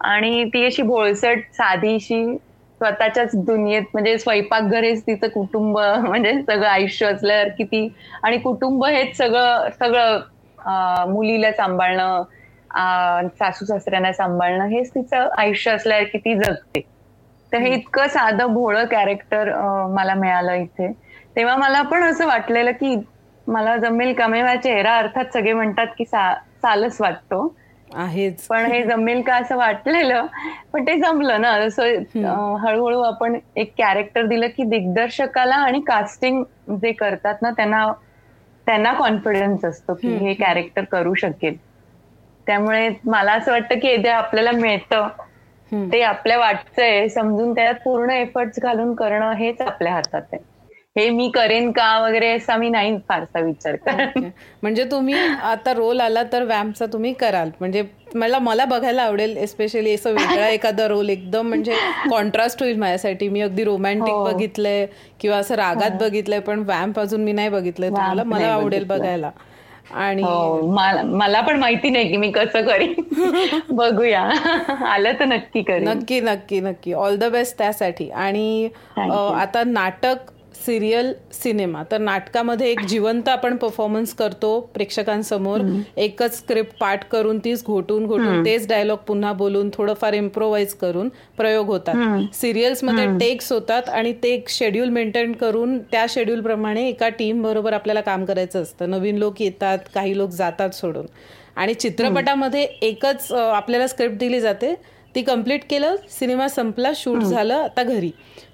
आणि 0.01 0.43
ती 0.45 0.65
अशी 0.65 0.81
भोळसट 0.81 1.39
साधीशी 1.53 2.25
स्वतःच्याच 2.81 3.31
दुनियेत 3.35 3.83
म्हणजे 3.93 4.17
स्वयंपाकघरेच 4.17 5.01
तिचं 5.07 5.27
कुटुंब 5.27 5.77
म्हणजे 6.07 6.33
सगळं 6.41 6.67
आयुष्य 6.67 7.05
असल्यावर 7.05 7.47
किती 7.47 7.87
आणि 8.23 8.37
कुटुंब 8.37 8.85
हेच 8.85 9.17
सगळं 9.17 9.69
सगळं 9.79 11.11
मुलीला 11.11 11.51
सांभाळणं 11.51 12.23
सासू 13.39 13.65
सासऱ्यांना 13.65 14.11
सांभाळणं 14.13 14.65
हेच 14.65 14.89
तिचं 14.89 15.29
आयुष्य 15.37 15.71
असल्यावर 15.71 16.03
की 16.03 16.17
ती 16.17 16.35
जगते. 16.35 16.81
तर 17.51 17.57
हे 17.57 17.73
इतकं 17.73 18.07
साधं 18.07 18.53
भोळं 18.53 18.85
कॅरेक्टर 18.85 19.53
मला 19.89 20.13
मिळालं 20.13 20.53
इथे. 20.53 20.91
तेव्हा 21.35 21.55
मला 21.57 21.81
पण 21.83 22.03
असं 22.03 22.27
वाटलेलं 22.27 22.71
की 22.73 22.95
मला 23.47 23.75
जमेल 23.79 24.13
का? 24.13 24.27
म्हणजे 24.27 24.57
चेहरा 24.59 24.95
अर्थात 24.97 25.33
सगळे 25.33 25.53
म्हणतात 25.53 25.87
की 25.97 26.05
सालच 26.05 26.97
वाटतो. 26.99 27.47
आहेच. 27.89 28.47
पण 28.49 28.65
हे 28.65 28.81
जमेल 28.83 29.21
का 29.21 29.35
असं 29.37 29.57
वाटलेलं? 29.57 30.25
पण 30.73 30.83
ते 30.83 30.95
जमलं 30.99 31.41
ना. 31.41 31.57
जसं 31.59 32.03
हळूहळू 32.59 33.01
आपण 33.03 33.37
एक 33.55 33.73
कॅरेक्टर 33.77 34.25
दिलं 34.27 34.47
की 34.49 34.63
दिग्दर्शकाला 34.69 35.55
आणि 35.57 35.79
कास्टिंग 35.87 36.43
जे 36.73 36.91
करतात 36.93 37.41
ना 37.41 37.51
त्यांना 37.51 37.85
त्यांना 38.67 38.91
कॉन्फिडन्स 38.93 39.65
असतो 39.65 39.93
की 39.95 40.17
हे 40.17 40.33
कॅरेक्टर 40.35 40.83
करू 40.91 41.13
शकेल. 41.15 41.57
त्यामुळे 42.47 42.89
मला 43.05 43.33
असं 43.33 43.51
वाटतं 43.51 43.79
की 43.79 43.95
जे 43.97 44.09
आपल्याला 44.11 44.51
मिळतं 44.53 45.07
ते 45.91 46.01
आपल्या 46.03 46.37
वाटचंय 46.37 47.07
समजून 47.09 47.53
त्यात 47.53 47.75
पूर्ण 47.81 48.11
एफर्ट्स 48.11 48.59
घालून 48.61 48.93
करणं 48.95 49.31
हेच 49.35 49.61
आपल्या 49.61 49.93
हातात 49.93 50.21
आहे. 50.23 50.43
हे 50.95 51.09
मी 51.09 51.27
करेन 51.29 51.71
का 51.71 51.87
वगैरे 51.99 52.29
असा 52.31 52.55
मी 52.57 52.69
नाही 52.69 52.95
फारसा 53.09 53.39
विचार 53.39 53.75
कर 53.87 54.19
म्हणजे 54.63 54.83
तुम्ही 54.91 55.13
आता 55.43 55.71
रोल 55.73 55.99
आला 56.01 56.21
तर 56.33 56.43
वॅम्पचा 56.43 56.85
तुम्ही 56.93 57.11
कराल. 57.13 57.49
म्हणजे 57.59 57.83
मला 58.15 58.39
मला 58.39 58.65
बघायला 58.65 59.03
आवडेल 59.03 59.35
एस्पेशली 59.37 59.93
असं 59.93 60.11
वेगळा 60.11 60.47
एखादा 60.49 60.87
रोल 60.87 61.09
एकदम 61.09 61.47
म्हणजे 61.47 61.75
कॉन्ट्रास्ट 62.09 62.61
होईल 62.63 62.77
माझ्यासाठी. 62.79 63.27
मी 63.29 63.41
अगदी 63.41 63.63
रोमॅन्टिक 63.63 64.13
हो. 64.13 64.23
बघितलंय 64.25 64.85
किंवा 65.19 65.37
असं 65.37 65.55
रागात 65.55 65.91
हो. 65.91 65.97
बघितलंय 65.99 66.39
पण 66.39 66.63
वॅम्प 66.67 66.99
अजून 66.99 67.23
मी 67.23 67.31
नाही 67.31 67.49
बघितलंय. 67.49 67.89
तुम्हाला 67.89 68.23
मला 68.25 68.47
आवडेल 68.47 68.83
बघायला. 68.85 69.31
आणि 69.93 70.21
हो, 70.23 70.71
मला 70.71 71.41
पण 71.41 71.59
माहिती 71.59 71.89
नाही 71.89 72.07
की 72.09 72.17
मी 72.17 72.31
कसं 72.31 72.65
करीन. 72.67 72.93
बघूया. 73.69 74.21
आलं 74.85 75.19
तर 75.19 75.25
नक्की 75.25 75.61
करेन. 75.61 75.87
नक्की 75.87 76.19
नक्की 76.21 76.59
नक्की. 76.59 76.93
ऑल 76.93 77.17
द 77.17 77.23
बेस्ट 77.31 77.57
त्यासाठी. 77.57 78.09
आणि 78.11 78.69
आता 78.97 79.63
नाटक 79.65 80.31
सिरियल 80.55 81.11
सिनेमा. 81.33 81.81
तर 81.91 81.97
नाटकामध्ये 81.97 82.69
एक 82.71 82.79
जिवंत 82.81 83.29
आपण 83.29 83.55
परफॉर्मन्स 83.57 84.13
करतो 84.15 84.59
प्रेक्षकांसमोर. 84.73 85.61
एकच 85.97 86.37
स्क्रिप्ट 86.37 86.77
पाठ 86.79 87.03
करून 87.11 87.39
तीच 87.39 87.63
घोटून 87.65 88.05
घोटून 88.05 88.45
तेच 88.45 88.67
डायलॉग 88.67 88.97
पुन्हा 89.07 89.33
बोलून 89.33 89.69
थोडंफार 89.73 90.13
इम्प्रोवाइज 90.13 90.73
करून 90.73 91.09
प्रयोग 91.37 91.67
होतात. 91.67 91.95
सिरियल्समध्ये 92.33 93.05
टेक्स 93.19 93.51
होतात 93.51 93.89
आणि 93.89 94.13
ते 94.23 94.33
एक 94.33 94.49
शेड्यूल 94.49 94.89
मेंटेन 94.89 95.31
करून 95.33 95.77
त्या 95.91 96.05
शेड्यूल 96.09 96.41
प्रमाणे 96.41 96.87
एका 96.89 97.09
टीम 97.09 97.41
बरोबर 97.43 97.73
आपल्याला 97.73 98.01
काम 98.01 98.25
करायचं 98.25 98.61
असतं. 98.61 98.89
नवीन 98.89 99.17
लोक 99.17 99.41
येतात 99.41 99.79
काही 99.93 100.17
लोक 100.17 100.29
जातात 100.31 100.69
सोडून. 100.69 101.05
आणि 101.55 101.73
चित्रपटामध्ये 101.73 102.63
एकच 102.63 103.31
आपल्याला 103.31 103.87
स्क्रिप्ट 103.87 104.17
दिली 104.17 104.39
जाते. 104.41 104.73
ती 105.15 105.21
कंप्लीट 105.21 105.61
केलं 105.69 105.95
सिनेमा 106.09 106.47
संपला 106.47 106.91
शूट 106.95 107.21
झालं 107.21 107.53
आता 107.55 107.83
घरी. 107.83 108.09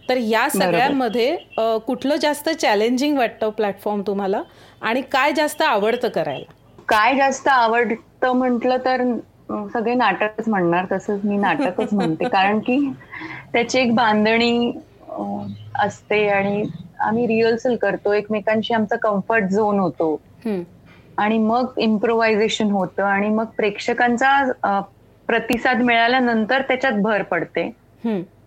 तर 0.10 0.18
या 0.18 0.47
सगळ्यांमध्ये 0.49 1.36
कुठलं 1.86 2.16
जास्त 2.16 2.49
चॅलेंजिंग 2.52 3.18
वाटतं 3.18 3.49
प्लॅटफॉर्म 3.49 4.02
तुम्हाला? 4.08 4.41
आणि 4.82 5.02
काय 5.12 5.32
जास्त 5.32 5.62
आवडतं 5.62 6.10
करायला? 6.10 6.52
काय 6.88 7.16
जास्त 7.16 7.47
आवडतं 7.47 8.32
म्हटलं 8.32 8.78
तर 8.86 9.02
सगळे 9.74 9.93
नाटकच 9.93 10.47
म्हणणार 10.49 10.86
तसंच 10.91 11.26
मी 11.26 11.38
नाटकच 11.38 11.93
म्हणते. 11.93 12.28
कारण 12.32 12.60
की 12.60 12.78
त्याची 13.54 13.80
एक 13.80 13.93
बांधणी 13.95 14.72
असते 15.80 16.28
आणि 16.30 16.64
आम्ही 16.99 17.28
रिहर्सल 17.28 17.76
करतो. 17.76 18.14
एकमेकांशी 18.14 18.74
आमचा 18.74 18.95
कम्फर्ट 18.95 19.43
झोन 19.43 19.80
होतो. 19.80 20.16
आणि 21.18 21.38
मग 21.38 21.74
इम्प्रोव्हायझेशन 21.78 22.72
होतं 22.72 23.04
आणि 23.04 23.30
मग 23.30 23.45
प्रेक्षकांचा 23.58 24.80
प्रतिसाद 25.30 25.82
मिळाल्यानंतर 25.82 26.62
त्याच्यात 26.62 26.93
भर 26.93 27.22
पडते. 27.22 27.70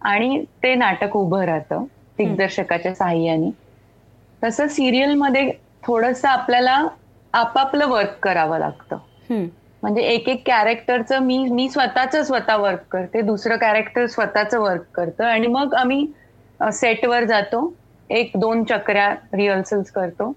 आणि 0.04 0.44
ते 0.62 0.74
नाटक 0.74 1.16
उभं 1.16 1.44
राहतं 1.44 1.84
दिग्दर्शकाच्या 2.18 2.94
साह्याने. 2.94 3.50
तसं 4.42 4.66
सिरियलमध्ये 4.68 5.50
थोडस 5.82 6.24
आपल्याला 6.24 6.86
आपापलं 7.34 7.86
वर्क 7.86 8.18
करावं 8.22 8.58
लागतं. 8.58 8.98
म्हणजे 9.82 10.02
एक 10.02 10.28
एक 10.28 10.42
कॅरेक्टरचं 10.46 11.18
मी 11.18 11.38
मी 11.50 11.68
स्वतःच 11.68 12.16
स्वतः 12.16 12.56
वर्क 12.56 12.82
करते 12.90 13.20
दुसरं 13.20 13.56
कॅरेक्टर 13.56 14.06
स्वतःच 14.06 14.54
वर्क 14.54 14.82
करतं 14.94 15.24
आणि 15.24 15.46
मग 15.46 15.74
आम्ही 15.74 16.06
सेटवर 16.60 17.24
जातो 17.24 17.72
एक 18.10 18.30
दोन 18.34 18.64
चक्र्या 18.64 19.08
रिहर्सल्स 19.32 19.90
करतो 19.90 20.32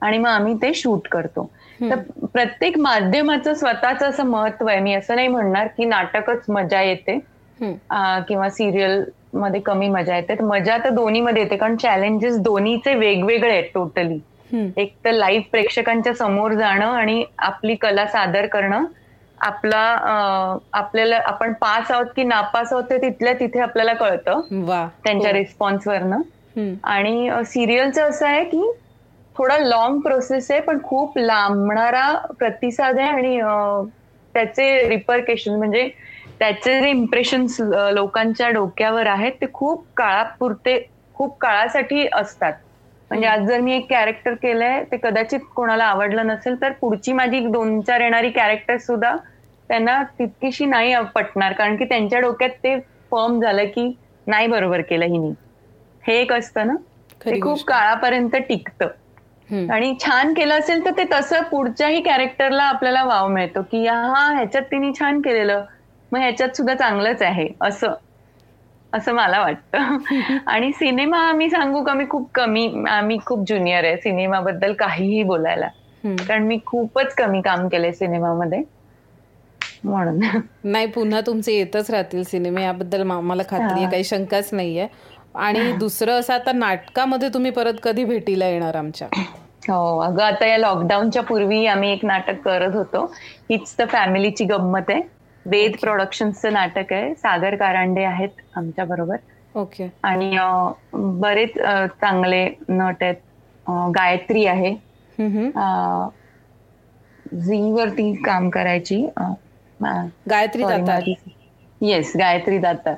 आणि 0.00 0.18
मग 0.18 0.28
आम्ही 0.28 0.54
ते 0.62 0.72
शूट 0.74 1.08
करतो. 1.08 1.50
तर 1.90 2.26
प्रत्येक 2.26 2.78
माध्यमाचं 2.78 3.54
स्वतःच 3.54 4.02
असं 4.02 4.24
महत्त्व 4.26 4.68
आहे. 4.68 4.80
मी 4.80 4.94
असं 4.94 5.14
नाही 5.16 5.28
म्हणणार 5.28 5.66
की 5.66 5.84
नाटकच 5.84 6.44
मजा 6.48 6.82
येते. 6.82 7.18
किंवा 8.28 8.48
सिरियलमध्ये 8.50 9.60
कमी 9.60 9.88
मजा 9.88 10.16
येते. 10.16 10.34
मजा 10.42 10.76
तर 10.84 10.90
दोन्ही 10.90 11.20
मध्ये 11.20 11.42
येते 11.42 11.56
कारण 11.56 11.76
चॅलेंजेस 11.76 12.38
दोन्हीचे 12.42 12.94
वेगवेगळे 12.94 13.52
आहेत 13.52 13.70
टोटली 13.74 14.18
एक 14.76 14.94
तर 15.04 15.12
लाईव्ह 15.12 15.44
प्रेक्षकांच्या 15.50 16.14
समोर 16.14 16.52
जाणं 16.54 16.86
आणि 16.86 17.24
आपली 17.38 17.74
कला 17.76 18.06
सादर 18.06 18.46
करणं. 18.46 18.84
आपला 19.38 19.80
आपल्याला 20.72 21.16
आपण 21.26 21.52
पास 21.60 21.90
आहोत 21.90 22.06
की 22.16 22.22
नापास 22.24 22.72
आहोत 22.72 22.84
ते 22.90 22.96
तिथल्या 23.02 23.32
तिथे 23.40 23.60
आपल्याला 23.60 23.92
कळतं. 23.94 24.40
त्यांच्या 25.04 25.32
रिस्पॉन्सवरनं 25.32 26.16
हो. 26.16 26.72
आणि 26.84 27.30
सिरियलचं 27.46 28.08
असं 28.08 28.26
आहे 28.26 28.44
की 28.44 28.70
थोडा 29.36 29.58
लॉंग 29.58 29.98
प्रोसेस 30.00 30.50
आहे 30.50 30.60
पण 30.60 30.78
खूप 30.82 31.18
लांबणारा 31.18 32.12
प्रतिसाद 32.38 32.98
आहे 32.98 33.08
आणि 33.08 33.40
त्याचे 34.34 34.88
रिपरकेशन 34.88 35.54
म्हणजे 35.54 35.88
त्याचे 36.40 36.80
जे 36.80 36.90
इम्प्रेशन 36.90 37.46
लोकांच्या 37.92 38.48
डोक्यावर 38.50 39.06
आहेत 39.08 39.32
ते 39.34 39.46
खूप 39.52 39.86
काळापुरते 39.96 40.78
खूप 41.16 41.36
काळासाठी 41.38 42.06
असतात. 42.12 42.52
म्हणजे 43.10 43.26
आज 43.26 43.46
जर 43.46 43.60
मी 43.60 43.74
एक 43.74 43.86
कॅरेक्टर 43.86 44.34
केलंय 44.36 44.82
ते 44.84 44.96
कदाचित 44.98 45.40
कोणाला 45.50 45.84
आवडलं 45.86 46.26
नसेल 46.26 46.60
तर 46.62 46.72
पुढची 46.80 47.12
माझी 47.14 47.40
दोन 47.48 47.80
चार 47.82 48.00
येणारी 48.00 48.30
कॅरेक्टर 48.32 48.76
सुद्धा 48.78 49.14
त्यांना 49.70 50.02
तितकीशी 50.10 50.66
नाही 50.66 50.94
पटणार. 51.14 51.52
कारण 51.52 51.76
की 51.76 51.84
त्यांच्या 51.84 52.20
डोक्यात 52.20 52.50
ते 52.58 52.78
फॉर्म 53.12 53.40
झालं 53.40 53.64
की 53.66 53.92
नाही 54.26 54.46
बरोबर 54.48 54.80
केलं 54.82 55.04
हिनी. 55.06 55.32
हे 56.04 56.14
एक 56.14 56.32
असतं 56.32 56.66
ना? 56.66 56.74
ते 57.22 57.38
खूप 57.40 57.64
काळापर्यंत 57.66 58.36
टिकतं. 58.38 58.88
आणि 59.68 59.94
छान 59.98 60.32
केलं 60.34 60.54
असेल 60.54 60.84
तर 60.84 60.90
ते 60.92 61.04
तसं 61.10 61.42
पुढच्याही 61.44 62.00
कॅरेक्टरला 62.02 62.62
आपल्याला 62.64 63.04
वाव 63.04 63.28
मिळतो 63.30 63.62
की 63.64 63.86
हा 63.86 64.26
ह्याच्यात 64.28 64.62
तिने 64.64 64.90
छान 64.94 65.20
केलेलं 65.20 65.64
मग 66.12 66.18
ह्याच्यात 66.18 66.56
सुद्धा 66.56 66.74
चांगलंच 66.74 67.22
आहे 67.22 67.48
असं. 67.60 67.94
असं 68.92 69.12
मला 69.12 69.40
वाटतं. 69.40 69.96
आणि 70.46 70.72
सिनेमा 70.72 71.18
आम्ही 71.18 71.50
सांगू 71.50 71.84
का 71.84 71.94
मी 71.94 72.04
खूप 72.10 72.30
कमी 72.34 72.84
आम्ही 72.88 73.18
खूप 73.26 73.46
ज्युनियर 73.46 73.84
आहे 73.84 73.96
सिनेमाबद्दल 73.96 74.72
काहीही 74.72 75.22
बोलायला. 75.22 75.68
कारण 76.04 76.42
मी 76.42 76.58
खूपच 76.66 77.14
कमी 77.14 77.40
काम 77.40 77.68
केलंय 77.68 77.92
सिनेमामध्ये. 77.92 78.62
म्हणून. 79.84 80.20
नाही 80.64 80.86
पुन्हा 80.86 81.20
तुमचे 81.20 81.52
येतच 81.52 81.90
राहतील 81.90 82.22
सिनेमे 82.22 82.62
याबद्दल 82.62 83.02
मला 83.02 83.42
खात्री 83.42 83.80
आहे 83.80 83.90
काही 83.90 84.04
शंकाच 84.04 84.48
नाहीये. 84.52 84.86
आणि 85.34 85.72
दुसरं 85.72 86.20
असं 86.20 86.34
आता 86.34 86.52
नाटकामध्ये 86.52 87.28
तुम्ही 87.28 87.50
परत 87.50 87.74
कधी 87.82 88.04
भेटीला 88.04 88.46
येणार 88.46 88.76
आमच्या? 88.76 89.08
हो 89.70 89.98
अगं 89.98 90.22
आता 90.22 90.46
या 90.46 90.58
लॉकडाऊनच्या 90.58 91.22
पूर्वी 91.22 91.66
आम्ही 91.66 91.92
एक 91.92 92.04
नाटक 92.04 92.40
करत 92.40 92.74
होतो. 92.74 93.04
हीच 93.50 93.74
तर 93.78 93.86
फॅमिलीची 93.86 94.44
गंमत 94.44 94.90
आहे. 94.90 95.00
वेद 95.46 95.76
प्रोडक्शनचं 95.76 96.52
नाटक 96.52 96.92
आहे. 96.92 97.14
सागर 97.16 97.56
कारंडे 97.56 98.04
आहेत 98.04 98.40
आमच्या 98.54 98.84
बरोबर. 98.86 99.16
ओके 99.54 99.88
आणि 100.04 100.36
बरेच 101.20 101.54
चांगले 101.56 102.44
नट 102.70 103.02
आहेत. 103.02 103.16
गायत्री 103.92 104.44
आहे. 104.46 104.74
झी 107.36 107.60
वरती 107.72 108.12
काम 108.22 108.48
करायची. 108.50 109.06
गायत्री 110.30 110.64
येस 111.80 112.12
गायत्री 112.18 112.58
दातार. 112.58 112.94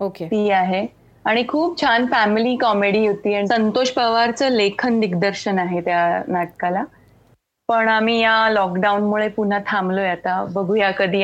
ओके 0.00 0.26
ती 0.26 0.48
आहे. 0.52 0.86
आणि 1.24 1.44
खूप 1.48 1.80
छान 1.80 2.06
फॅमिली 2.06 2.56
कॉमेडी 2.56 3.06
होती. 3.06 3.34
आणि 3.34 3.46
संतोष 3.48 3.90
पवारचं 3.92 4.50
लेखन 4.52 4.98
दिग्दर्शन 5.00 5.58
आहे 5.58 5.80
त्या 5.80 6.22
नाटकाला. 6.28 6.84
पण 7.68 7.88
आम्ही 7.88 8.18
या 8.20 8.48
लॉकडाऊनमुळे 8.50 9.28
पुन्हा 9.30 9.58
थांबलोय. 9.66 10.08
आता 10.08 10.44
बघूया 10.50 10.90
कधी 10.92 11.22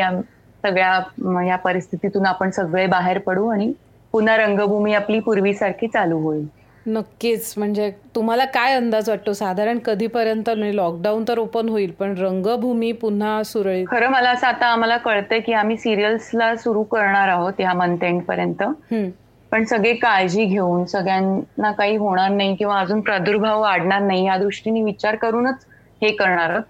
सगळ्या 0.64 1.44
या 1.46 1.56
परिस्थितीतून 1.56 2.26
आपण 2.26 2.50
सगळे 2.50 2.86
बाहेर 2.86 3.18
पडू 3.18 3.48
आणि 3.48 3.72
पुन्हा 4.14 4.36
रंगभूमी 4.36 4.94
आपली 4.94 5.18
पूर्वीसारखी 5.20 5.86
चालू 5.86 6.18
होईल. 6.18 6.46
नक्कीच. 6.86 7.52
म्हणजे 7.56 7.90
तुम्हाला 8.14 8.44
काय 8.44 8.74
अंदाज 8.74 9.08
वाटतो? 9.10 9.32
साधारण 9.32 9.78
कधीपर्यंत 9.78 10.48
म्हणजे 10.50 10.76
लॉकडाऊन 10.76 11.24
तर 11.28 11.38
ओपन 11.38 11.68
होईल 11.68 11.90
पण 11.90 12.14
रंगभूमी 12.18 12.92
पुन्हा 12.92 13.42
सुरळीत? 13.42 13.86
खरं 13.88 14.10
मला 14.10 14.30
असं 14.30 14.46
आता 14.46 14.66
आम्हाला 14.66 14.96
कळतंय 14.96 15.40
की 15.40 15.52
आम्ही 15.52 15.76
सिरियल्सला 15.76 16.54
सुरू 16.56 16.82
करणार 16.82 17.28
आहोत 17.28 17.60
या 17.60 17.72
मंथ 17.72 18.04
एंड 18.04 18.22
पर्यंत. 18.22 18.62
पण 19.52 19.64
सगळे 19.64 19.92
काळजी 19.94 20.44
घेऊन 20.44 20.84
सगळ्यांना 20.84 21.70
काही 21.72 21.96
होणार 21.96 22.30
नाही 22.30 22.54
किंवा 22.56 22.78
अजून 22.80 23.00
प्रादुर्भाव 23.00 23.60
वाढणार 23.60 24.00
नाही 24.00 24.26
या 24.26 24.36
दृष्टीने 24.36 24.82
विचार 24.82 25.16
करूनच 25.16 25.64
हे 26.02 26.10
करणार 26.12 26.50
आहोत. 26.50 26.62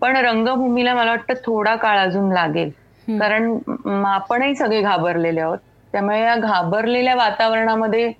पण 0.00 0.16
रंगभूमीला 0.16 0.94
मला 0.94 1.10
वाटतं 1.10 1.34
थोडा 1.44 1.74
काळ 1.76 1.98
अजून 1.98 2.32
लागेल. 2.32 2.70
कारण 3.08 3.58
आपणही 4.06 4.54
सगळे 4.54 4.80
घाबरलेले 4.82 5.40
आहोत. 5.40 5.58
त्यामुळे 5.94 6.20
या 6.20 6.34
घाबरलेल्या 6.36 7.14
वातावरणामध्ये 7.16 8.12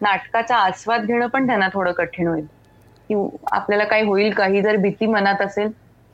नाटकाचा 0.00 0.56
आस्वाद 0.58 1.04
घेणं 1.04 1.26
पण 1.28 1.46
त्यांना 1.46 1.68
थोडं 1.72 1.92
कठीण 1.94 2.28
होईल. 2.28 2.46
की 3.10 3.14
आपल्याला 3.52 3.84
काही 3.86 4.02
होईल 4.04 4.32
काही 4.34 4.62
जर 4.62 4.76
भीती 4.78 5.06
मनात 5.08 5.42
असेल 5.42 5.70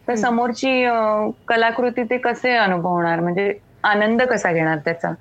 तर 0.08 0.14
समोरची 0.16 0.70
कलाकृती 1.48 2.02
ते 2.04 2.18
कसे 2.20 2.56
अनुभवणार? 2.56 3.20
म्हणजे 3.20 3.52
आनंद 3.84 4.22
कसा 4.24 4.52
घेणार 4.52 4.78
त्याचा? 4.78 5.12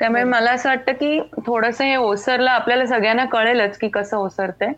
त्यामुळे 0.00 0.22
मला 0.24 0.50
असं 0.52 0.68
वाटतं 0.68 0.92
की 0.94 1.18
थोडस 1.46 1.80
हे 1.80 1.94
ओसरलं 1.96 2.50
आपल्याला 2.50 2.86
सगळ्यांना 2.86 3.24
कळेलच 3.28 3.76
की 3.78 3.88
कसं 3.90 4.16
ओसरतंय. 4.18 4.72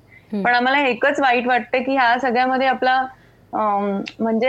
पण 0.44 0.54
आम्हाला 0.54 0.78
एकच 0.80 1.20
वाईट 1.20 1.46
वाटतं 1.46 1.82
की 1.82 1.92
ह्या 1.92 2.16
सगळ्यामध्ये 2.20 2.66
आपला 2.68 3.00
म्हणजे 3.52 4.48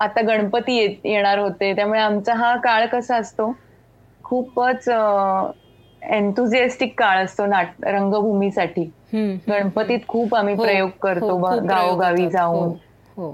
आता 0.00 0.20
गणपती 0.24 0.76
येणार 1.04 1.38
होते. 1.38 1.74
त्यामुळे 1.76 2.00
आमचा 2.00 2.34
हा 2.36 2.54
काळ 2.62 2.86
कसा 2.88 3.16
असतो? 3.16 3.52
खूपच 4.24 4.88
एन्थुझिएस्टिक 6.02 6.94
काळ 6.94 7.24
असतो 7.24 7.46
नाट 7.46 7.84
रंगभूमीसाठी. 7.84 8.90
गणपतीत 9.48 10.00
खूप 10.08 10.34
आम्ही 10.34 10.54
हो, 10.54 10.64
प्रयोग 10.64 10.90
करतो 11.00 11.36
हो, 11.38 11.60
गावोगावी 11.68 12.28
जाऊन. 12.30 12.72
हो, 13.16 13.30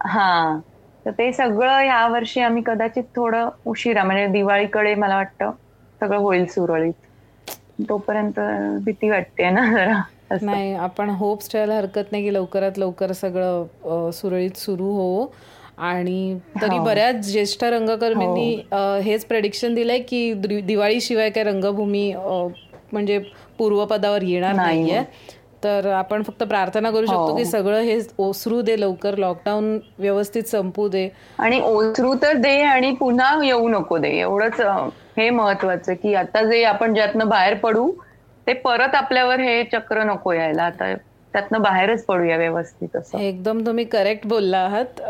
हा. 0.00 0.58
तर 1.06 1.10
ते 1.12 1.32
सगळं 1.32 1.80
या 1.82 2.06
वर्षी 2.08 2.40
आम्ही 2.42 2.62
कदाचित 2.66 3.04
थोडं 3.12 3.48
उशिरा 3.66 4.04
म्हणजे 4.04 4.26
दिवाळीकडे 4.32 4.94
मला 4.96 5.16
वाटतं 5.16 5.50
सगळं 6.00 6.18
होईल 6.18 6.46
सुरळीत. 6.48 6.94
तोपर्यंत 7.88 8.38
भीती 8.84 9.10
वाटते 9.10 9.50
ना 9.50 9.66
जरा. 9.72 10.00
नाही 10.42 10.72
आपण 10.76 11.10
होप्स 11.12 11.50
ठेवायला 11.50 11.76
हरकत 11.76 12.12
नाही 12.12 12.22
की 12.24 12.32
लवकरात 12.34 12.78
लवकर 12.78 13.12
सगळं 13.14 14.10
सुरळीत 14.12 14.56
सुरू 14.58 14.90
हो. 14.92 15.26
आणि 15.78 16.38
तरी 16.62 16.76
हो. 16.76 16.84
बऱ्याच 16.84 17.24
ज्येष्ठ 17.24 17.64
रंगकर्मींनी 17.64 18.54
हो. 18.72 19.00
हेच 19.02 19.24
प्रेडिक्शन 19.26 19.74
दिलंय 19.74 19.98
की 20.00 20.32
दिवाळीशिवाय 20.60 21.30
काय 21.30 21.44
रंगभूमी 21.44 22.12
म्हणजे 22.92 23.18
पूर्वपदावर 23.58 24.22
येणार 24.22 24.54
नाहीये 24.54 25.02
तर 25.64 25.86
आपण 25.88 26.22
फक्त 26.22 26.42
प्रार्थना 26.42 26.90
करू 26.90 27.06
शकतो 27.06 27.34
की 27.36 27.42
हो. 27.42 27.50
सगळं 27.50 27.80
हे 27.80 27.98
ओसरू 28.18 28.60
दे 28.62 28.80
लवकर 28.80 29.16
लॉकडाऊन 29.18 29.78
व्यवस्थित 29.98 30.42
संपू 30.42 30.88
दे 30.88 31.08
आणि 31.38 31.60
ओसरू 31.60 32.14
तर 32.22 32.36
दे 32.36 32.60
आणि 32.62 32.90
पुन्हा 32.94 33.36
येऊ 33.44 33.68
नको 33.68 33.98
दे 33.98 34.10
एवढंच 34.10 34.60
हे 35.18 35.28
महत्वाचं 35.30 35.94
की 35.94 36.14
आता 36.14 36.42
जे 36.42 36.62
आपण 36.64 36.94
ज्यातनं 36.94 37.28
बाहेर 37.28 37.54
पडू 37.54 37.90
ते 38.46 38.52
परत 38.54 38.94
आपल्यावर 38.94 39.40
हे 39.40 39.62
चक्र 39.72 40.02
नको 40.04 40.32
यायला 40.32 40.62
आता 40.62 40.94
त्यातनं 41.32 41.62
बाहेरच 41.62 42.04
पडूया 42.04 42.36
व्यवस्थित 42.36 42.96
असं. 42.96 43.18
एकदम 43.18 43.60
तुम्ही 43.66 43.84
करेक्ट 43.84 44.26
बोलला 44.26 44.58
आहात. 44.58 45.00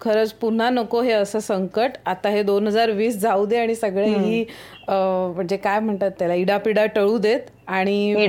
खरंच 0.00 0.32
पुन्हा 0.32 0.68
नको 0.70 1.00
हे 1.02 1.12
असं 1.12 1.38
संकट. 1.38 1.90
आता 2.06 2.28
हे 2.28 2.42
दोन 2.42 2.66
हजार 2.66 2.90
वीस 2.90 3.16
जाऊ 3.20 3.44
दे 3.46 3.58
आणि 3.58 3.74
सगळे 3.74 4.06
ही 4.06 4.44
म्हणजे 4.88 5.56
काय 5.56 5.78
म्हणतात 5.80 6.10
त्याला 6.18 6.34
इडापिडा 6.34 6.86
टळू 6.86 7.18
देत 7.18 7.40
आणि 7.66 8.26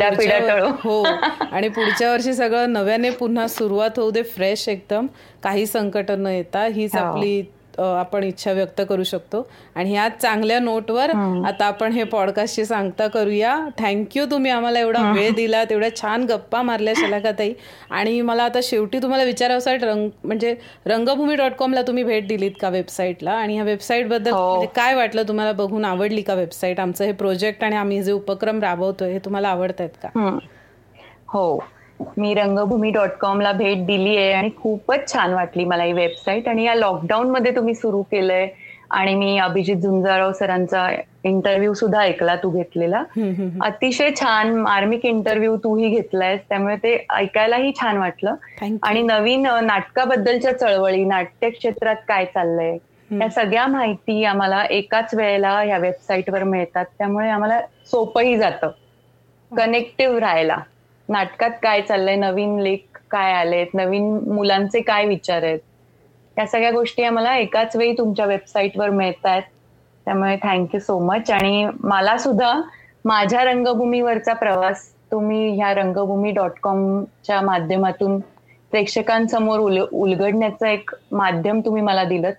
हो 0.83 1.03
आणि 1.51 1.67
पुढच्या 1.69 2.11
वर्षी 2.11 2.33
सगळं 2.33 2.73
नव्याने 2.73 3.09
पुन्हा 3.09 3.47
सुरुवात 3.47 3.99
होऊ 3.99 4.11
दे 4.11 4.23
फ्रेश 4.25 4.67
एकदम. 4.69 5.07
काही 5.43 5.65
संकट 5.65 6.11
न 6.11 6.27
येता 6.27 6.65
हीच 6.65 6.95
हो. 6.95 7.01
आपली 7.01 7.41
आपण 7.79 8.23
इच्छा 8.23 8.51
व्यक्त 8.51 8.81
करू 8.89 9.03
शकतो. 9.03 9.41
आणि 9.75 9.91
ह्या 9.91 10.07
चांगल्या 10.11 10.59
नोटवर 10.59 11.09
आता 11.47 11.65
आपण 11.65 11.91
हे 11.91 12.03
पॉडकास्टची 12.03 12.65
सांगता 12.65 13.07
करूया. 13.07 13.55
थँक्यू 13.79 14.25
तुम्ही 14.31 14.51
आम्हाला 14.51 14.79
एवढा 14.79 15.11
वेळ 15.11 15.33
दिला 15.35 15.63
तेवढ्या 15.63 15.95
छान 15.95 16.25
गप्पा 16.29 16.61
मारल्या 16.61 16.93
शलाकाताई. 16.97 17.53
आणि 17.91 18.19
मला 18.21 18.43
आता 18.43 18.59
शेवटी 18.63 18.99
तुम्हाला 19.01 19.23
विचारावं 19.23 19.59
रंग 19.81 20.09
म्हणजे 20.23 20.55
रंगभूमी 20.87 21.35
डॉट 21.35 21.53
कॉमला 21.55 21.81
तुम्ही 21.81 22.03
भेट 22.03 22.27
दिलीत 22.27 22.51
का 22.61 22.69
वेबसाईटला 22.69 23.31
आणि 23.31 23.53
ह्या 23.55 23.63
वेबसाईटबद्दल 23.63 24.31
हो. 24.31 24.47
म्हणजे 24.49 24.67
काय 24.75 24.95
वाटलं 24.95 25.27
तुम्हाला 25.27 25.51
बघून? 25.53 25.85
आवडली 25.85 26.21
का 26.21 26.33
वेबसाईट 26.33 26.79
आमचं 26.79 27.05
हे 27.05 27.11
प्रोजेक्ट 27.13 27.63
आणि 27.63 27.75
आम्ही 27.75 28.01
जे 28.03 28.11
उपक्रम 28.11 28.59
राबवतोय 28.61 29.11
हे 29.13 29.19
तुम्हाला 29.25 29.49
आवडत 29.49 29.79
आहेत 29.79 30.03
का 30.03 30.09
हो. 31.29 31.57
मी 32.17 32.33
रंगभूमी 32.33 32.89
डॉट 32.91 33.11
कॉमला 33.19 33.51
भेट 33.51 33.85
दिली 33.85 34.15
आहे 34.17 34.31
आणि 34.33 34.49
खूपच 34.57 35.11
छान 35.13 35.33
वाटली 35.33 35.65
मला 35.65 35.83
ही 35.83 35.93
वेबसाईट 35.93 36.47
आणि 36.47 36.63
या 36.63 36.75
लॉकडाऊन 36.75 37.29
मध्ये 37.29 37.55
तुम्ही 37.55 37.73
सुरू 37.75 38.01
केलंय 38.01 38.47
आणि 38.91 39.13
मी 39.15 39.37
अभिजित 39.37 39.75
झुंजाराव 39.75 40.31
सरांचा 40.31 40.89
इंटरव्ह्यू 41.23 41.73
सुद्धा 41.73 41.99
ऐकला 42.01 42.35
तू 42.35 42.49
घेतलेला. 42.51 43.03
अतिशय 43.61 44.09
छान 44.19 44.53
मार्मिक 44.55 45.05
इंटरव्ह्यू 45.05 45.55
तूही 45.57 45.89
घेतलायस. 45.89 46.39
त्यामुळे 46.49 46.75
ते 46.75 46.95
ऐकायलाही 47.15 47.71
छान 47.81 47.97
वाटलं. 47.97 48.35
आणि 48.83 49.01
नवीन 49.01 49.47
नाटकाबद्दलच्या 49.63 50.57
चळवळी 50.57 51.03
नाट्य 51.05 51.49
क्षेत्रात 51.49 51.95
काय 52.07 52.25
चाललंय 52.25 52.77
या 53.09 53.29
सगळ्या 53.29 53.65
माहिती 53.67 54.23
आम्हाला 54.23 54.63
एकाच 54.69 55.13
वेळेला 55.13 55.49
ह्या 55.61 55.77
वेबसाईटवर 55.77 56.43
मिळतात. 56.43 56.85
त्यामुळे 56.97 57.29
आम्हाला 57.29 57.59
सोपंही 57.91 58.37
जातं. 58.37 58.69
कनेक्टिव्ह 59.51 60.19
राहायला. 60.19 60.57
नाटकात 61.11 61.51
काय 61.63 61.81
चाललंय? 61.81 62.15
नवीन 62.17 62.59
लेख 62.59 62.97
काय 63.11 63.33
आलेत? 63.33 63.67
नवीन 63.73 64.17
मुलांचे 64.27 64.81
काय 64.81 65.05
विचार 65.05 65.43
आहेत? 65.43 65.59
या 66.37 66.45
सगळ्या 66.47 66.71
गोष्टी 66.71 67.03
आम्हाला 67.03 67.35
एकाच 67.37 67.75
वेळी 67.75 67.93
तुमच्या 67.97 68.25
वेबसाईटवर 68.25 68.89
मिळत 68.91 69.25
आहेत 69.25 69.43
त्यामुळे 70.07 70.35
थँक्यू 70.43 70.79
सो 70.79 70.97
मच 71.01 71.31
आणि 71.31 71.65
मला 71.81 72.17
सुद्धा 72.17 72.53
माझ्या 73.05 73.43
रंगभूमीवरचा 73.43 74.33
प्रवास 74.33 74.87
तुम्ही 75.11 75.49
ह्या 75.55 75.73
रंगभूमी 75.73 76.31
डॉट 76.31 76.59
कॉमच्या 76.61 77.41
माध्यमातून 77.41 78.19
प्रेक्षकांसमोर 78.71 79.59
उल 79.59 79.79
उलगडण्याचं 79.81 80.67
एक 80.67 80.91
माध्यम 81.13 81.59
तुम्ही 81.61 81.81
मला 81.81 82.03
दिलं 82.03 82.31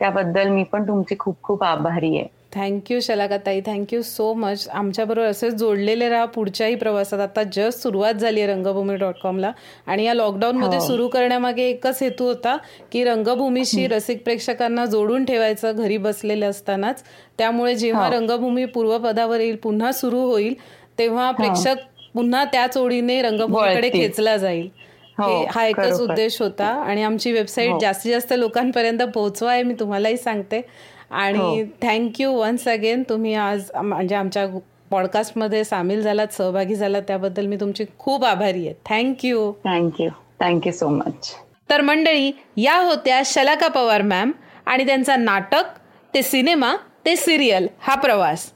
त्याबद्दल 0.00 0.48
मी 0.48 0.62
पण 0.64 0.86
तुमची 0.88 1.14
खूप 1.18 1.36
खूप 1.42 1.64
आभारी 1.64 2.16
आहे. 2.16 2.26
थँक्यू 2.54 2.98
ताई 3.46 3.60
थँक्यू 3.66 4.00
सो 4.02 4.32
मच 4.34 4.66
आमच्याबरोबर 4.72 5.28
असेच 5.28 5.54
जोडलेले 5.54 6.08
राहा 6.08 6.24
पुढच्याही 6.24 6.74
प्रवासात. 6.74 7.20
आता 7.20 7.42
जस्ट 7.52 7.82
सुरुवात 7.82 8.14
झाली 8.14 8.40
आहे 8.40 8.52
रंगभूमी 8.52 8.96
डॉट 8.96 9.14
कॉमला 9.22 9.50
आणि 9.86 10.04
या 10.04 10.14
लॉकडाऊनमध्ये 10.14 10.78
हो. 10.78 10.86
सुरू 10.86 11.08
करण्यामागे 11.08 11.68
एकच 11.68 12.02
हेतू 12.02 12.24
होता 12.24 12.56
की 12.92 13.04
रंगभूमीशी 13.04 13.86
रसिक 13.86 14.22
प्रेक्षकांना 14.24 14.84
जोडून 14.86 15.24
ठेवायचं 15.24 15.76
घरी 15.76 15.96
बसलेले 15.98 16.46
असतानाच. 16.46 17.02
त्यामुळे 17.38 17.74
जेव्हा 17.74 18.06
हो. 18.06 18.12
रंगभूमी 18.12 18.64
पूर्वपदावर 18.64 19.40
येईल 19.40 19.56
पुन्हा 19.62 19.92
सुरू 19.92 20.20
होईल 20.22 20.54
तेव्हा 20.98 21.26
हो. 21.26 21.32
प्रेक्षक 21.32 21.82
पुन्हा 22.14 22.44
त्याच 22.44 22.76
ओढीने 22.76 23.20
रंगभूमीकडे 23.22 23.90
खेचला 23.90 24.36
जाईल. 24.36 24.68
हा 25.18 25.66
एकच 25.66 26.00
उद्देश 26.00 26.40
होता. 26.42 26.66
आणि 26.66 27.02
आमची 27.02 27.32
वेबसाईट 27.32 27.80
जास्तीत 27.80 28.12
जास्त 28.12 28.32
लोकांपर्यंत 28.32 29.02
पोहोचवा 29.14 29.52
आहे 29.52 29.62
मी 29.62 29.74
तुम्हालाही 29.80 30.16
सांगते. 30.16 30.60
आणि 31.14 31.64
थँक्यू 31.82 32.32
वन्स 32.32 32.66
अगेन 32.68 33.02
तुम्ही 33.08 33.34
आज 33.34 33.70
म्हणजे 33.74 34.14
आमच्या 34.14 34.46
पॉडकास्टमध्ये 34.90 35.62
सामील 35.64 36.00
झालात 36.02 36.32
सहभागी 36.32 36.74
झालात 36.74 37.02
त्याबद्दल 37.06 37.46
मी 37.46 37.56
तुमची 37.60 37.84
खूप 37.98 38.24
आभारी 38.24 38.66
आहे. 38.66 38.74
Thank you 38.86 39.52
thank you 39.64 40.08
thank you 40.40 40.72
so 40.72 40.88
much 40.88 41.34
तर 41.70 41.80
मंडळी 41.80 42.32
या 42.56 42.76
होत्या 42.78 43.20
शलाका 43.26 43.68
पवार 43.68 44.02
मॅम 44.02 44.32
आणि 44.66 44.86
त्यांचा 44.86 45.16
नाटक 45.16 45.78
ते 46.14 46.22
सिनेमा 46.22 46.74
ते 47.06 47.16
सिरियल 47.16 47.66
हा 47.80 47.94
प्रवास. 47.94 48.50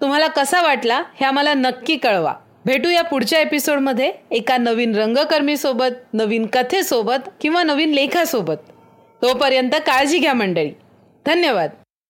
तुम्हाला 0.00 0.26
कसा 0.26 0.60
वाटला 0.62 1.02
हे 1.14 1.24
आम्हाला 1.26 1.54
नक्की 1.54 1.96
कळवा. 1.96 2.32
भेटूया 2.66 3.02
पुढच्या 3.02 3.40
एपिसोडमध्ये 3.40 4.10
एका 4.30 4.56
नवीन 4.56 4.94
रंगकर्मीसोबत 4.96 6.14
नवीन 6.14 6.46
कथेसोबत 6.52 7.28
किंवा 7.40 7.62
नवीन 7.62 7.92
लेखासोबत. 7.94 8.56
तोपर्यंत 9.22 9.74
काळजी 9.86 10.18
घ्या 10.18 10.34
मंडळी. 10.34 10.70
धन्यवाद. 11.26 11.70